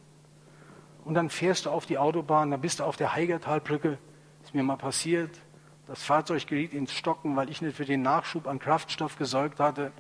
Und 1.05 1.15
dann 1.15 1.31
fährst 1.31 1.67
du 1.67 1.71
auf 1.71 1.87
die 1.87 1.99
Autobahn, 1.99 2.51
dann 2.51 2.61
bist 2.61 2.81
du 2.81 2.85
auf 2.85 2.97
der 2.97 3.15
Heigertalbrücke. 3.15 3.99
Ist 4.43 4.55
mir 4.55 4.63
mal 4.63 4.77
passiert. 4.77 5.31
Das 5.87 6.03
Fahrzeug 6.03 6.47
geriet 6.47 6.75
ins 6.75 6.93
Stocken, 6.93 7.35
weil 7.37 7.49
ich 7.49 7.63
nicht 7.63 7.77
für 7.77 7.87
den 7.87 8.03
Nachschub 8.03 8.47
an 8.47 8.59
Kraftstoff 8.59 9.17
gesorgt 9.17 9.59
hatte. 9.59 9.93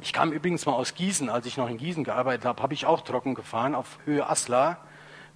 Ich 0.00 0.12
kam 0.12 0.30
übrigens 0.32 0.64
mal 0.66 0.72
aus 0.72 0.94
Gießen, 0.94 1.28
als 1.28 1.46
ich 1.46 1.56
noch 1.56 1.68
in 1.68 1.76
Gießen 1.76 2.04
gearbeitet 2.04 2.44
habe, 2.44 2.62
habe 2.62 2.74
ich 2.74 2.86
auch 2.86 3.00
trocken 3.00 3.34
gefahren 3.34 3.74
auf 3.74 3.98
Höhe 4.04 4.28
Asla. 4.28 4.78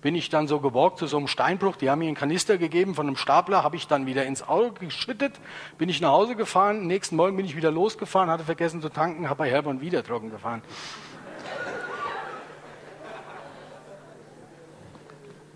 Bin 0.03 0.15
ich 0.15 0.29
dann 0.29 0.49
so 0.49 0.61
geborgt 0.61 0.99
zu 0.99 1.07
so 1.07 1.17
einem 1.17 1.29
Steinbruch, 1.29 1.77
die 1.77 1.89
haben 1.89 2.01
mir 2.01 2.07
einen 2.07 2.17
Kanister 2.17 2.59
gegeben 2.59 2.95
von 2.95 3.07
einem 3.07 3.17
Stapler, 3.17 3.63
habe 3.63 3.77
ich 3.77 3.87
dann 3.87 4.05
wieder 4.05 4.27
ins 4.27 4.47
Auto 4.47 4.75
geschüttet, 4.81 5.41
bin 5.79 5.89
ich 5.89 6.01
nach 6.01 6.11
Hause 6.11 6.37
gefahren, 6.37 6.87
nächsten 6.87 7.17
Morgen 7.17 7.37
bin 7.37 7.47
ich 7.47 7.57
wieder 7.57 7.71
losgefahren, 7.71 8.29
hatte 8.29 8.45
vergessen 8.45 8.83
zu 8.83 8.89
tanken, 8.89 9.31
habe 9.31 9.39
bei 9.39 9.51
Herborn 9.51 9.81
wieder 9.81 10.03
trocken 10.03 10.31
gefahren. 10.31 10.63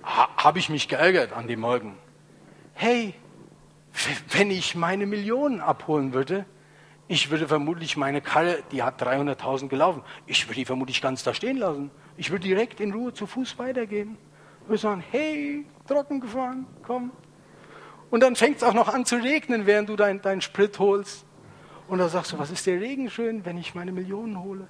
ha, 0.05 0.29
habe 0.37 0.59
ich 0.59 0.69
mich 0.69 0.89
geärgert 0.89 1.33
an 1.33 1.47
dem 1.47 1.61
Morgen. 1.61 1.99
Hey, 2.75 3.15
wenn 4.31 4.51
ich 4.51 4.75
meine 4.75 5.07
Millionen 5.07 5.61
abholen 5.61 6.13
würde, 6.13 6.47
ich 7.09 7.31
würde 7.31 7.47
vermutlich 7.47 7.97
meine 7.97 8.21
Karre, 8.21 8.63
die 8.73 8.83
hat 8.83 9.01
300.000 9.01 9.69
gelaufen, 9.69 10.03
ich 10.27 10.47
würde 10.47 10.57
die 10.57 10.65
vermutlich 10.65 11.01
ganz 11.03 11.23
da 11.23 11.35
stehen 11.35 11.57
lassen. 11.57 11.91
Ich 12.17 12.31
würde 12.31 12.45
direkt 12.45 12.81
in 12.81 12.93
Ruhe 12.93 13.13
zu 13.13 13.27
Fuß 13.27 13.59
weitergehen. 13.59 14.17
Würde 14.67 14.79
sagen, 14.79 15.05
hey, 15.11 15.65
trocken 15.87 16.21
gefahren, 16.21 16.67
komm. 16.83 17.13
Und 18.11 18.23
dann 18.23 18.37
fängt 18.37 18.59
es 18.59 18.63
auch 18.63 18.75
noch 18.75 18.89
an 18.89 19.05
zu 19.05 19.17
regnen, 19.17 19.67
während 19.67 19.89
du 19.89 19.97
deinen 19.97 20.23
dein 20.23 20.41
Sprit 20.41 20.79
holst. 20.79 21.25
Und 21.89 21.99
da 21.99 22.09
sagst 22.09 22.33
du, 22.33 22.39
was 22.39 22.51
ist 22.51 22.67
der 22.67 22.81
Regen 22.81 23.11
schön, 23.11 23.45
wenn 23.45 23.59
ich 23.59 23.75
meine 23.75 23.93
Millionen 23.93 24.43
hole? 24.43 24.69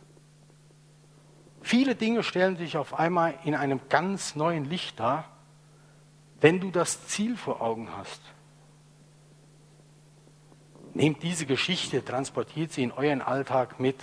Viele 1.63 1.95
Dinge 1.95 2.23
stellen 2.23 2.57
sich 2.57 2.77
auf 2.77 2.99
einmal 2.99 3.35
in 3.45 3.55
einem 3.55 3.81
ganz 3.89 4.37
neuen 4.37 4.65
Licht 4.67 5.01
dar, 5.01 5.25
wenn 6.41 6.61
du 6.61 6.71
das 6.71 7.07
Ziel 7.09 7.37
vor 7.37 7.61
Augen 7.61 7.89
hast. 7.97 8.21
Nehmt 10.95 11.23
diese 11.23 11.45
Geschichte, 11.45 12.05
transportiert 12.05 12.73
sie 12.73 12.83
in 12.83 12.93
euren 12.93 13.21
Alltag 13.21 13.81
mit. 13.81 13.97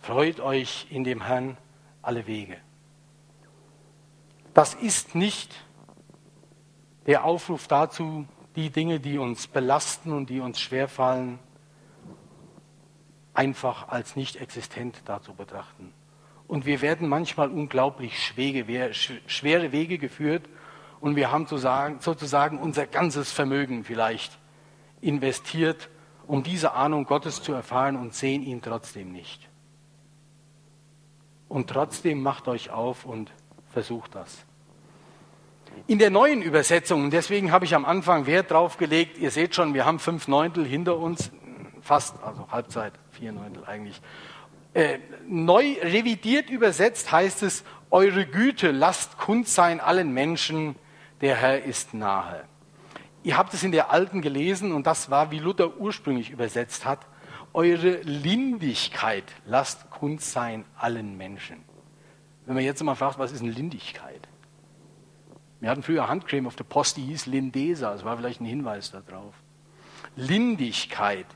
Freut 0.00 0.40
euch 0.40 0.86
in 0.90 1.04
dem 1.04 1.22
Herrn 1.22 1.56
alle 2.00 2.26
Wege. 2.26 2.56
Das 4.54 4.74
ist 4.74 5.16
nicht 5.16 5.52
der 7.06 7.24
Aufruf 7.24 7.66
dazu, 7.66 8.26
die 8.56 8.70
Dinge, 8.70 9.00
die 9.00 9.18
uns 9.18 9.48
belasten 9.48 10.12
und 10.12 10.30
die 10.30 10.40
uns 10.40 10.60
schwerfallen, 10.60 11.40
einfach 13.34 13.88
als 13.88 14.14
nicht 14.14 14.36
existent 14.36 15.02
dazu 15.06 15.34
betrachten. 15.34 15.92
Und 16.46 16.66
wir 16.66 16.82
werden 16.82 17.08
manchmal 17.08 17.50
unglaublich 17.50 18.16
schwere 18.26 18.68
Wege 19.72 19.98
geführt 19.98 20.48
und 21.00 21.16
wir 21.16 21.32
haben 21.32 21.46
sozusagen 21.46 22.58
unser 22.58 22.86
ganzes 22.86 23.32
Vermögen 23.32 23.82
vielleicht 23.82 24.38
investiert, 25.00 25.90
um 26.28 26.44
diese 26.44 26.74
Ahnung 26.74 27.06
Gottes 27.06 27.42
zu 27.42 27.52
erfahren 27.52 27.96
und 27.96 28.14
sehen 28.14 28.42
ihn 28.42 28.62
trotzdem 28.62 29.10
nicht. 29.10 29.48
Und 31.48 31.70
trotzdem 31.70 32.22
macht 32.22 32.46
euch 32.46 32.70
auf 32.70 33.04
und 33.04 33.32
versucht 33.74 34.14
das. 34.14 34.44
In 35.86 35.98
der 35.98 36.10
neuen 36.10 36.40
Übersetzung, 36.40 37.10
deswegen 37.10 37.52
habe 37.52 37.64
ich 37.64 37.74
am 37.74 37.84
Anfang 37.84 38.26
Wert 38.26 38.52
drauf 38.52 38.78
gelegt, 38.78 39.18
ihr 39.18 39.30
seht 39.30 39.54
schon, 39.54 39.74
wir 39.74 39.84
haben 39.84 39.98
fünf 39.98 40.28
Neuntel 40.28 40.64
hinter 40.64 40.96
uns, 40.96 41.30
fast, 41.82 42.22
also 42.22 42.46
Halbzeit, 42.50 42.94
vier 43.10 43.32
Neuntel 43.32 43.64
eigentlich. 43.66 44.00
Äh, 44.72 45.00
neu 45.28 45.74
revidiert 45.82 46.48
übersetzt 46.48 47.12
heißt 47.12 47.42
es, 47.42 47.64
eure 47.90 48.24
Güte 48.24 48.70
lasst 48.70 49.18
kund 49.18 49.48
sein 49.48 49.80
allen 49.80 50.12
Menschen, 50.12 50.76
der 51.20 51.36
Herr 51.36 51.64
ist 51.64 51.92
nahe. 51.92 52.44
Ihr 53.24 53.36
habt 53.36 53.52
es 53.54 53.62
in 53.64 53.72
der 53.72 53.90
alten 53.90 54.22
gelesen 54.22 54.72
und 54.72 54.86
das 54.86 55.10
war, 55.10 55.30
wie 55.30 55.38
Luther 55.38 55.78
ursprünglich 55.78 56.30
übersetzt 56.30 56.84
hat, 56.84 57.00
eure 57.52 57.96
Lindigkeit 58.02 59.24
lasst 59.46 59.90
kund 59.90 60.22
sein 60.22 60.64
allen 60.76 61.16
Menschen. 61.16 61.73
Wenn 62.46 62.54
man 62.54 62.64
jetzt 62.64 62.82
mal 62.82 62.94
fragt, 62.94 63.18
was 63.18 63.32
ist 63.32 63.42
eine 63.42 63.50
Lindigkeit? 63.50 64.28
Wir 65.60 65.70
hatten 65.70 65.82
früher 65.82 66.08
Handcreme 66.08 66.46
auf 66.46 66.56
der 66.56 66.64
Post, 66.64 66.98
die 66.98 67.02
hieß 67.02 67.26
Lindesa, 67.26 67.92
das 67.92 68.04
war 68.04 68.16
vielleicht 68.16 68.40
ein 68.40 68.44
Hinweis 68.44 68.90
darauf. 68.90 69.34
Lindigkeit 70.16 71.26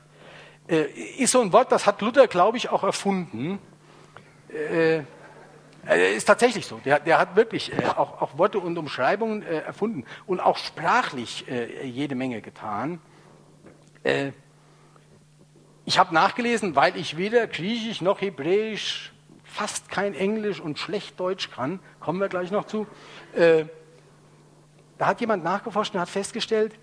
äh, 0.67 0.83
ist 1.17 1.31
so 1.31 1.41
ein 1.41 1.51
Wort, 1.51 1.71
das 1.71 1.87
hat 1.87 2.01
Luther, 2.01 2.27
glaube 2.27 2.57
ich, 2.57 2.69
auch 2.69 2.83
erfunden. 2.83 3.59
Äh, 4.49 5.03
äh, 5.87 6.15
ist 6.15 6.25
tatsächlich 6.25 6.65
so. 6.65 6.79
Der, 6.85 6.99
der 6.99 7.17
hat 7.17 7.35
wirklich 7.35 7.73
äh, 7.73 7.85
auch, 7.85 8.21
auch, 8.21 8.37
Worte 8.37 8.59
und 8.59 8.77
Umschreibungen 8.77 9.43
äh, 9.43 9.59
erfunden 9.59 10.05
und 10.27 10.39
auch 10.39 10.57
sprachlich 10.57 11.47
äh, 11.49 11.85
jede 11.85 12.15
Menge 12.15 12.41
getan. 12.41 12.99
Ich 15.83 15.99
habe 15.99 16.13
nachgelesen, 16.13 16.77
weil 16.77 16.95
ich 16.95 17.17
weder 17.17 17.47
Griechisch 17.47 17.99
noch 17.99 18.21
Hebräisch, 18.21 19.11
fast 19.59 19.89
kein 19.89 20.13
Englisch 20.13 20.61
und 20.61 20.79
schlecht 20.79 21.19
Deutsch 21.19 21.51
kann, 21.51 21.81
kommen 21.99 22.21
wir 22.21 22.29
gleich 22.29 22.49
noch 22.49 22.65
zu. 22.65 22.87
Äh, 23.35 23.65
da 24.97 25.07
hat 25.07 25.19
jemand 25.19 25.43
nachgeforscht 25.43 25.93
und 25.93 25.99
hat 25.99 26.07
festgestellt, 26.07 26.79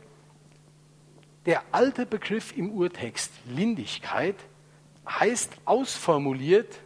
der 1.46 1.62
alte 1.72 2.04
Begriff 2.04 2.54
im 2.54 2.70
Urtext 2.70 3.32
Lindigkeit 3.46 4.36
heißt 5.08 5.54
ausformuliert 5.64 6.80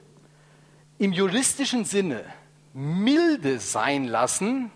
im 0.98 1.12
juristischen 1.12 1.84
Sinne 1.84 2.24
milde 2.72 3.58
sein 3.58 4.04
lassen 4.04 4.70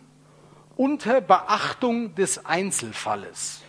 unter 0.74 1.20
Beachtung 1.20 2.16
des 2.16 2.44
Einzelfalles. 2.44 3.62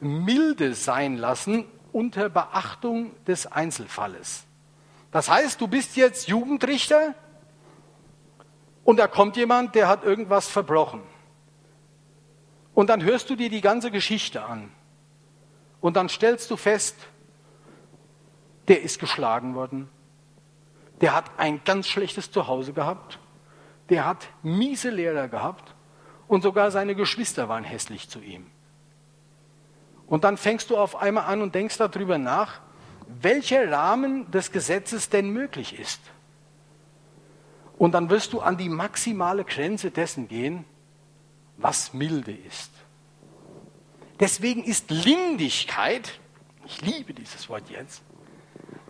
Milde 0.00 0.74
sein 0.74 1.16
lassen 1.16 1.64
unter 1.92 2.28
Beachtung 2.28 3.12
des 3.24 3.46
Einzelfalles. 3.46 4.46
Das 5.16 5.30
heißt, 5.30 5.62
du 5.62 5.66
bist 5.66 5.96
jetzt 5.96 6.28
Jugendrichter 6.28 7.14
und 8.84 8.98
da 8.98 9.06
kommt 9.06 9.38
jemand, 9.38 9.74
der 9.74 9.88
hat 9.88 10.04
irgendwas 10.04 10.46
verbrochen. 10.46 11.00
Und 12.74 12.90
dann 12.90 13.02
hörst 13.02 13.30
du 13.30 13.34
dir 13.34 13.48
die 13.48 13.62
ganze 13.62 13.90
Geschichte 13.90 14.44
an. 14.44 14.70
Und 15.80 15.96
dann 15.96 16.10
stellst 16.10 16.50
du 16.50 16.58
fest, 16.58 16.98
der 18.68 18.82
ist 18.82 18.98
geschlagen 18.98 19.54
worden, 19.54 19.88
der 21.00 21.14
hat 21.14 21.30
ein 21.38 21.62
ganz 21.64 21.88
schlechtes 21.88 22.30
Zuhause 22.30 22.74
gehabt. 22.74 23.18
Der 23.88 24.04
hat 24.04 24.28
miese 24.42 24.90
Lehrer 24.90 25.28
gehabt. 25.28 25.74
Und 26.28 26.42
sogar 26.42 26.70
seine 26.70 26.94
Geschwister 26.94 27.48
waren 27.48 27.64
hässlich 27.64 28.10
zu 28.10 28.20
ihm. 28.20 28.50
Und 30.06 30.24
dann 30.24 30.36
fängst 30.36 30.68
du 30.68 30.76
auf 30.76 30.94
einmal 30.94 31.24
an 31.24 31.40
und 31.40 31.54
denkst 31.54 31.78
darüber 31.78 32.18
nach, 32.18 32.60
welcher 33.06 33.70
Rahmen 33.70 34.30
des 34.30 34.52
Gesetzes 34.52 35.08
denn 35.08 35.30
möglich 35.30 35.78
ist. 35.78 36.00
Und 37.78 37.92
dann 37.92 38.10
wirst 38.10 38.32
du 38.32 38.40
an 38.40 38.56
die 38.56 38.68
maximale 38.68 39.44
Grenze 39.44 39.90
dessen 39.90 40.28
gehen, 40.28 40.64
was 41.56 41.92
milde 41.92 42.32
ist. 42.32 42.70
Deswegen 44.18 44.64
ist 44.64 44.90
Lindigkeit, 44.90 46.18
ich 46.64 46.80
liebe 46.80 47.12
dieses 47.12 47.48
Wort 47.48 47.68
jetzt, 47.68 48.02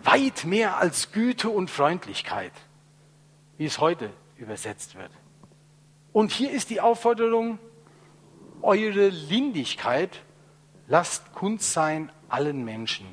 weit 0.02 0.44
mehr 0.44 0.76
als 0.78 1.10
Güte 1.10 1.48
und 1.48 1.70
Freundlichkeit, 1.70 2.52
wie 3.58 3.66
es 3.66 3.80
heute 3.80 4.10
übersetzt 4.36 4.94
wird. 4.94 5.10
Und 6.12 6.30
hier 6.30 6.52
ist 6.52 6.70
die 6.70 6.80
Aufforderung, 6.80 7.58
eure 8.62 9.08
Lindigkeit 9.08 10.22
lasst 10.86 11.32
kund 11.32 11.60
sein 11.60 12.10
allen 12.28 12.64
Menschen. 12.64 13.06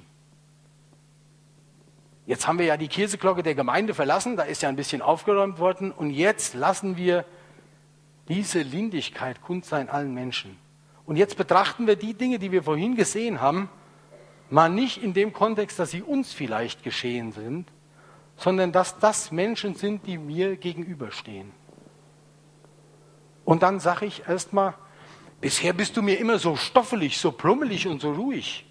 Jetzt 2.26 2.48
haben 2.48 2.58
wir 2.58 2.66
ja 2.66 2.78
die 2.78 2.88
Käseglocke 2.88 3.44
der 3.44 3.56
Gemeinde 3.56 3.94
verlassen, 3.94 4.38
da 4.38 4.44
ist 4.44 4.62
ja 4.62 4.70
ein 4.70 4.78
bisschen 4.78 5.02
aufgeräumt 5.02 5.60
worden 5.60 5.92
und 5.92 6.10
jetzt 6.10 6.54
lassen 6.54 6.96
wir 6.96 7.26
diese 8.30 8.62
Lindigkeit 8.62 9.42
kund 9.42 9.66
sein 9.66 9.90
allen 9.90 10.14
Menschen. 10.14 10.58
Und 11.06 11.18
jetzt 11.18 11.36
betrachten 11.36 11.86
wir 11.86 11.98
die 11.98 12.14
Dinge, 12.14 12.40
die 12.40 12.52
wir 12.52 12.64
vorhin 12.64 12.96
gesehen 12.96 13.42
haben, 13.42 13.70
mal 14.50 14.70
nicht 14.70 15.04
in 15.04 15.14
dem 15.14 15.34
Kontext, 15.34 15.80
dass 15.80 15.92
sie 15.92 16.02
uns 16.02 16.32
vielleicht 16.32 16.84
geschehen 16.84 17.34
sind, 17.34 17.68
sondern 18.38 18.72
dass 18.72 19.00
das 19.00 19.32
Menschen 19.32 19.76
sind, 19.76 20.08
die 20.08 20.18
mir 20.18 20.56
gegenüberstehen. 20.56 21.52
Und 23.44 23.64
dann 23.64 23.82
sage 23.82 24.06
ich 24.06 24.26
erstmal, 24.28 24.76
bisher 25.42 25.74
bist 25.74 25.98
du 25.98 26.02
mir 26.02 26.18
immer 26.20 26.40
so 26.40 26.56
stoffelig, 26.56 27.18
so 27.18 27.34
brummelig 27.34 27.86
und 27.88 28.00
so 28.00 28.14
ruhig 28.14 28.66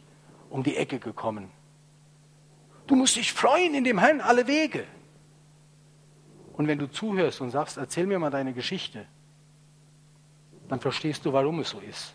um 0.49 0.63
die 0.63 0.77
Ecke 0.77 0.99
gekommen. 0.99 1.51
Du 2.87 2.97
musst 2.97 3.17
dich 3.17 3.33
freuen 3.33 3.75
in 3.75 3.85
dem 3.85 3.99
Herrn 3.99 4.21
alle 4.21 4.47
Wege. 4.47 4.87
Und 6.55 6.67
wenn 6.67 6.79
du 6.79 6.91
zuhörst 6.91 7.41
und 7.41 7.51
sagst, 7.51 7.77
erzähl 7.77 8.07
mir 8.07 8.19
mal 8.19 8.31
deine 8.31 8.53
Geschichte, 8.53 9.07
dann 10.69 10.81
verstehst 10.81 11.25
du, 11.25 11.33
warum 11.33 11.61
es 11.61 11.71
so 11.71 11.81
ist. 11.81 12.15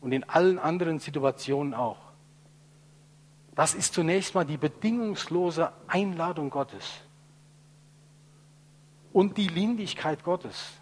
Und 0.00 0.12
in 0.12 0.24
allen 0.24 0.58
anderen 0.58 0.98
Situationen 0.98 1.74
auch. 1.74 1.98
Das 3.54 3.74
ist 3.74 3.94
zunächst 3.94 4.34
mal 4.34 4.44
die 4.44 4.56
bedingungslose 4.56 5.72
Einladung 5.86 6.50
Gottes. 6.50 7.00
Und 9.12 9.36
die 9.38 9.48
Lindigkeit 9.48 10.24
Gottes, 10.24 10.72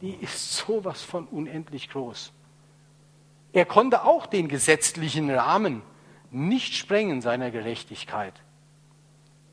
die 0.00 0.14
ist 0.14 0.56
sowas 0.56 1.02
von 1.02 1.26
unendlich 1.28 1.88
groß. 1.88 2.32
Er 3.52 3.66
konnte 3.66 4.04
auch 4.04 4.26
den 4.26 4.48
gesetzlichen 4.48 5.30
Rahmen 5.30 5.82
nicht 6.32 6.74
sprengen 6.74 7.20
seiner 7.20 7.50
Gerechtigkeit, 7.50 8.34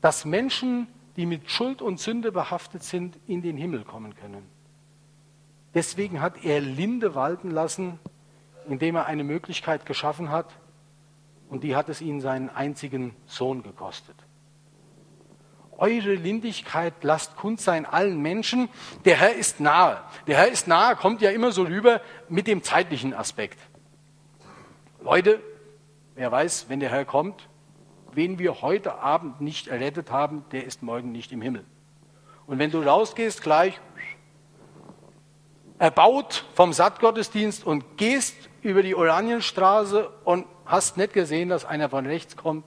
dass 0.00 0.24
Menschen, 0.24 0.86
die 1.16 1.26
mit 1.26 1.50
Schuld 1.50 1.82
und 1.82 2.00
Sünde 2.00 2.32
behaftet 2.32 2.82
sind, 2.82 3.18
in 3.26 3.42
den 3.42 3.56
Himmel 3.56 3.84
kommen 3.84 4.14
können. 4.14 4.46
Deswegen 5.74 6.20
hat 6.20 6.44
er 6.44 6.60
Linde 6.60 7.14
walten 7.14 7.50
lassen, 7.50 7.98
indem 8.68 8.96
er 8.96 9.06
eine 9.06 9.24
Möglichkeit 9.24 9.86
geschaffen 9.86 10.30
hat, 10.30 10.52
und 11.48 11.64
die 11.64 11.74
hat 11.74 11.88
es 11.88 12.00
ihnen 12.00 12.20
seinen 12.20 12.48
einzigen 12.48 13.14
Sohn 13.26 13.62
gekostet. 13.62 14.14
Eure 15.76 16.14
Lindigkeit 16.14 16.94
lasst 17.02 17.36
kund 17.36 17.60
sein 17.60 17.86
allen 17.86 18.20
Menschen. 18.20 18.68
Der 19.04 19.16
Herr 19.16 19.34
ist 19.34 19.60
nahe. 19.60 20.00
Der 20.26 20.36
Herr 20.36 20.48
ist 20.48 20.68
nahe 20.68 20.94
kommt 20.94 21.22
ja 21.22 21.30
immer 21.30 21.52
so 21.52 21.62
rüber 21.62 22.02
mit 22.28 22.46
dem 22.46 22.62
zeitlichen 22.62 23.14
Aspekt. 23.14 23.58
Leute, 25.02 25.40
wer 26.20 26.30
weiß, 26.30 26.66
wenn 26.68 26.80
der 26.80 26.90
Herr 26.90 27.06
kommt, 27.06 27.48
wen 28.12 28.38
wir 28.38 28.60
heute 28.60 28.96
Abend 28.96 29.40
nicht 29.40 29.68
errettet 29.68 30.10
haben, 30.10 30.44
der 30.52 30.66
ist 30.66 30.82
morgen 30.82 31.12
nicht 31.12 31.32
im 31.32 31.40
Himmel. 31.40 31.64
Und 32.46 32.58
wenn 32.58 32.70
du 32.70 32.82
rausgehst, 32.82 33.40
gleich 33.40 33.80
erbaut 35.78 36.44
vom 36.52 36.74
Sattgottesdienst 36.74 37.64
und 37.64 37.96
gehst 37.96 38.36
über 38.60 38.82
die 38.82 38.94
Oranienstraße 38.94 40.10
und 40.24 40.44
hast 40.66 40.98
nicht 40.98 41.14
gesehen, 41.14 41.48
dass 41.48 41.64
einer 41.64 41.88
von 41.88 42.04
rechts 42.04 42.36
kommt, 42.36 42.66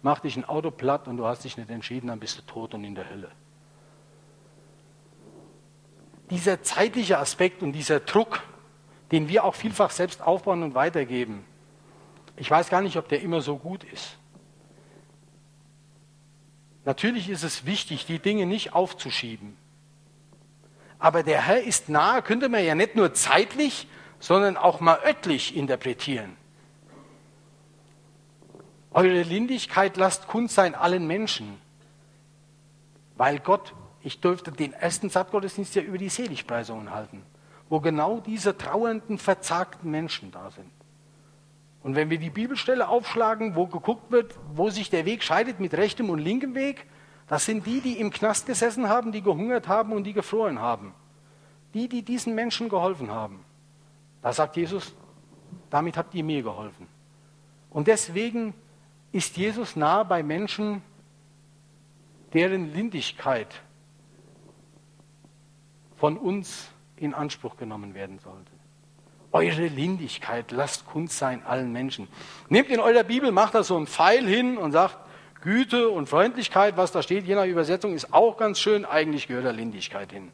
macht 0.00 0.24
dich 0.24 0.38
ein 0.38 0.46
Auto 0.46 0.70
platt 0.70 1.08
und 1.08 1.18
du 1.18 1.26
hast 1.26 1.44
dich 1.44 1.58
nicht 1.58 1.68
entschieden, 1.68 2.06
dann 2.06 2.20
bist 2.20 2.38
du 2.38 2.42
tot 2.42 2.72
und 2.72 2.84
in 2.84 2.94
der 2.94 3.10
Hölle. 3.10 3.30
Dieser 6.30 6.62
zeitliche 6.62 7.18
Aspekt 7.18 7.62
und 7.62 7.72
dieser 7.72 8.00
Druck, 8.00 8.42
den 9.12 9.28
wir 9.28 9.44
auch 9.44 9.54
vielfach 9.54 9.90
selbst 9.90 10.22
aufbauen 10.22 10.62
und 10.62 10.74
weitergeben, 10.74 11.44
ich 12.38 12.50
weiß 12.50 12.68
gar 12.68 12.80
nicht, 12.80 12.96
ob 12.96 13.08
der 13.08 13.20
immer 13.20 13.40
so 13.40 13.56
gut 13.56 13.84
ist. 13.84 14.16
Natürlich 16.84 17.28
ist 17.28 17.42
es 17.42 17.66
wichtig, 17.66 18.06
die 18.06 18.18
Dinge 18.18 18.46
nicht 18.46 18.72
aufzuschieben. 18.72 19.56
Aber 20.98 21.22
der 21.22 21.46
Herr 21.46 21.62
ist 21.62 21.88
nahe, 21.88 22.22
könnte 22.22 22.48
man 22.48 22.64
ja 22.64 22.74
nicht 22.74 22.96
nur 22.96 23.12
zeitlich, 23.14 23.86
sondern 24.18 24.56
auch 24.56 24.80
mal 24.80 24.98
örtlich 25.04 25.56
interpretieren. 25.56 26.36
Eure 28.90 29.22
Lindigkeit 29.22 29.96
lasst 29.96 30.26
kund 30.28 30.50
sein 30.50 30.74
allen 30.74 31.06
Menschen, 31.06 31.58
weil 33.16 33.38
Gott, 33.38 33.74
ich 34.02 34.20
durfte 34.20 34.50
den 34.50 34.72
ersten 34.72 35.10
Sattgottesdienst 35.10 35.74
ja 35.74 35.82
über 35.82 35.98
die 35.98 36.08
Seligpreisungen 36.08 36.92
halten, 36.92 37.22
wo 37.68 37.80
genau 37.80 38.20
diese 38.20 38.56
trauernden, 38.56 39.18
verzagten 39.18 39.90
Menschen 39.90 40.32
da 40.32 40.50
sind. 40.50 40.70
Und 41.82 41.94
wenn 41.94 42.10
wir 42.10 42.18
die 42.18 42.30
Bibelstelle 42.30 42.88
aufschlagen, 42.88 43.54
wo 43.54 43.66
geguckt 43.66 44.10
wird, 44.10 44.34
wo 44.52 44.70
sich 44.70 44.90
der 44.90 45.04
Weg 45.04 45.22
scheidet 45.22 45.60
mit 45.60 45.74
rechtem 45.74 46.10
und 46.10 46.18
linkem 46.18 46.54
Weg, 46.54 46.86
das 47.28 47.44
sind 47.44 47.66
die, 47.66 47.80
die 47.80 48.00
im 48.00 48.10
Knast 48.10 48.46
gesessen 48.46 48.88
haben, 48.88 49.12
die 49.12 49.22
gehungert 49.22 49.68
haben 49.68 49.92
und 49.92 50.04
die 50.04 50.12
gefroren 50.12 50.60
haben. 50.60 50.94
Die, 51.74 51.88
die 51.88 52.02
diesen 52.02 52.34
Menschen 52.34 52.68
geholfen 52.68 53.10
haben. 53.10 53.44
Da 54.22 54.32
sagt 54.32 54.56
Jesus, 54.56 54.94
damit 55.70 55.96
habt 55.96 56.14
ihr 56.14 56.24
mir 56.24 56.42
geholfen. 56.42 56.88
Und 57.70 57.86
deswegen 57.86 58.54
ist 59.12 59.36
Jesus 59.36 59.76
nah 59.76 60.02
bei 60.02 60.22
Menschen, 60.22 60.82
deren 62.32 62.72
Lindigkeit 62.72 63.62
von 65.96 66.16
uns 66.16 66.68
in 66.96 67.14
Anspruch 67.14 67.56
genommen 67.56 67.94
werden 67.94 68.18
sollte. 68.18 68.57
Eure 69.38 69.68
Lindigkeit 69.68 70.50
lasst 70.50 70.84
kund 70.84 71.12
sein 71.12 71.44
allen 71.46 71.70
Menschen. 71.70 72.08
Nehmt 72.48 72.70
in 72.70 72.80
eurer 72.80 73.04
Bibel, 73.04 73.30
macht 73.30 73.54
da 73.54 73.62
so 73.62 73.76
einen 73.76 73.86
Pfeil 73.86 74.26
hin 74.26 74.58
und 74.58 74.72
sagt, 74.72 74.96
Güte 75.42 75.90
und 75.90 76.08
Freundlichkeit, 76.08 76.76
was 76.76 76.90
da 76.90 77.02
steht, 77.04 77.24
je 77.24 77.36
nach 77.36 77.44
Übersetzung, 77.44 77.94
ist 77.94 78.12
auch 78.12 78.36
ganz 78.36 78.58
schön. 78.58 78.84
Eigentlich 78.84 79.28
gehört 79.28 79.44
da 79.44 79.50
Lindigkeit 79.50 80.10
hin. 80.10 80.32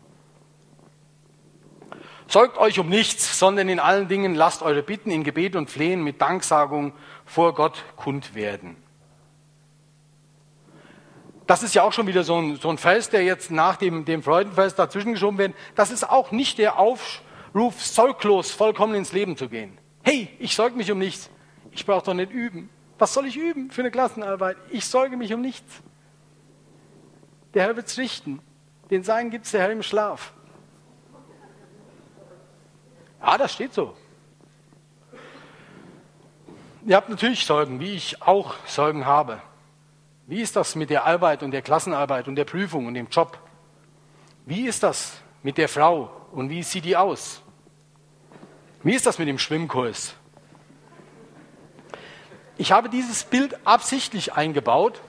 Zeugt 2.28 2.56
euch 2.56 2.78
um 2.78 2.88
nichts, 2.88 3.38
sondern 3.38 3.68
in 3.68 3.78
allen 3.78 4.08
Dingen 4.08 4.34
lasst 4.34 4.62
eure 4.62 4.82
Bitten 4.82 5.10
in 5.10 5.22
Gebet 5.22 5.54
und 5.54 5.68
Flehen 5.68 6.02
mit 6.02 6.22
Danksagung 6.22 6.94
vor 7.26 7.54
Gott 7.54 7.84
kund 7.96 8.34
werden. 8.34 8.74
Das 11.46 11.62
ist 11.62 11.74
ja 11.74 11.82
auch 11.82 11.92
schon 11.92 12.06
wieder 12.06 12.24
so 12.24 12.38
ein, 12.38 12.56
so 12.56 12.70
ein 12.70 12.78
Vers, 12.78 13.10
der 13.10 13.22
jetzt 13.22 13.50
nach 13.50 13.76
dem, 13.76 14.06
dem 14.06 14.22
Freudenfest 14.22 14.78
dazwischen 14.78 15.12
geschoben 15.12 15.36
wird. 15.36 15.54
Das 15.74 15.90
ist 15.90 16.08
auch 16.08 16.30
nicht 16.30 16.56
der 16.56 16.78
Aufruf, 17.54 17.84
sorglos 17.84 18.50
vollkommen 18.50 18.96
ins 18.96 19.12
Leben 19.12 19.36
zu 19.36 19.48
gehen. 19.48 19.78
Hey, 20.02 20.28
ich 20.40 20.56
sorge 20.56 20.76
mich 20.76 20.90
um 20.90 20.98
nichts. 20.98 21.30
Ich 21.70 21.86
brauche 21.86 22.04
doch 22.04 22.14
nicht 22.14 22.32
üben. 22.32 22.68
Was 22.98 23.14
soll 23.14 23.26
ich 23.26 23.36
üben 23.36 23.70
für 23.70 23.82
eine 23.82 23.92
Klassenarbeit? 23.92 24.56
Ich 24.70 24.84
sorge 24.84 25.16
mich 25.16 25.32
um 25.32 25.40
nichts. 25.40 25.80
Der 27.54 27.62
Herr 27.62 27.76
wird's 27.76 27.96
richten. 27.96 28.40
Den 28.90 29.04
Sein 29.04 29.30
gibt's 29.30 29.52
der 29.52 29.60
Herr 29.60 29.70
im 29.70 29.84
Schlaf. 29.84 30.32
Ja, 33.22 33.38
das 33.38 33.52
steht 33.52 33.72
so. 33.72 33.96
Ihr 36.84 36.96
habt 36.96 37.08
natürlich 37.08 37.46
Sorgen, 37.46 37.78
wie 37.78 37.94
ich 37.94 38.20
auch 38.20 38.56
Sorgen 38.66 39.06
habe. 39.06 39.40
Wie 40.26 40.40
ist 40.40 40.56
das 40.56 40.74
mit 40.74 40.90
der 40.90 41.04
Arbeit 41.04 41.44
und 41.44 41.52
der 41.52 41.62
Klassenarbeit 41.62 42.26
und 42.26 42.34
der 42.34 42.46
Prüfung 42.46 42.86
und 42.86 42.94
dem 42.94 43.06
Job? 43.06 43.38
Wie 44.44 44.66
ist 44.66 44.82
das 44.82 45.22
mit 45.44 45.56
der 45.56 45.68
Frau 45.68 46.10
und 46.32 46.50
wie 46.50 46.64
sieht 46.64 46.84
die 46.84 46.96
aus? 46.96 47.43
Wie 48.84 48.92
ist 48.92 49.06
das 49.06 49.18
mit 49.18 49.28
dem 49.28 49.38
Schwimmkurs? 49.38 50.14
Ich 52.58 52.70
habe 52.70 52.90
dieses 52.90 53.24
Bild 53.24 53.66
absichtlich 53.66 54.34
eingebaut, 54.34 55.00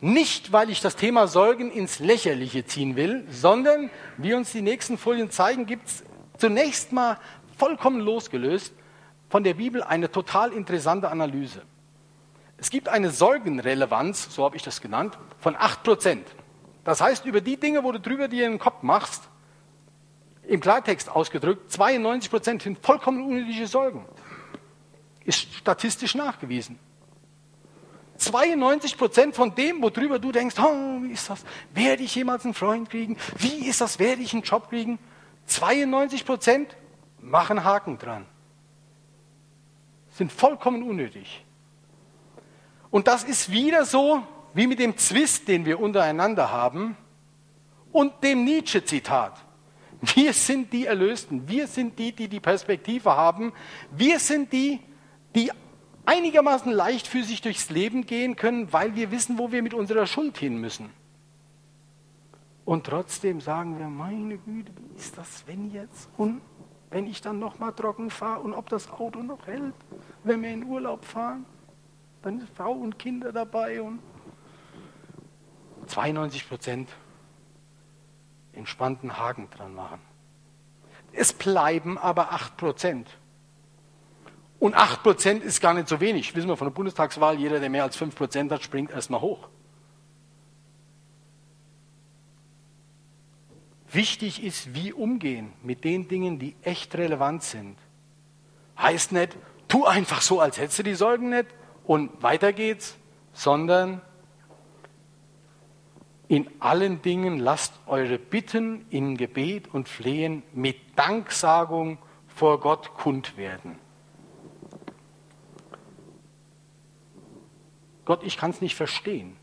nicht 0.00 0.52
weil 0.52 0.70
ich 0.70 0.80
das 0.80 0.94
Thema 0.94 1.26
Sorgen 1.26 1.72
ins 1.72 1.98
Lächerliche 1.98 2.64
ziehen 2.64 2.94
will, 2.94 3.26
sondern, 3.28 3.90
wie 4.16 4.34
uns 4.34 4.52
die 4.52 4.62
nächsten 4.62 4.96
Folien 4.96 5.30
zeigen, 5.30 5.66
gibt 5.66 5.88
es 5.88 6.04
zunächst 6.38 6.92
mal 6.92 7.18
vollkommen 7.58 8.00
losgelöst 8.00 8.72
von 9.28 9.42
der 9.42 9.54
Bibel 9.54 9.82
eine 9.82 10.10
total 10.10 10.52
interessante 10.52 11.10
Analyse. 11.10 11.62
Es 12.58 12.70
gibt 12.70 12.88
eine 12.88 13.10
Sorgenrelevanz, 13.10 14.32
so 14.32 14.44
habe 14.44 14.56
ich 14.56 14.62
das 14.62 14.80
genannt, 14.80 15.18
von 15.40 15.56
8%. 15.56 16.18
Das 16.84 17.00
heißt, 17.00 17.26
über 17.26 17.40
die 17.40 17.56
Dinge, 17.56 17.82
wo 17.82 17.90
du 17.90 17.98
drüber 17.98 18.28
dir 18.28 18.46
in 18.46 18.52
den 18.52 18.58
Kopf 18.60 18.82
machst, 18.82 19.22
im 20.46 20.60
Klartext 20.60 21.08
ausgedrückt, 21.08 21.70
92% 21.72 22.62
sind 22.62 22.78
vollkommen 22.84 23.24
unnötige 23.24 23.66
Sorgen. 23.66 24.04
Ist 25.24 25.54
statistisch 25.54 26.14
nachgewiesen. 26.14 26.78
92 28.16 28.96
Prozent 28.96 29.34
von 29.34 29.54
dem, 29.54 29.82
worüber 29.82 30.18
du 30.18 30.32
denkst, 30.32 30.56
oh, 30.58 31.02
wie 31.02 31.12
ist 31.12 31.28
das? 31.28 31.44
Werde 31.74 32.02
ich 32.02 32.14
jemals 32.14 32.44
einen 32.44 32.54
Freund 32.54 32.88
kriegen? 32.90 33.16
Wie 33.38 33.66
ist 33.66 33.80
das? 33.80 33.98
Werde 33.98 34.22
ich 34.22 34.32
einen 34.32 34.42
Job 34.42 34.68
kriegen? 34.68 34.98
92 35.46 36.24
Prozent 36.24 36.76
machen 37.20 37.64
Haken 37.64 37.98
dran. 37.98 38.26
Sind 40.10 40.30
vollkommen 40.30 40.82
unnötig. 40.82 41.44
Und 42.90 43.08
das 43.08 43.24
ist 43.24 43.50
wieder 43.50 43.84
so 43.84 44.22
wie 44.54 44.66
mit 44.66 44.78
dem 44.78 44.96
Zwist, 44.96 45.48
den 45.48 45.64
wir 45.64 45.80
untereinander 45.80 46.52
haben 46.52 46.96
und 47.90 48.22
dem 48.22 48.44
Nietzsche-Zitat. 48.44 49.32
Wir 50.02 50.32
sind 50.32 50.72
die 50.72 50.86
Erlösten. 50.86 51.48
Wir 51.48 51.66
sind 51.68 51.98
die, 51.98 52.12
die 52.12 52.28
die 52.28 52.40
Perspektive 52.40 53.16
haben. 53.16 53.52
Wir 53.92 54.18
sind 54.18 54.52
die, 54.52 54.80
die 55.34 55.50
einigermaßen 56.04 56.72
leichtfüßig 56.72 57.40
durchs 57.40 57.70
Leben 57.70 58.04
gehen 58.04 58.34
können, 58.34 58.72
weil 58.72 58.96
wir 58.96 59.12
wissen, 59.12 59.38
wo 59.38 59.52
wir 59.52 59.62
mit 59.62 59.74
unserer 59.74 60.06
Schuld 60.06 60.38
hin 60.38 60.56
müssen. 60.56 60.90
Und 62.64 62.84
trotzdem 62.86 63.40
sagen 63.40 63.78
wir, 63.78 63.86
meine 63.86 64.38
Güte, 64.38 64.72
wie 64.76 64.96
ist 64.96 65.16
das, 65.16 65.44
wenn 65.46 65.70
jetzt 65.70 66.08
und 66.16 66.40
wenn 66.90 67.06
ich 67.06 67.20
dann 67.20 67.38
nochmal 67.38 67.72
trocken 67.72 68.10
fahre 68.10 68.40
und 68.40 68.52
ob 68.52 68.68
das 68.68 68.90
Auto 68.90 69.22
noch 69.22 69.46
hält, 69.46 69.74
wenn 70.24 70.42
wir 70.42 70.50
in 70.50 70.64
Urlaub 70.64 71.04
fahren, 71.04 71.46
dann 72.22 72.40
ist 72.40 72.54
Frau 72.54 72.72
und 72.72 72.98
Kinder 72.98 73.32
dabei 73.32 73.80
und 73.82 74.00
92 75.86 76.48
Prozent 76.48 76.88
entspannten 78.52 79.18
Haken 79.18 79.48
dran 79.50 79.74
machen. 79.74 80.00
Es 81.12 81.32
bleiben 81.32 81.98
aber 81.98 82.32
8 82.32 82.56
Prozent. 82.56 83.08
Und 84.58 84.76
8% 84.76 85.40
ist 85.40 85.60
gar 85.60 85.74
nicht 85.74 85.88
so 85.88 86.00
wenig. 86.00 86.34
Wissen 86.34 86.48
wir 86.48 86.56
von 86.56 86.68
der 86.68 86.74
Bundestagswahl, 86.74 87.38
jeder, 87.38 87.60
der 87.60 87.68
mehr 87.68 87.82
als 87.82 88.00
5% 88.00 88.50
hat, 88.50 88.62
springt 88.62 88.90
erstmal 88.92 89.20
hoch. 89.20 89.48
Wichtig 93.90 94.42
ist, 94.42 94.74
wie 94.74 94.92
umgehen 94.92 95.52
mit 95.62 95.84
den 95.84 96.08
Dingen, 96.08 96.38
die 96.38 96.56
echt 96.62 96.94
relevant 96.94 97.42
sind. 97.42 97.76
Heißt 98.78 99.12
nicht, 99.12 99.36
tu 99.68 99.84
einfach 99.84 100.22
so, 100.22 100.40
als 100.40 100.58
hättest 100.58 100.78
du 100.78 100.82
die 100.84 100.94
Sorgen 100.94 101.28
nicht 101.28 101.46
und 101.84 102.22
weiter 102.22 102.54
geht's, 102.54 102.96
sondern 103.34 104.00
in 106.32 106.48
allen 106.60 107.02
Dingen 107.02 107.38
lasst 107.38 107.74
eure 107.84 108.18
Bitten 108.18 108.86
in 108.88 109.18
Gebet 109.18 109.68
und 109.74 109.86
Flehen 109.86 110.42
mit 110.54 110.78
Danksagung 110.96 111.98
vor 112.26 112.58
Gott 112.58 112.94
kund 112.94 113.36
werden. 113.36 113.78
Gott, 118.06 118.22
ich 118.22 118.38
kann 118.38 118.50
es 118.50 118.62
nicht 118.62 118.74
verstehen. 118.74 119.36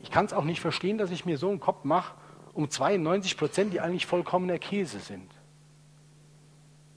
Ich 0.00 0.10
kann 0.10 0.24
es 0.24 0.32
auch 0.32 0.42
nicht 0.42 0.60
verstehen, 0.60 0.98
dass 0.98 1.12
ich 1.12 1.24
mir 1.24 1.38
so 1.38 1.50
einen 1.50 1.60
Kopf 1.60 1.84
mache 1.84 2.16
um 2.52 2.68
92 2.68 3.36
Prozent, 3.36 3.72
die 3.72 3.80
eigentlich 3.80 4.06
vollkommener 4.06 4.58
Käse 4.58 4.98
sind. 4.98 5.30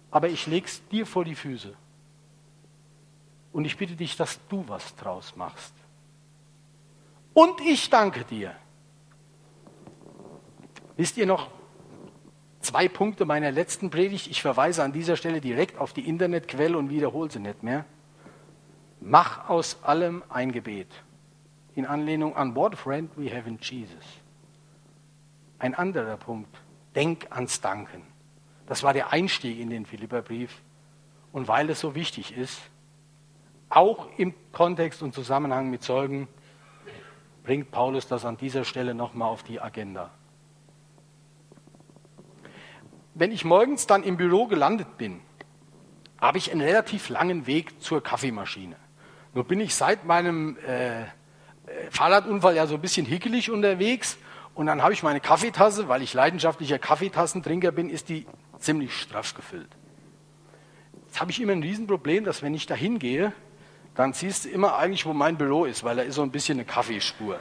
Aber 0.10 0.30
ich 0.30 0.48
lege 0.48 0.66
es 0.66 0.82
dir 0.88 1.06
vor 1.06 1.26
die 1.26 1.36
Füße. 1.36 1.76
Und 3.54 3.66
ich 3.66 3.78
bitte 3.78 3.96
dich, 3.96 4.18
dass 4.18 4.40
du 4.48 4.68
was 4.68 4.96
draus 4.96 5.36
machst. 5.36 5.76
Und 7.38 7.62
ich 7.62 7.92
danke 7.92 8.24
dir. 8.24 8.56
Wisst 10.96 11.18
ihr 11.18 11.28
noch 11.28 11.52
zwei 12.62 12.88
Punkte 12.88 13.26
meiner 13.26 13.52
letzten 13.52 13.92
Predigt? 13.92 14.26
Ich 14.26 14.42
verweise 14.42 14.84
an 14.84 14.92
dieser 14.92 15.16
Stelle 15.16 15.40
direkt 15.40 15.78
auf 15.78 15.94
die 15.94 16.10
Internetquelle 16.10 16.76
und 16.76 16.90
wiederhole 16.90 17.30
sie 17.30 17.38
nicht 17.38 17.62
mehr. 17.62 17.86
Mach 19.02 19.50
aus 19.50 19.84
allem 19.84 20.24
ein 20.30 20.52
Gebet. 20.52 20.88
In 21.76 21.86
Anlehnung 21.86 22.36
an 22.36 22.56
What 22.56 22.76
Friend 22.76 23.12
We 23.18 23.30
Have 23.32 23.48
in 23.48 23.60
Jesus. 23.62 24.04
Ein 25.60 25.76
anderer 25.76 26.18
Punkt. 26.18 26.60
Denk 26.96 27.28
ans 27.30 27.62
Danken. 27.62 28.02
Das 28.66 28.82
war 28.82 28.94
der 28.94 29.14
Einstieg 29.14 29.60
in 29.60 29.70
den 29.70 29.86
Philipperbrief. 29.86 30.64
Und 31.32 31.48
weil 31.48 31.70
es 31.70 31.82
so 31.82 31.94
wichtig 31.94 32.36
ist, 32.36 32.60
auch 33.70 34.08
im 34.18 34.34
Kontext 34.54 35.04
und 35.04 35.14
Zusammenhang 35.14 35.70
mit 35.70 35.84
Zeugen, 35.84 36.28
bringt 37.48 37.72
Paulus 37.72 38.08
das 38.10 38.26
an 38.26 38.36
dieser 38.36 38.66
Stelle 38.66 38.94
nochmal 38.94 39.30
auf 39.30 39.42
die 39.42 39.62
Agenda. 39.62 40.12
Wenn 43.14 43.32
ich 43.32 43.46
morgens 43.46 43.88
dann 43.88 44.04
im 44.04 44.18
Büro 44.18 44.48
gelandet 44.48 44.98
bin, 44.98 45.22
habe 46.20 46.40
ich 46.40 46.52
einen 46.52 46.60
relativ 46.60 47.08
langen 47.08 47.48
Weg 47.48 47.82
zur 47.82 48.04
Kaffeemaschine. 48.04 48.76
Nur 49.34 49.46
bin 49.46 49.62
ich 49.62 49.76
seit 49.76 50.04
meinem 50.04 50.58
äh, 50.58 51.06
Fahrradunfall 51.90 52.54
ja 52.54 52.68
so 52.68 52.76
ein 52.76 52.82
bisschen 52.82 53.06
hickelig 53.06 53.50
unterwegs 53.50 54.18
und 54.54 54.66
dann 54.66 54.84
habe 54.84 54.92
ich 54.92 55.02
meine 55.02 55.22
Kaffeetasse, 55.22 55.88
weil 55.88 56.02
ich 56.02 56.14
leidenschaftlicher 56.14 56.80
Kaffeetassentrinker 56.80 57.72
bin, 57.72 57.90
ist 57.90 58.10
die 58.10 58.28
ziemlich 58.60 58.94
straff 58.94 59.34
gefüllt. 59.36 59.70
Jetzt 61.06 61.22
habe 61.22 61.32
ich 61.32 61.40
immer 61.40 61.54
ein 61.54 61.64
Riesenproblem, 61.64 62.26
dass 62.26 62.42
wenn 62.42 62.54
ich 62.54 62.66
da 62.66 62.76
hingehe, 62.76 63.32
dann 63.98 64.14
siehst 64.14 64.46
du 64.46 64.50
immer 64.50 64.78
eigentlich, 64.78 65.08
wo 65.08 65.14
mein 65.14 65.38
Büro 65.38 65.66
ist, 65.66 65.84
weil 65.84 65.96
da 65.96 66.04
ist 66.04 66.16
so 66.16 66.22
ein 66.22 66.30
bisschen 66.30 66.58
eine 66.60 66.66
Kaffeespur. 66.66 67.40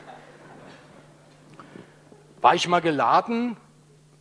War 2.40 2.54
ich 2.54 2.66
mal 2.66 2.80
geladen 2.80 3.58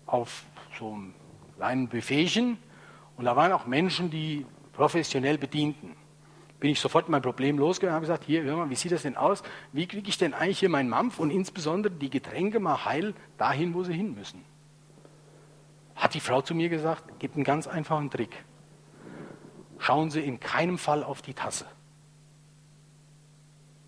auf 0.05 0.43
so 0.77 0.91
einem 0.91 1.13
kleinen 1.55 1.87
Buffetchen 1.87 2.57
und 3.15 3.23
da 3.23 3.37
waren 3.37 3.53
auch 3.53 3.65
Menschen, 3.65 4.09
die 4.09 4.45
professionell 4.73 5.37
bedienten. 5.37 5.95
Bin 6.59 6.71
ich 6.71 6.81
sofort 6.81 7.07
mein 7.07 7.21
Problem 7.21 7.57
losgegangen 7.57 7.93
und 7.93 7.95
habe 7.95 8.05
gesagt, 8.05 8.25
hier, 8.25 8.43
hör 8.43 8.57
mal, 8.57 8.69
wie 8.69 8.75
sieht 8.75 8.91
das 8.91 9.03
denn 9.03 9.15
aus? 9.15 9.41
Wie 9.71 9.87
kriege 9.87 10.09
ich 10.09 10.17
denn 10.17 10.33
eigentlich 10.33 10.59
hier 10.59 10.69
meinen 10.69 10.89
Mampf 10.89 11.19
und 11.19 11.31
insbesondere 11.31 11.93
die 11.93 12.09
Getränke 12.09 12.59
mal 12.59 12.83
heil 12.83 13.13
dahin, 13.37 13.73
wo 13.73 13.85
sie 13.85 13.93
hin 13.93 14.13
müssen? 14.13 14.43
Hat 15.95 16.13
die 16.13 16.19
Frau 16.19 16.41
zu 16.41 16.53
mir 16.53 16.67
gesagt, 16.67 17.17
gibt 17.17 17.35
einen 17.35 17.45
ganz 17.45 17.65
einfachen 17.65 18.09
Trick. 18.09 18.43
Schauen 19.79 20.09
Sie 20.09 20.19
in 20.19 20.41
keinem 20.41 20.77
Fall 20.77 21.01
auf 21.01 21.21
die 21.21 21.33
Tasse. 21.33 21.65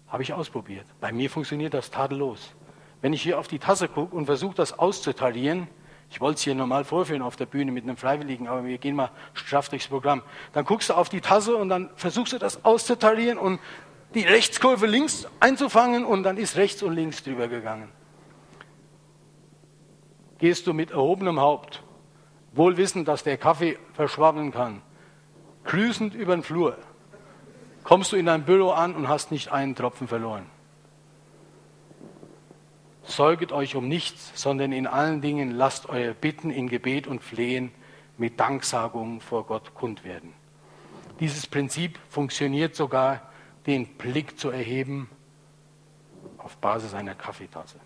Habe 0.08 0.24
ich 0.24 0.34
ausprobiert. 0.34 0.86
Bei 1.00 1.12
mir 1.12 1.30
funktioniert 1.30 1.74
das 1.74 1.92
tadellos. 1.92 2.54
Wenn 3.02 3.14
ich 3.14 3.22
hier 3.22 3.40
auf 3.40 3.48
die 3.48 3.60
Tasse 3.60 3.88
gucke 3.88 4.16
und 4.16 4.26
versuche, 4.26 4.56
das 4.56 4.80
auszutarieren, 4.80 5.68
ich 6.10 6.22
wollte 6.22 6.38
es 6.38 6.42
hier 6.42 6.56
normal 6.56 6.86
vorführen 6.86 7.22
auf 7.22 7.36
der 7.36 7.46
Bühne 7.46 7.72
mit 7.72 7.84
einem 7.84 7.98
Freiwilligen, 7.98 8.48
aber 8.48 8.64
wir 8.64 8.78
gehen 8.78 8.96
mal 8.96 9.12
straff 9.34 9.70
durchs 9.70 9.88
Programm. 9.88 10.22
Dann 10.54 10.64
guckst 10.66 10.90
du 10.90 10.94
auf 10.94 11.10
die 11.10 11.22
Tasse 11.22 11.56
und 11.58 11.70
dann 11.70 11.90
versuchst 11.96 12.34
du 12.34 12.38
das 12.38 12.64
auszutarieren 12.64 13.38
und 13.38 13.60
die 14.14 14.24
Rechtskurve 14.24 14.88
links 14.88 15.28
einzufangen 15.40 16.06
und 16.06 16.24
dann 16.24 16.38
ist 16.38 16.56
rechts 16.56 16.82
und 16.82 16.94
links 16.94 17.24
drüber 17.24 17.50
gegangen. 17.50 17.90
Gehst 20.38 20.66
du 20.68 20.74
mit 20.74 20.92
erhobenem 20.92 21.42
Haupt, 21.42 21.84
wohl 22.54 22.78
wissend, 22.78 23.08
dass 23.08 23.24
der 23.24 23.38
Kaffee 23.38 23.78
verschwammeln 23.94 24.52
kann, 24.52 24.82
grüßend 25.66 26.16
über 26.16 26.36
den 26.36 26.44
Flur, 26.44 26.78
kommst 27.88 28.12
du 28.12 28.18
in 28.18 28.26
dein 28.26 28.44
Büro 28.44 28.72
an 28.72 28.96
und 28.96 29.08
hast 29.08 29.32
nicht 29.32 29.50
einen 29.50 29.74
Tropfen 29.74 30.10
verloren. 30.10 30.46
Sorget 33.04 33.54
euch 33.54 33.78
um 33.78 33.88
nichts, 33.88 34.34
sondern 34.36 34.74
in 34.74 34.88
allen 34.88 35.22
Dingen 35.22 35.52
lasst 35.52 35.88
eure 35.88 36.14
Bitten 36.14 36.50
in 36.50 36.68
Gebet 36.68 37.08
und 37.08 37.24
Flehen 37.24 37.72
mit 38.18 38.42
Danksagung 38.42 39.22
vor 39.22 39.46
Gott 39.46 39.74
kund 39.74 40.04
werden. 40.04 40.34
Dieses 41.22 41.48
Prinzip 41.48 41.98
funktioniert 42.10 42.76
sogar, 42.76 43.22
den 43.68 43.86
Blick 43.86 44.38
zu 44.38 44.50
erheben 44.50 45.10
auf 46.40 46.58
Basis 46.58 46.94
einer 46.94 47.16
Kaffeetasse. 47.16 47.80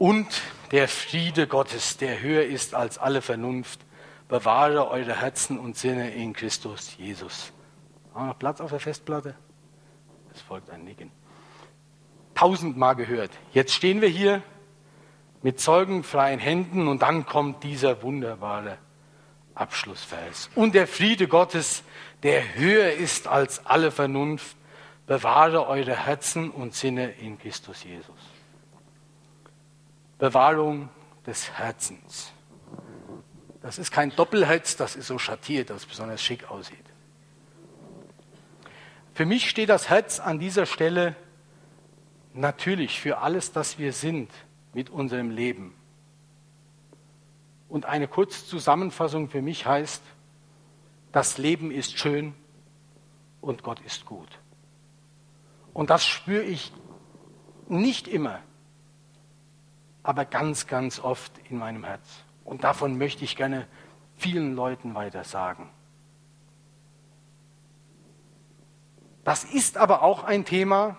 Und 0.00 0.26
der 0.72 0.88
Friede 0.88 1.46
Gottes, 1.46 1.96
der 1.96 2.20
höher 2.20 2.42
ist 2.42 2.74
als 2.74 2.98
alle 2.98 3.22
Vernunft, 3.22 3.78
bewahre 4.30 4.88
eure 4.88 5.20
Herzen 5.20 5.58
und 5.58 5.76
Sinne 5.76 6.12
in 6.12 6.32
Christus 6.32 6.96
Jesus. 6.96 7.52
Haben 8.14 8.24
wir 8.24 8.28
noch 8.28 8.38
Platz 8.38 8.60
auf 8.60 8.70
der 8.70 8.80
Festplatte? 8.80 9.34
Es 10.32 10.40
folgt 10.40 10.70
ein 10.70 10.84
Nicken. 10.84 11.10
Tausendmal 12.34 12.94
gehört. 12.94 13.32
Jetzt 13.52 13.74
stehen 13.74 14.00
wir 14.00 14.08
hier 14.08 14.42
mit 15.42 15.58
zeugenfreien 15.58 16.38
Händen 16.38 16.86
und 16.86 17.02
dann 17.02 17.26
kommt 17.26 17.64
dieser 17.64 18.02
wunderbare 18.02 18.78
Abschlussvers. 19.54 20.48
Und 20.54 20.76
der 20.76 20.86
Friede 20.86 21.26
Gottes, 21.26 21.82
der 22.22 22.54
höher 22.54 22.92
ist 22.92 23.26
als 23.26 23.66
alle 23.66 23.90
Vernunft, 23.90 24.56
bewahre 25.06 25.66
eure 25.66 26.06
Herzen 26.06 26.50
und 26.50 26.74
Sinne 26.74 27.10
in 27.10 27.36
Christus 27.36 27.82
Jesus. 27.82 28.14
Bewahrung 30.18 30.88
des 31.26 31.50
Herzens. 31.50 32.32
Das 33.62 33.78
ist 33.78 33.90
kein 33.90 34.14
Doppelherz, 34.14 34.76
das 34.76 34.96
ist 34.96 35.06
so 35.06 35.18
schattiert, 35.18 35.70
dass 35.70 35.82
es 35.82 35.86
besonders 35.86 36.22
schick 36.22 36.50
aussieht. 36.50 36.78
Für 39.12 39.26
mich 39.26 39.50
steht 39.50 39.68
das 39.68 39.90
Herz 39.90 40.18
an 40.18 40.38
dieser 40.38 40.64
Stelle 40.64 41.14
natürlich 42.32 43.00
für 43.00 43.18
alles, 43.18 43.52
das 43.52 43.78
wir 43.78 43.92
sind 43.92 44.30
mit 44.72 44.88
unserem 44.88 45.30
Leben. 45.30 45.74
Und 47.68 47.84
eine 47.84 48.08
kurze 48.08 48.46
Zusammenfassung 48.46 49.28
für 49.28 49.42
mich 49.42 49.66
heißt, 49.66 50.02
das 51.12 51.38
Leben 51.38 51.70
ist 51.70 51.98
schön 51.98 52.34
und 53.40 53.62
Gott 53.62 53.80
ist 53.80 54.06
gut. 54.06 54.28
Und 55.74 55.90
das 55.90 56.06
spüre 56.06 56.42
ich 56.42 56.72
nicht 57.68 58.08
immer, 58.08 58.40
aber 60.02 60.24
ganz, 60.24 60.66
ganz 60.66 60.98
oft 60.98 61.32
in 61.48 61.58
meinem 61.58 61.84
Herz. 61.84 62.24
Und 62.44 62.64
davon 62.64 62.98
möchte 62.98 63.24
ich 63.24 63.36
gerne 63.36 63.66
vielen 64.16 64.54
Leuten 64.54 64.94
weiter 64.94 65.24
sagen. 65.24 65.70
Das 69.24 69.44
ist 69.44 69.76
aber 69.76 70.02
auch 70.02 70.24
ein 70.24 70.44
Thema 70.44 70.96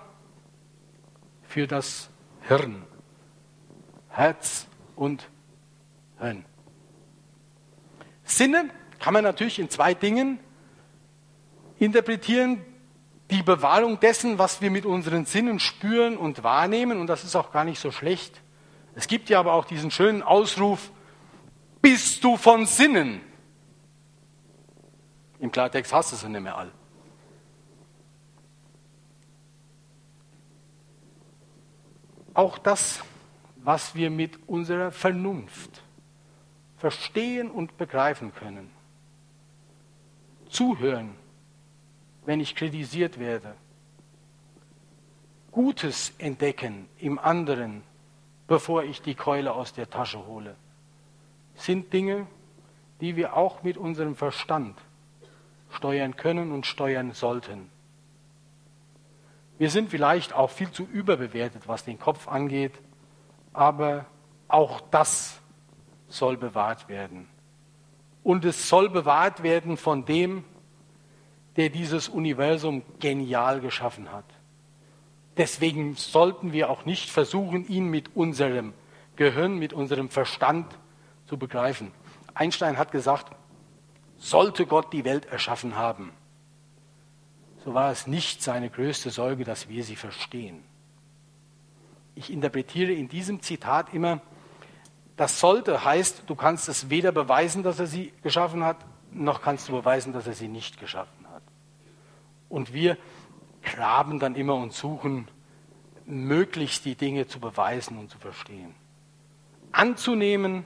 für 1.44 1.68
das 1.68 2.10
Hirn. 2.48 2.84
Herz 4.10 4.68
und 4.96 5.30
Hirn. 6.20 6.46
Sinne 8.24 8.70
kann 9.00 9.14
man 9.14 9.24
natürlich 9.24 9.60
in 9.60 9.70
zwei 9.70 9.94
Dingen 9.94 10.39
interpretieren. 11.80 12.64
Die 13.32 13.44
Bewahrung 13.44 14.00
dessen, 14.00 14.38
was 14.38 14.62
wir 14.62 14.72
mit 14.72 14.86
unseren 14.86 15.26
Sinnen 15.26 15.60
spüren 15.60 16.18
und 16.18 16.44
wahrnehmen, 16.44 17.00
und 17.00 17.08
das 17.08 17.24
ist 17.24 17.36
auch 17.36 17.52
gar 17.52 17.64
nicht 17.64 17.80
so 17.80 17.92
schlecht. 17.92 18.42
Es 18.94 19.08
gibt 19.08 19.30
ja 19.30 19.39
aber 19.39 19.54
auch 19.54 19.66
diesen 19.66 19.89
schönen 19.89 20.22
Ausruf, 20.22 20.92
bist 21.82 22.23
du 22.23 22.38
von 22.38 22.65
Sinnen? 22.65 23.21
Im 25.39 25.51
Klartext 25.51 25.91
hast 25.91 26.11
du 26.11 26.15
sie 26.15 26.29
nicht 26.29 26.41
mehr 26.41 26.55
all. 26.55 26.71
Auch 32.34 32.57
das, 32.57 33.03
was 33.57 33.95
wir 33.95 34.09
mit 34.09 34.47
unserer 34.47 34.91
Vernunft 34.91 35.84
verstehen 36.77 37.51
und 37.51 37.77
begreifen 37.77 38.34
können. 38.34 38.71
Zuhören, 40.49 41.15
wenn 42.25 42.39
ich 42.39 42.55
kritisiert 42.55 43.19
werde. 43.19 43.55
Gutes 45.51 46.13
entdecken 46.17 46.88
im 46.97 47.19
anderen, 47.19 47.84
bevor 48.47 48.84
ich 48.84 49.01
die 49.01 49.15
Keule 49.15 49.53
aus 49.53 49.73
der 49.73 49.89
Tasche 49.89 50.25
hole 50.25 50.55
sind 51.62 51.93
Dinge, 51.93 52.28
die 52.99 53.16
wir 53.16 53.36
auch 53.36 53.64
mit 53.64 53.78
unserem 53.78 54.16
Verstand 54.16 54.78
steuern 55.70 56.16
können 56.16 56.51
und 56.51 56.66
steuern 56.66 57.14
sollten. 57.14 57.70
Wir 59.57 59.70
sind 59.70 59.89
vielleicht 59.89 60.34
auch 60.34 60.49
viel 60.49 60.72
zu 60.72 60.84
überbewertet, 60.84 61.68
was 61.68 61.86
den 61.86 61.99
Kopf 61.99 62.28
angeht, 62.28 62.74
aber 63.53 64.05
auch 64.47 64.82
das 64.91 65.39
soll 66.07 66.38
bewahrt 66.38 66.89
werden. 66.89 67.28
Und 68.24 68.45
es 68.45 68.70
soll 68.70 68.89
bewahrt 68.89 69.43
werden 69.43 69.78
von 69.78 70.05
dem, 70.05 70.43
der 71.57 71.70
dieses 71.70 72.09
Universum 72.09 72.84
genial 72.99 73.62
geschaffen 73.62 74.12
hat. 74.12 74.26
Deswegen 75.38 75.95
sollten 75.95 76.53
wir 76.53 76.70
auch 76.70 76.86
nicht 76.86 77.09
versuchen, 77.09 77.68
ihn 77.68 77.88
mit 77.88 78.16
unserem 78.16 78.74
Gehirn, 79.16 79.57
mit 79.57 79.74
unserem 79.74 80.09
Verstand 80.09 80.66
zu 81.32 81.38
begreifen. 81.38 81.93
Einstein 82.34 82.77
hat 82.77 82.91
gesagt, 82.91 83.34
sollte 84.17 84.65
Gott 84.65 84.91
die 84.91 85.05
Welt 85.05 85.27
erschaffen 85.27 85.77
haben, 85.77 86.11
so 87.63 87.73
war 87.73 87.89
es 87.89 88.05
nicht 88.05 88.43
seine 88.43 88.69
größte 88.69 89.11
Sorge, 89.11 89.45
dass 89.45 89.69
wir 89.69 89.86
sie 89.86 89.95
verstehen. 89.95 90.61
Ich 92.15 92.34
interpretiere 92.34 92.91
in 92.91 93.07
diesem 93.07 93.41
Zitat 93.41 93.93
immer, 93.93 94.19
das 95.15 95.39
sollte 95.39 95.86
heißt, 95.86 96.23
du 96.27 96.36
kannst 96.36 96.67
es 96.67 96.89
weder 96.89 97.13
beweisen, 97.13 97.63
dass 97.63 97.79
er 97.79 97.88
sie 97.88 98.11
geschaffen 98.23 98.65
hat, 98.65 98.86
noch 99.13 99.41
kannst 99.41 99.69
du 99.69 99.71
beweisen, 99.71 100.11
dass 100.11 100.27
er 100.27 100.34
sie 100.34 100.49
nicht 100.49 100.82
geschaffen 100.82 101.29
hat. 101.34 101.43
Und 102.49 102.73
wir 102.73 102.97
graben 103.63 104.19
dann 104.19 104.36
immer 104.36 104.55
und 104.55 104.73
suchen, 104.73 105.29
möglichst 106.05 106.84
die 106.84 106.95
Dinge 106.95 107.25
zu 107.25 107.39
beweisen 107.39 107.97
und 107.97 108.09
zu 108.09 108.17
verstehen. 108.17 108.75
Anzunehmen, 109.71 110.65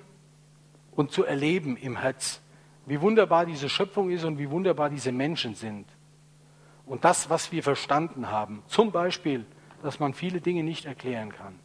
und 0.95 1.11
zu 1.11 1.25
erleben 1.25 1.77
im 1.77 1.97
Herz, 1.97 2.41
wie 2.85 3.01
wunderbar 3.01 3.45
diese 3.45 3.69
Schöpfung 3.69 4.09
ist 4.09 4.23
und 4.23 4.37
wie 4.37 4.49
wunderbar 4.49 4.89
diese 4.89 5.11
Menschen 5.11 5.55
sind. 5.55 5.87
Und 6.85 7.03
das, 7.03 7.29
was 7.29 7.51
wir 7.51 7.63
verstanden 7.63 8.29
haben, 8.29 8.63
zum 8.67 8.91
Beispiel, 8.91 9.45
dass 9.81 9.99
man 9.99 10.13
viele 10.13 10.41
Dinge 10.41 10.63
nicht 10.63 10.85
erklären 10.85 11.31
kann, 11.31 11.59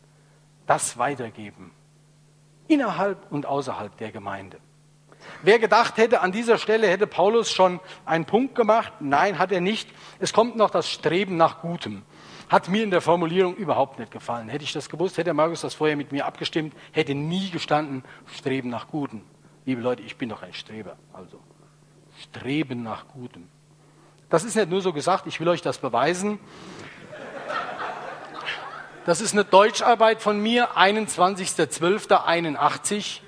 das 0.66 0.99
weitergeben. 0.99 1.72
Innerhalb 2.68 3.31
und 3.31 3.47
außerhalb 3.47 3.97
der 3.97 4.12
Gemeinde. 4.12 4.59
Wer 5.43 5.59
gedacht 5.59 5.97
hätte, 5.99 6.20
an 6.20 6.33
dieser 6.33 6.57
Stelle 6.57 6.89
hätte 6.89 7.07
Paulus 7.07 7.51
schon 7.51 7.81
einen 8.07 8.24
Punkt 8.24 8.55
gemacht? 8.55 8.93
Nein, 9.01 9.39
hat 9.39 9.53
er 9.53 9.61
nicht. 9.61 9.91
Es 10.18 10.33
kommt 10.33 10.57
noch 10.57 10.70
das 10.70 10.89
Streben 10.89 11.37
nach 11.37 11.61
Gutem. 11.61 12.03
Hat 12.51 12.68
mir 12.68 12.82
in 12.82 12.90
der 12.90 13.01
Formulierung 13.01 13.55
überhaupt 13.55 13.98
nicht 13.98 14.11
gefallen. 14.11 14.51
Hätte 14.51 14.64
ich 14.64 14.72
das 14.72 14.90
gewusst, 14.90 15.16
hätte 15.16 15.32
Markus 15.32 15.62
das 15.62 15.72
vorher 15.72 15.96
mit 15.96 16.12
mir 16.12 16.26
abgestimmt, 16.26 16.74
hätte 16.92 17.14
nie 17.14 17.51
gestanden, 17.51 18.05
Streben 18.26 18.68
nach 18.68 18.88
Guten, 18.88 19.22
Liebe 19.66 19.82
Leute, 19.82 20.01
ich 20.03 20.16
bin 20.16 20.30
doch 20.30 20.42
ein 20.42 20.53
Streber. 20.53 20.96
Also, 21.12 21.38
Streben 22.20 22.82
nach 22.82 23.07
Gutem. 23.09 23.46
Das 24.28 24.42
ist 24.42 24.57
nicht 24.57 24.68
nur 24.68 24.80
so 24.80 24.92
gesagt, 24.92 25.28
ich 25.28 25.38
will 25.38 25.46
euch 25.48 25.62
das 25.62 25.78
beweisen. 25.78 26.40
Das 29.07 29.20
ist 29.20 29.32
eine 29.32 29.44
Deutscharbeit 29.44 30.20
von 30.22 30.40
mir, 30.40 30.76
21.12.81. 30.76 33.20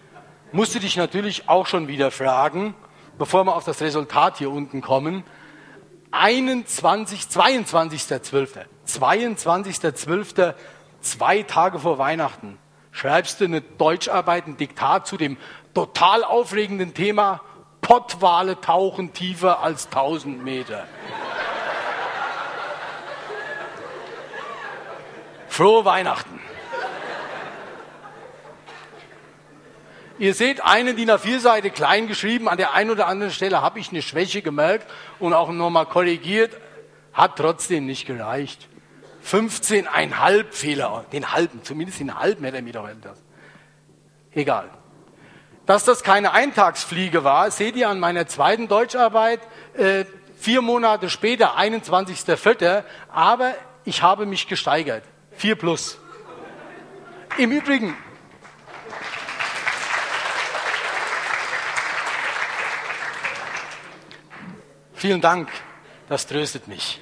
Musste 0.52 0.80
dich 0.80 0.96
natürlich 0.96 1.48
auch 1.48 1.66
schon 1.66 1.86
wieder 1.86 2.10
fragen, 2.10 2.74
bevor 3.18 3.44
wir 3.44 3.54
auf 3.54 3.62
das 3.64 3.80
Resultat 3.80 4.38
hier 4.38 4.50
unten 4.50 4.80
kommen. 4.80 5.22
21, 6.10 7.20
22.12. 7.22 8.64
22.12. 8.86 10.54
zwei 11.00 11.42
Tage 11.42 11.78
vor 11.78 11.98
Weihnachten 11.98 12.58
schreibst 12.92 13.40
du 13.40 13.44
eine 13.44 13.60
Deutscharbeit, 13.60 14.46
ein 14.46 14.56
Diktat 14.56 15.06
zu 15.06 15.16
dem 15.16 15.36
total 15.74 16.24
aufregenden 16.24 16.94
Thema 16.94 17.40
Pottwale 17.80 18.60
tauchen 18.60 19.12
tiefer 19.12 19.60
als 19.60 19.86
1000 19.86 20.42
Meter. 20.42 20.86
Frohe 25.48 25.84
Weihnachten. 25.84 26.40
Ihr 30.18 30.34
seht 30.34 30.62
eine 30.62 30.94
DIN 30.94 31.10
A4-Seite 31.10 31.70
klein 31.70 32.06
geschrieben. 32.06 32.48
An 32.48 32.56
der 32.56 32.72
einen 32.74 32.90
oder 32.90 33.08
anderen 33.08 33.32
Stelle 33.32 33.60
habe 33.60 33.80
ich 33.80 33.90
eine 33.90 34.02
Schwäche 34.02 34.40
gemerkt 34.40 34.88
und 35.18 35.34
auch 35.34 35.50
nochmal 35.50 35.86
korrigiert. 35.86 36.56
Hat 37.12 37.36
trotzdem 37.36 37.86
nicht 37.86 38.06
gereicht. 38.06 38.68
15,5 39.24 40.44
Fehler. 40.50 41.04
Den 41.12 41.32
halben, 41.32 41.62
zumindest 41.62 42.00
den 42.00 42.18
halben 42.18 42.44
hätte 42.44 42.56
er 42.56 42.62
mir 42.62 42.72
doch 42.72 42.88
das. 43.00 43.18
Egal. 44.32 44.70
Dass 45.66 45.84
das 45.84 46.02
keine 46.02 46.32
Eintagsfliege 46.32 47.22
war, 47.22 47.50
seht 47.50 47.76
ihr 47.76 47.88
an 47.88 48.00
meiner 48.00 48.26
zweiten 48.26 48.68
Deutscharbeit. 48.68 49.40
Äh, 49.74 50.04
vier 50.38 50.60
Monate 50.60 51.08
später, 51.08 51.56
21.04. 51.56 52.82
Aber 53.10 53.54
ich 53.84 54.02
habe 54.02 54.26
mich 54.26 54.48
gesteigert. 54.48 55.04
4 55.36 55.54
plus. 55.54 55.98
Im 57.38 57.50
Übrigen, 57.50 57.96
vielen 64.94 65.20
Dank, 65.22 65.48
das 66.08 66.26
tröstet 66.26 66.68
mich. 66.68 67.01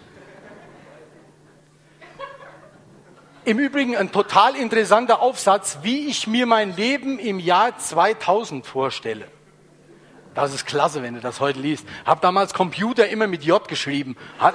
Im 3.45 3.59
Übrigen 3.59 3.97
ein 3.97 4.13
total 4.13 4.55
interessanter 4.55 5.21
Aufsatz, 5.21 5.79
wie 5.83 6.09
ich 6.09 6.27
mir 6.27 6.45
mein 6.45 6.77
Leben 6.77 7.19
im 7.19 7.39
Jahr 7.39 7.77
2000 7.79 8.67
vorstelle. 8.67 9.27
Das 10.35 10.53
ist 10.53 10.67
klasse, 10.67 11.03
wenn 11.03 11.15
du 11.15 11.21
das 11.21 11.41
heute 11.41 11.59
liest. 11.59 11.87
Hab 12.05 12.21
damals 12.21 12.53
Computer 12.53 13.09
immer 13.09 13.27
mit 13.27 13.43
J 13.43 13.67
geschrieben. 13.67 14.17
Hat 14.39 14.55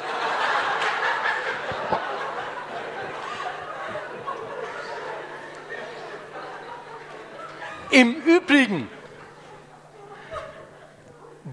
Im 7.89 8.15
Übrigen, 8.23 8.89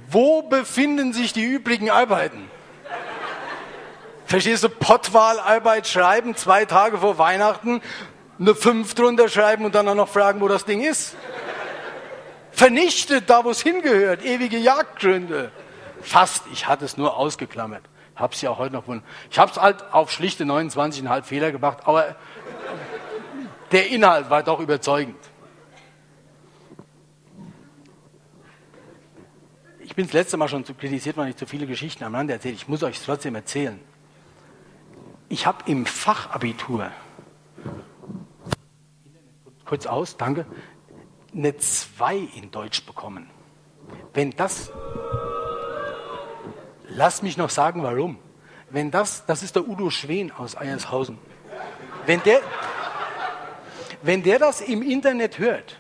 wo 0.09 0.43
befinden 0.43 1.12
sich 1.12 1.33
die 1.33 1.45
übrigen 1.45 1.89
Arbeiten? 1.89 2.51
Verstehst 4.33 4.64
du, 4.64 4.70
Pottwahlarbeit 4.70 5.87
schreiben, 5.87 6.35
zwei 6.35 6.64
Tage 6.64 6.97
vor 6.97 7.18
Weihnachten, 7.18 7.83
eine 8.41 8.55
Fünf 8.55 8.95
drunter 8.95 9.28
schreiben 9.28 9.66
und 9.66 9.74
dann 9.74 9.87
auch 9.87 9.95
noch 9.95 10.09
fragen, 10.09 10.41
wo 10.41 10.49
das 10.49 10.64
Ding 10.64 10.80
ist? 10.80 11.14
Vernichtet, 12.51 13.28
da 13.28 13.45
wo 13.45 13.51
es 13.51 13.61
hingehört, 13.61 14.24
ewige 14.24 14.57
Jagdgründe. 14.57 15.53
Fast, 16.01 16.45
ich 16.51 16.66
hatte 16.66 16.87
es 16.87 16.97
nur 16.97 17.14
ausgeklammert. 17.14 17.83
Hab's 18.16 18.41
ja 18.41 18.49
auch 18.49 18.57
heute 18.57 18.72
noch 18.72 18.80
gefunden. 18.80 19.05
Ich 19.30 19.39
hab's 19.39 19.59
halt 19.59 19.85
auf 19.93 20.11
schlichte 20.11 20.45
29,5 20.45 21.24
Fehler 21.24 21.53
gemacht, 21.53 21.80
aber 21.85 22.16
der 23.70 23.91
Inhalt 23.91 24.30
war 24.30 24.43
doch 24.43 24.61
überzeugend. 24.61 25.22
Ich 29.80 29.95
bin 29.95 30.07
das 30.07 30.14
letzte 30.14 30.39
Mal 30.39 30.49
schon 30.49 30.64
kritisiert, 30.64 31.18
weil 31.18 31.28
ich 31.28 31.37
zu 31.37 31.45
viele 31.45 31.66
Geschichten 31.66 32.03
am 32.05 32.14
Rande 32.14 32.33
erzähle. 32.33 32.55
Ich 32.55 32.66
muss 32.66 32.83
euch 32.83 32.99
trotzdem 32.99 33.35
erzählen. 33.35 33.91
Ich 35.33 35.47
habe 35.47 35.64
im 35.64 35.87
Fachabitur, 35.87 36.93
kurz 39.64 39.87
aus, 39.87 40.18
danke, 40.18 40.45
eine 41.35 41.57
2 41.57 42.16
in 42.37 42.51
Deutsch 42.51 42.85
bekommen. 42.85 43.30
Wenn 44.12 44.33
das, 44.33 44.70
lass 46.87 47.22
mich 47.22 47.39
noch 47.39 47.49
sagen, 47.49 47.83
warum. 47.83 48.18
Wenn 48.68 48.91
das, 48.91 49.24
das 49.24 49.43
ist 49.43 49.57
der 49.57 49.66
Udo 49.66 49.89
Schwen 49.89 50.33
aus 50.33 50.55
Eiershausen. 50.55 51.16
Wenn 52.05 52.22
der, 52.24 52.43
wenn 54.03 54.22
der 54.22 54.39
das 54.39 54.61
im 54.61 54.83
Internet 54.83 55.39
hört, 55.39 55.78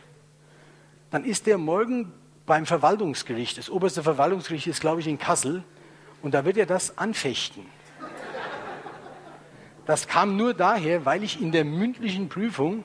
dann 1.10 1.26
ist 1.26 1.44
der 1.46 1.58
morgen 1.58 2.10
beim 2.46 2.64
Verwaltungsgericht. 2.64 3.58
Das 3.58 3.68
oberste 3.68 4.02
Verwaltungsgericht 4.02 4.66
ist, 4.66 4.80
glaube 4.80 5.02
ich, 5.02 5.06
in 5.06 5.18
Kassel. 5.18 5.62
Und 6.22 6.32
da 6.32 6.46
wird 6.46 6.56
er 6.56 6.64
das 6.64 6.96
anfechten. 6.96 7.66
Das 9.86 10.06
kam 10.06 10.36
nur 10.36 10.54
daher, 10.54 11.04
weil 11.04 11.24
ich 11.24 11.40
in 11.40 11.50
der 11.52 11.64
mündlichen 11.64 12.28
Prüfung, 12.28 12.84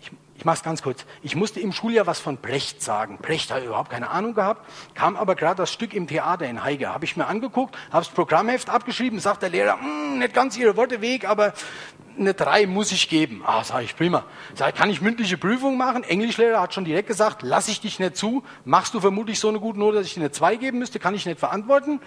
ich, 0.00 0.10
ich 0.34 0.44
mache 0.44 0.56
es 0.56 0.62
ganz 0.62 0.82
kurz, 0.82 1.06
ich 1.22 1.36
musste 1.36 1.60
im 1.60 1.72
Schuljahr 1.72 2.06
was 2.06 2.18
von 2.18 2.38
Brecht 2.38 2.82
sagen. 2.82 3.18
Brecht 3.18 3.52
hat 3.52 3.64
überhaupt 3.64 3.90
keine 3.90 4.10
Ahnung 4.10 4.34
gehabt, 4.34 4.68
kam 4.94 5.16
aber 5.16 5.36
gerade 5.36 5.56
das 5.56 5.72
Stück 5.72 5.94
im 5.94 6.08
Theater 6.08 6.46
in 6.46 6.64
Heige. 6.64 6.92
Habe 6.92 7.04
ich 7.04 7.16
mir 7.16 7.26
angeguckt, 7.26 7.76
habe 7.92 8.04
das 8.04 8.08
Programmheft 8.08 8.68
abgeschrieben, 8.68 9.20
sagt 9.20 9.42
der 9.42 9.50
Lehrer, 9.50 9.80
hm, 9.80 10.18
nicht 10.18 10.34
ganz 10.34 10.56
Ihre 10.56 10.76
Worte 10.76 11.00
weg, 11.00 11.28
aber 11.28 11.52
eine 12.18 12.34
3 12.34 12.66
muss 12.66 12.90
ich 12.92 13.08
geben. 13.08 13.42
Ah, 13.46 13.62
sage 13.62 13.84
ich, 13.84 13.96
prima. 13.96 14.24
Sag, 14.54 14.74
kann 14.74 14.90
ich 14.90 15.00
mündliche 15.00 15.38
Prüfung 15.38 15.76
machen? 15.76 16.02
Englischlehrer 16.02 16.60
hat 16.60 16.74
schon 16.74 16.84
direkt 16.84 17.08
gesagt, 17.08 17.42
lass 17.42 17.68
ich 17.68 17.80
dich 17.80 17.98
nicht 18.00 18.16
zu. 18.16 18.42
Machst 18.64 18.94
du 18.94 19.00
vermutlich 19.00 19.38
so 19.38 19.48
eine 19.48 19.60
gute 19.60 19.78
Note, 19.78 19.98
dass 19.98 20.06
ich 20.06 20.14
dir 20.14 20.20
eine 20.20 20.32
2 20.32 20.56
geben 20.56 20.78
müsste? 20.78 20.98
Kann 20.98 21.14
ich 21.14 21.26
nicht 21.26 21.38
verantworten. 21.38 22.00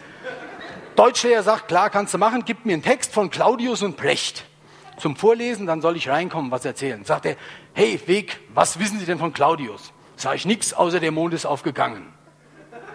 Deutschlehrer 0.96 1.44
sagt, 1.44 1.68
klar, 1.68 1.89
kannst 1.89 2.14
du 2.14 2.18
machen, 2.18 2.44
gib 2.46 2.66
mir 2.66 2.74
einen 2.74 2.84
Text 2.84 3.14
von 3.14 3.30
Claudius 3.30 3.82
und 3.82 3.98
Brecht 3.98 4.46
zum 4.98 5.16
Vorlesen, 5.16 5.66
dann 5.66 5.82
soll 5.82 5.98
ich 5.98 6.10
reinkommen, 6.10 6.52
was 6.52 6.64
erzählen. 6.64 7.04
Sagt 7.04 7.26
er, 7.26 7.36
hey, 7.74 8.00
Weg, 8.06 8.39
was 8.54 8.80
wissen 8.80 9.00
Sie 9.00 9.06
denn 9.06 9.18
von 9.18 9.34
Claudius? 9.34 9.92
Sag 10.16 10.36
ich 10.36 10.46
nichts, 10.46 10.74
außer 10.74 11.00
der 11.00 11.12
Mond 11.12 11.34
ist 11.34 11.46
aufgegangen. 11.46 12.14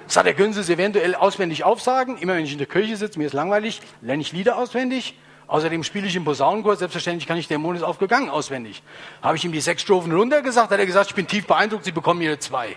Sagt 0.06 0.28
er, 0.28 0.34
können 0.34 0.52
Sie 0.52 0.60
es 0.60 0.68
eventuell 0.68 1.16
auswendig 1.16 1.64
aufsagen? 1.64 2.16
Immer 2.18 2.36
wenn 2.36 2.44
ich 2.44 2.52
in 2.52 2.58
der 2.58 2.68
Kirche 2.68 2.96
sitze, 2.96 3.18
mir 3.18 3.26
ist 3.26 3.32
langweilig, 3.32 3.80
lerne 4.00 4.22
ich 4.22 4.32
Lieder 4.32 4.56
auswendig. 4.56 5.18
Außerdem 5.48 5.82
spiele 5.84 6.06
ich 6.06 6.14
im 6.16 6.24
Posaunenchor, 6.24 6.76
selbstverständlich 6.76 7.26
kann 7.26 7.38
ich 7.38 7.48
der 7.48 7.58
Mond 7.58 7.76
ist 7.76 7.82
aufgegangen 7.82 8.30
auswendig. 8.30 8.82
Habe 9.22 9.36
ich 9.36 9.44
ihm 9.44 9.52
die 9.52 9.60
sechs 9.60 9.82
Strophen 9.82 10.12
runtergesagt, 10.12 10.70
hat 10.70 10.78
er 10.78 10.86
gesagt, 10.86 11.10
ich 11.10 11.14
bin 11.14 11.26
tief 11.26 11.46
beeindruckt, 11.46 11.84
Sie 11.84 11.92
bekommen 11.92 12.20
Ihre 12.20 12.38
zwei. 12.38 12.76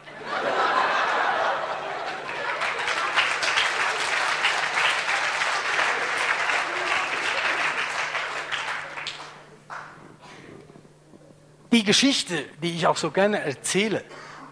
Die 11.71 11.83
Geschichte, 11.83 12.45
die 12.63 12.71
ich 12.71 12.87
auch 12.87 12.97
so 12.97 13.11
gerne 13.11 13.41
erzähle, 13.41 14.03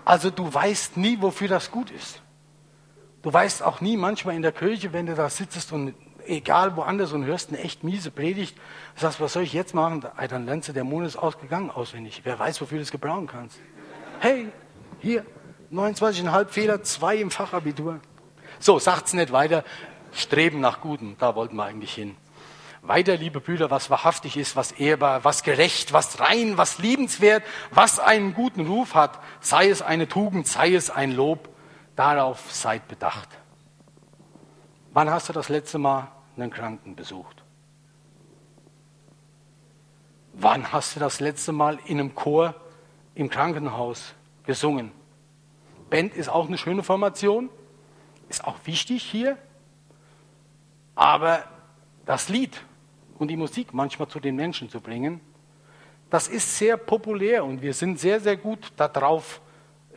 also 0.05 0.30
du 0.30 0.53
weißt 0.53 0.97
nie, 0.97 1.18
wofür 1.20 1.47
das 1.47 1.72
gut 1.72 1.91
ist. 1.91 2.22
Du 3.24 3.34
weißt 3.34 3.63
auch 3.63 3.82
nie 3.82 3.97
manchmal 3.97 4.36
in 4.36 4.41
der 4.41 4.51
Kirche, 4.51 4.93
wenn 4.93 5.05
du 5.07 5.15
da 5.15 5.30
sitzt 5.30 5.72
und 5.74 5.95
egal 6.26 6.76
woanders 6.78 7.13
und 7.13 7.26
hörst 7.26 7.49
eine 7.49 7.59
echt 7.59 7.84
miese 7.84 8.11
Predigt, 8.11 8.57
sagst, 8.95 9.20
was 9.20 9.34
soll 9.34 9.43
ich 9.43 9.53
jetzt 9.53 9.74
machen? 9.74 10.05
Dann 10.30 10.45
lernst 10.45 10.70
du, 10.70 10.74
der 10.74 10.84
Mond 10.84 11.07
ist 11.07 11.15
ausgegangen 11.15 11.72
auswendig. 11.72 12.22
Wer 12.24 12.38
weiß, 12.38 12.61
wofür 12.61 12.78
du 12.78 12.84
es 12.84 12.91
gebrauchen 12.91 13.28
kannst. 13.28 13.59
Hey, 14.20 14.49
hier, 14.99 15.26
29,5 15.72 16.47
Fehler, 16.47 16.84
zwei 16.84 17.18
im 17.18 17.32
Fachabitur. 17.32 17.99
So, 18.59 18.80
sagt's 18.80 19.13
nicht 19.13 19.32
weiter. 19.32 19.63
Streben 20.13 20.59
nach 20.59 20.82
Gutem, 20.82 21.15
da 21.20 21.36
wollten 21.36 21.55
wir 21.55 21.65
eigentlich 21.65 21.93
hin. 21.93 22.15
Weiter, 22.88 23.17
liebe 23.17 23.41
Brüder, 23.41 23.69
was 23.69 23.89
wahrhaftig 23.89 24.38
ist, 24.38 24.55
was 24.55 24.71
ehrbar, 24.71 25.25
was 25.25 25.43
gerecht, 25.43 25.91
was 25.91 26.21
rein, 26.21 26.57
was 26.57 26.77
liebenswert, 26.77 27.43
was 27.71 27.99
einen 27.99 28.33
guten 28.33 28.65
Ruf 28.65 28.95
hat, 28.95 29.19
sei 29.41 29.69
es 29.69 29.81
eine 29.81 30.07
Tugend, 30.07 30.47
sei 30.47 30.73
es 30.73 30.89
ein 30.89 31.11
Lob, 31.11 31.49
darauf 31.97 32.49
seid 32.49 32.88
bedacht. 32.88 33.27
Wann 34.93 35.09
hast 35.09 35.27
du 35.27 35.33
das 35.33 35.49
letzte 35.49 35.79
Mal 35.79 36.07
einen 36.38 36.49
Kranken 36.49 36.95
besucht? 36.95 37.43
Wann 40.31 40.71
hast 40.71 40.95
du 40.95 41.01
das 41.01 41.19
letzte 41.19 41.51
Mal 41.51 41.79
in 41.88 41.99
einem 41.99 42.15
Chor 42.15 42.55
im 43.15 43.29
Krankenhaus 43.29 44.13
gesungen? 44.45 44.93
Band 45.89 46.13
ist 46.13 46.29
auch 46.29 46.47
eine 46.47 46.57
schöne 46.57 46.83
Formation, 46.83 47.49
ist 48.29 48.45
auch 48.45 48.57
wichtig 48.63 49.03
hier, 49.03 49.38
aber 50.95 51.43
das 52.05 52.29
Lied 52.29 52.61
und 53.18 53.30
die 53.30 53.38
Musik 53.38 53.74
manchmal 53.74 54.07
zu 54.07 54.20
den 54.20 54.36
Menschen 54.36 54.70
zu 54.70 54.82
bringen, 54.82 55.22
das 56.09 56.28
ist 56.28 56.57
sehr 56.57 56.78
populär 56.78 57.43
und 57.43 57.61
wir 57.61 57.74
sind 57.74 57.99
sehr, 57.99 58.20
sehr 58.20 58.38
gut 58.38 58.72
darauf 58.78 59.41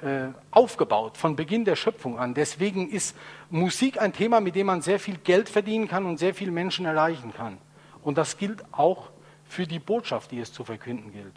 äh, 0.02 0.28
aufgebaut, 0.50 1.16
von 1.16 1.36
Beginn 1.36 1.64
der 1.64 1.76
Schöpfung 1.76 2.18
an. 2.18 2.34
Deswegen 2.34 2.88
ist 2.88 3.16
Musik 3.50 4.00
ein 4.00 4.12
Thema, 4.12 4.40
mit 4.40 4.56
dem 4.56 4.66
man 4.66 4.82
sehr 4.82 4.98
viel 4.98 5.18
Geld 5.18 5.48
verdienen 5.48 5.86
kann 5.86 6.06
und 6.06 6.18
sehr 6.18 6.34
viele 6.34 6.50
Menschen 6.50 6.86
erreichen 6.86 7.32
kann. 7.32 7.58
Und 8.02 8.18
das 8.18 8.38
gilt 8.38 8.64
auch 8.72 9.10
für 9.44 9.66
die 9.66 9.78
Botschaft, 9.78 10.30
die 10.30 10.40
es 10.40 10.52
zu 10.52 10.64
verkünden 10.64 11.12
gilt. 11.12 11.34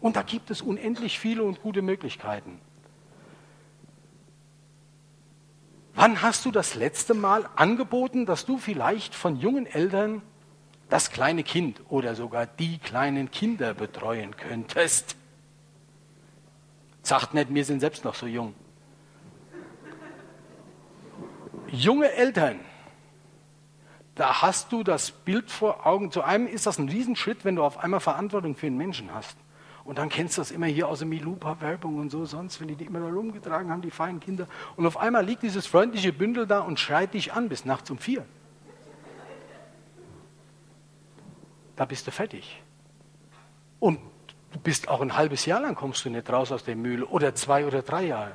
Und 0.00 0.16
da 0.16 0.22
gibt 0.22 0.50
es 0.50 0.62
unendlich 0.62 1.18
viele 1.18 1.42
und 1.42 1.62
gute 1.62 1.82
Möglichkeiten. 1.82 2.60
Wann 5.94 6.20
hast 6.22 6.44
du 6.44 6.50
das 6.50 6.74
letzte 6.74 7.14
Mal 7.14 7.48
angeboten, 7.56 8.26
dass 8.26 8.44
du 8.44 8.58
vielleicht 8.58 9.14
von 9.14 9.36
jungen 9.36 9.66
Eltern 9.66 10.22
das 10.88 11.10
kleine 11.10 11.42
Kind 11.42 11.80
oder 11.88 12.14
sogar 12.14 12.46
die 12.46 12.78
kleinen 12.78 13.30
Kinder 13.30 13.74
betreuen 13.74 14.36
könntest? 14.36 15.16
Sagt 17.02 17.34
nicht, 17.34 17.54
wir 17.54 17.64
sind 17.64 17.80
selbst 17.80 18.04
noch 18.04 18.14
so 18.14 18.26
jung. 18.26 18.54
Junge 21.68 22.12
Eltern, 22.12 22.60
da 24.14 24.42
hast 24.42 24.72
du 24.72 24.82
das 24.82 25.10
Bild 25.10 25.50
vor 25.50 25.86
Augen. 25.86 26.10
Zu 26.10 26.22
einem 26.22 26.46
ist 26.46 26.66
das 26.66 26.78
ein 26.78 26.88
Riesenschritt, 26.88 27.44
wenn 27.44 27.56
du 27.56 27.64
auf 27.64 27.78
einmal 27.78 28.00
Verantwortung 28.00 28.56
für 28.56 28.66
einen 28.66 28.76
Menschen 28.76 29.12
hast. 29.12 29.36
Und 29.84 29.98
dann 29.98 30.08
kennst 30.08 30.36
du 30.36 30.40
das 30.40 30.50
immer 30.50 30.66
hier 30.66 30.88
aus 30.88 30.98
der 30.98 31.06
Milupa-Werbung 31.06 31.96
und 31.96 32.10
so, 32.10 32.24
sonst, 32.24 32.60
wenn 32.60 32.66
die 32.66 32.74
die 32.74 32.86
immer 32.86 32.98
da 32.98 33.06
rumgetragen 33.06 33.70
haben, 33.70 33.82
die 33.82 33.90
feinen 33.92 34.18
Kinder. 34.18 34.48
Und 34.74 34.84
auf 34.84 34.96
einmal 34.96 35.24
liegt 35.24 35.42
dieses 35.42 35.66
freundliche 35.66 36.12
Bündel 36.12 36.46
da 36.46 36.60
und 36.60 36.80
schreit 36.80 37.14
dich 37.14 37.34
an 37.34 37.48
bis 37.48 37.64
nachts 37.64 37.90
um 37.90 37.98
vier. 37.98 38.24
Da 41.76 41.84
bist 41.84 42.06
du 42.06 42.10
fertig. 42.10 42.60
Und 43.78 44.00
du 44.52 44.58
bist 44.58 44.88
auch 44.88 45.00
ein 45.00 45.16
halbes 45.16 45.46
Jahr 45.46 45.60
lang 45.60 45.74
kommst 45.74 46.04
du 46.04 46.10
nicht 46.10 46.30
raus 46.30 46.50
aus 46.50 46.64
der 46.64 46.76
Mühle 46.76 47.06
oder 47.06 47.34
zwei 47.34 47.66
oder 47.66 47.82
drei 47.82 48.06
Jahre. 48.06 48.32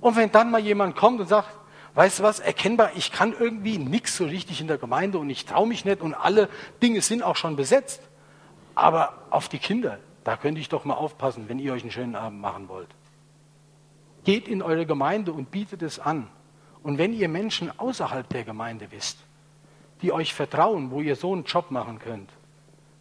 Und 0.00 0.16
wenn 0.16 0.30
dann 0.30 0.50
mal 0.50 0.60
jemand 0.60 0.96
kommt 0.96 1.20
und 1.20 1.28
sagt, 1.28 1.48
weißt 1.94 2.18
du 2.18 2.22
was, 2.24 2.40
erkennbar, 2.40 2.90
ich 2.96 3.12
kann 3.12 3.32
irgendwie 3.38 3.78
nichts 3.78 4.16
so 4.16 4.24
richtig 4.24 4.60
in 4.60 4.66
der 4.66 4.78
Gemeinde 4.78 5.18
und 5.18 5.30
ich 5.30 5.46
traue 5.46 5.66
mich 5.66 5.84
nicht 5.84 6.02
und 6.02 6.14
alle 6.14 6.48
Dinge 6.82 7.00
sind 7.00 7.22
auch 7.22 7.36
schon 7.36 7.56
besetzt. 7.56 8.02
Aber 8.74 9.22
auf 9.30 9.48
die 9.48 9.58
Kinder, 9.58 9.98
da 10.24 10.36
könnte 10.36 10.60
ich 10.60 10.68
doch 10.68 10.84
mal 10.84 10.94
aufpassen, 10.94 11.48
wenn 11.48 11.58
ihr 11.58 11.72
euch 11.72 11.82
einen 11.82 11.92
schönen 11.92 12.16
Abend 12.16 12.40
machen 12.40 12.68
wollt. 12.68 12.88
Geht 14.24 14.48
in 14.48 14.62
eure 14.62 14.86
Gemeinde 14.86 15.32
und 15.32 15.50
bietet 15.50 15.82
es 15.82 16.00
an. 16.00 16.28
Und 16.82 16.98
wenn 16.98 17.12
ihr 17.12 17.28
Menschen 17.28 17.78
außerhalb 17.78 18.28
der 18.28 18.44
Gemeinde 18.44 18.90
wisst, 18.90 19.18
die 20.02 20.12
euch 20.12 20.34
vertrauen, 20.34 20.90
wo 20.90 21.00
ihr 21.00 21.14
so 21.14 21.32
einen 21.32 21.44
Job 21.44 21.70
machen 21.70 21.98
könnt, 21.98 22.30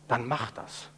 dann 0.07 0.27
macht 0.27 0.57
das. 0.57 0.89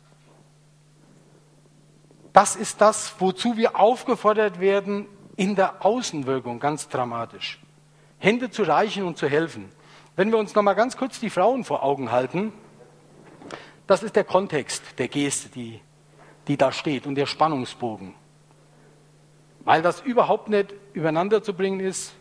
Das 2.33 2.55
ist 2.55 2.81
das, 2.81 3.15
wozu 3.19 3.55
wir 3.55 3.79
aufgefordert 3.79 4.59
werden 4.59 5.07
in 5.35 5.55
der 5.55 5.85
Außenwirkung, 5.85 6.59
ganz 6.59 6.89
dramatisch. 6.89 7.59
Hände 8.17 8.49
zu 8.49 8.63
reichen 8.63 9.03
und 9.03 9.17
zu 9.17 9.27
helfen. 9.27 9.69
Wenn 10.15 10.31
wir 10.31 10.37
uns 10.37 10.55
noch 10.55 10.63
mal 10.63 10.73
ganz 10.73 10.97
kurz 10.97 11.19
die 11.19 11.29
Frauen 11.29 11.63
vor 11.63 11.83
Augen 11.83 12.11
halten, 12.11 12.53
das 13.87 14.03
ist 14.03 14.15
der 14.15 14.23
Kontext 14.23 14.83
der 14.97 15.07
Geste, 15.07 15.49
die 15.49 15.79
die 16.47 16.57
da 16.57 16.71
steht 16.71 17.07
und 17.07 17.15
der 17.15 17.25
Spannungsbogen. 17.25 18.13
Weil 19.63 19.81
das 19.81 20.01
überhaupt 20.01 20.49
nicht 20.49 20.73
übereinander 20.93 21.41
zu 21.41 21.53
bringen 21.53 21.79
ist, 21.79 22.13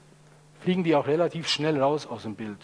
fliegen 0.61 0.82
die 0.82 0.95
auch 0.95 1.07
relativ 1.07 1.49
schnell 1.49 1.80
raus 1.80 2.07
aus 2.07 2.22
dem 2.22 2.35
Bild. 2.35 2.59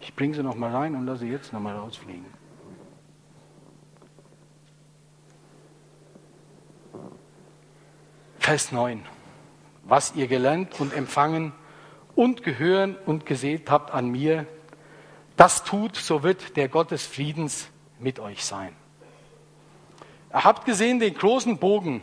Ich 0.00 0.14
bringe 0.14 0.34
sie 0.34 0.42
nochmal 0.42 0.74
rein 0.74 0.94
und 0.94 1.06
lasse 1.06 1.20
sie 1.20 1.30
jetzt 1.30 1.52
nochmal 1.52 1.76
rausfliegen. 1.76 2.26
Vers 8.48 8.72
9. 8.72 9.04
Was 9.84 10.14
ihr 10.14 10.26
gelernt 10.26 10.80
und 10.80 10.94
empfangen 10.94 11.52
und 12.14 12.42
gehören 12.42 12.96
und 13.04 13.26
gesät 13.26 13.70
habt 13.70 13.92
an 13.92 14.08
mir, 14.08 14.46
das 15.36 15.64
tut, 15.64 15.96
so 15.96 16.22
wird 16.22 16.56
der 16.56 16.70
Gott 16.70 16.90
des 16.90 17.04
Friedens 17.04 17.68
mit 17.98 18.18
euch 18.18 18.46
sein. 18.46 18.74
Ihr 20.32 20.44
habt 20.44 20.64
gesehen 20.64 20.98
den 20.98 21.12
großen 21.12 21.58
Bogen 21.58 22.00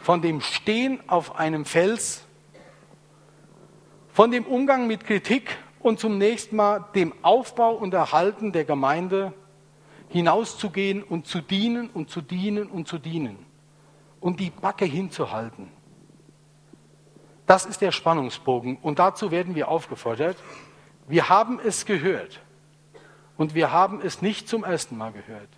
von 0.00 0.22
dem 0.22 0.42
Stehen 0.42 1.00
auf 1.08 1.34
einem 1.34 1.64
Fels, 1.64 2.22
von 4.12 4.30
dem 4.30 4.44
Umgang 4.44 4.86
mit 4.86 5.04
Kritik 5.06 5.58
und 5.80 5.98
zum 5.98 6.18
nächsten 6.18 6.54
Mal 6.54 6.84
dem 6.94 7.12
Aufbau 7.22 7.72
und 7.72 7.92
Erhalten 7.94 8.52
der 8.52 8.64
Gemeinde 8.64 9.34
hinauszugehen 10.08 11.02
und 11.02 11.26
zu 11.26 11.40
dienen 11.40 11.90
und 11.90 12.10
zu 12.10 12.20
dienen 12.20 12.68
und 12.68 12.86
zu 12.86 12.98
dienen 12.98 13.47
und 14.20 14.40
die 14.40 14.50
Backe 14.50 14.84
hinzuhalten. 14.84 15.68
Das 17.46 17.64
ist 17.64 17.80
der 17.80 17.92
Spannungsbogen 17.92 18.76
und 18.76 18.98
dazu 18.98 19.30
werden 19.30 19.54
wir 19.54 19.68
aufgefordert. 19.68 20.36
Wir 21.06 21.28
haben 21.28 21.60
es 21.64 21.86
gehört 21.86 22.40
und 23.36 23.54
wir 23.54 23.72
haben 23.72 24.00
es 24.02 24.20
nicht 24.20 24.48
zum 24.48 24.64
ersten 24.64 24.98
Mal 24.98 25.12
gehört. 25.12 25.48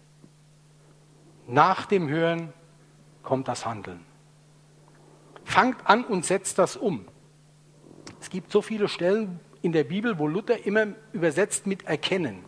Nach 1.49 1.87
dem 1.87 2.09
Hören 2.09 2.53
kommt 3.23 3.49
das 3.49 3.67
Handeln. 3.67 4.05
Fangt 5.45 5.85
an 5.89 6.05
und 6.05 6.25
setzt 6.25 6.59
das 6.59 6.77
um. 6.77 7.07
Es 8.21 8.31
gibt 8.31 8.53
so 8.53 8.63
viele 8.63 8.87
Stellen 8.87 9.41
in 9.63 9.73
der 9.73 9.85
Bibel, 9.85 10.19
wo 10.19 10.29
Luther 10.29 10.65
immer 10.65 10.89
übersetzt 11.13 11.67
mit 11.67 11.87
erkennen. 11.87 12.45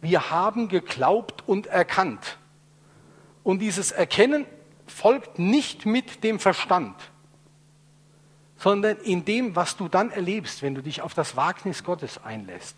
Wir 0.00 0.30
haben 0.30 0.68
geglaubt 0.68 1.44
und 1.46 1.68
erkannt. 1.68 2.38
Und 3.44 3.60
dieses 3.60 3.92
Erkennen 3.92 4.46
folgt 4.92 5.38
nicht 5.38 5.86
mit 5.86 6.22
dem 6.22 6.38
Verstand, 6.38 6.94
sondern 8.56 8.98
in 8.98 9.24
dem, 9.24 9.56
was 9.56 9.76
du 9.76 9.88
dann 9.88 10.10
erlebst, 10.10 10.62
wenn 10.62 10.74
du 10.74 10.82
dich 10.82 11.02
auf 11.02 11.14
das 11.14 11.36
Wagnis 11.36 11.82
Gottes 11.82 12.22
einlässt 12.22 12.76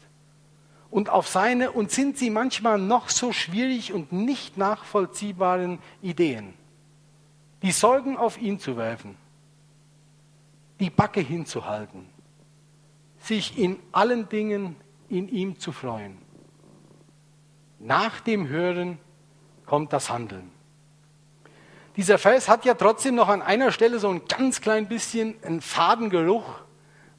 und 0.90 1.10
auf 1.10 1.26
seine, 1.26 1.72
und 1.72 1.90
sind 1.90 2.16
sie 2.16 2.30
manchmal 2.30 2.78
noch 2.78 3.08
so 3.08 3.32
schwierig 3.32 3.92
und 3.92 4.12
nicht 4.12 4.56
nachvollziehbaren 4.56 5.80
Ideen, 6.00 6.54
die 7.62 7.72
Sorgen 7.72 8.16
auf 8.16 8.40
ihn 8.40 8.58
zu 8.60 8.76
werfen, 8.76 9.16
die 10.80 10.90
Backe 10.90 11.20
hinzuhalten, 11.20 12.06
sich 13.18 13.58
in 13.58 13.78
allen 13.92 14.28
Dingen 14.28 14.76
in 15.08 15.28
ihm 15.28 15.58
zu 15.58 15.72
freuen. 15.72 16.16
Nach 17.80 18.20
dem 18.20 18.48
Hören 18.48 18.98
kommt 19.66 19.92
das 19.92 20.10
Handeln. 20.10 20.50
Dieser 21.96 22.18
Vers 22.18 22.48
hat 22.48 22.64
ja 22.64 22.74
trotzdem 22.74 23.14
noch 23.14 23.28
an 23.28 23.40
einer 23.40 23.70
Stelle 23.70 23.98
so 23.98 24.08
ein 24.08 24.22
ganz 24.26 24.60
klein 24.60 24.88
bisschen 24.88 25.36
einen 25.44 25.60
Fadengeruch, 25.60 26.60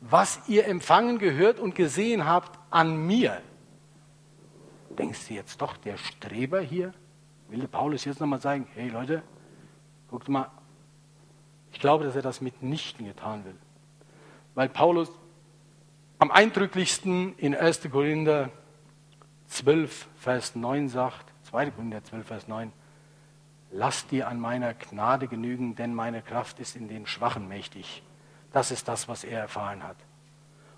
was 0.01 0.39
ihr 0.47 0.67
empfangen, 0.67 1.17
gehört 1.17 1.59
und 1.59 1.75
gesehen 1.75 2.25
habt 2.25 2.59
an 2.69 3.07
mir. 3.07 3.41
Denkst 4.89 5.27
du 5.27 5.33
jetzt 5.33 5.61
doch, 5.61 5.77
der 5.77 5.97
Streber 5.97 6.59
hier, 6.59 6.93
will 7.49 7.67
Paulus 7.67 8.05
jetzt 8.05 8.19
nochmal 8.19 8.41
sagen, 8.41 8.67
hey 8.75 8.89
Leute, 8.89 9.23
guckt 10.09 10.27
mal, 10.27 10.51
ich 11.71 11.79
glaube, 11.79 12.03
dass 12.03 12.15
er 12.15 12.21
das 12.21 12.41
mitnichten 12.41 13.05
getan 13.05 13.45
will. 13.45 13.55
Weil 14.55 14.69
Paulus 14.69 15.11
am 16.19 16.31
eindrücklichsten 16.31 17.37
in 17.37 17.55
1. 17.55 17.89
Korinther 17.91 18.49
12, 19.47 20.07
Vers 20.17 20.55
9 20.55 20.89
sagt, 20.89 21.33
2. 21.43 21.71
Korinther 21.71 22.03
12, 22.03 22.27
Vers 22.27 22.47
9, 22.47 22.71
lass 23.75 24.07
dir 24.07 24.29
an 24.29 24.39
meiner 24.39 24.73
Gnade 24.73 25.27
genügen, 25.27 25.75
denn 25.75 25.93
meine 25.93 26.21
Kraft 26.21 26.59
ist 26.59 26.75
in 26.75 26.87
den 26.87 27.05
Schwachen 27.05 27.47
mächtig. 27.47 28.03
Das 28.53 28.71
ist 28.71 28.87
das, 28.87 29.09
was 29.09 29.23
er 29.25 29.41
erfahren 29.41 29.83
hat. 29.83 29.97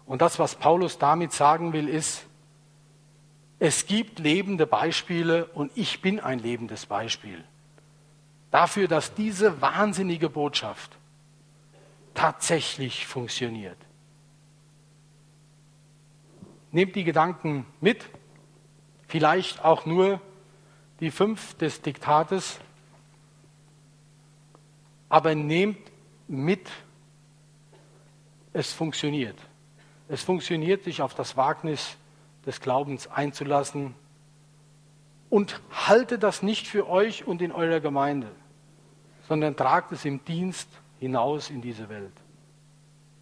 Und 0.05 0.21
das, 0.21 0.39
was 0.39 0.55
Paulus 0.55 0.97
damit 0.97 1.31
sagen 1.31 1.73
will, 1.73 1.87
ist, 1.87 2.25
es 3.59 3.85
gibt 3.85 4.19
lebende 4.19 4.65
Beispiele 4.65 5.45
und 5.45 5.71
ich 5.75 6.01
bin 6.01 6.19
ein 6.19 6.39
lebendes 6.39 6.85
Beispiel 6.85 7.43
dafür, 8.51 8.87
dass 8.87 9.13
diese 9.13 9.61
wahnsinnige 9.61 10.29
Botschaft 10.29 10.97
tatsächlich 12.13 13.05
funktioniert. 13.05 13.77
Nehmt 16.71 16.95
die 16.95 17.03
Gedanken 17.03 17.65
mit, 17.81 18.05
vielleicht 19.07 19.63
auch 19.63 19.85
nur 19.85 20.19
die 20.99 21.11
fünf 21.11 21.53
des 21.55 21.81
Diktates, 21.81 22.59
aber 25.09 25.35
nehmt 25.35 25.79
mit, 26.27 26.69
es 28.53 28.73
funktioniert. 28.73 29.37
Es 30.09 30.23
funktioniert, 30.23 30.83
sich 30.83 31.01
auf 31.01 31.13
das 31.13 31.37
Wagnis 31.37 31.97
des 32.45 32.61
Glaubens 32.61 33.07
einzulassen 33.07 33.93
und 35.29 35.61
haltet 35.71 36.23
das 36.23 36.41
nicht 36.41 36.67
für 36.67 36.87
euch 36.89 37.27
und 37.27 37.41
in 37.41 37.51
eurer 37.51 37.79
Gemeinde, 37.79 38.31
sondern 39.27 39.55
tragt 39.55 39.91
es 39.91 40.05
im 40.05 40.23
Dienst 40.23 40.69
hinaus 40.99 41.49
in 41.49 41.61
diese 41.61 41.89
Welt. 41.89 42.13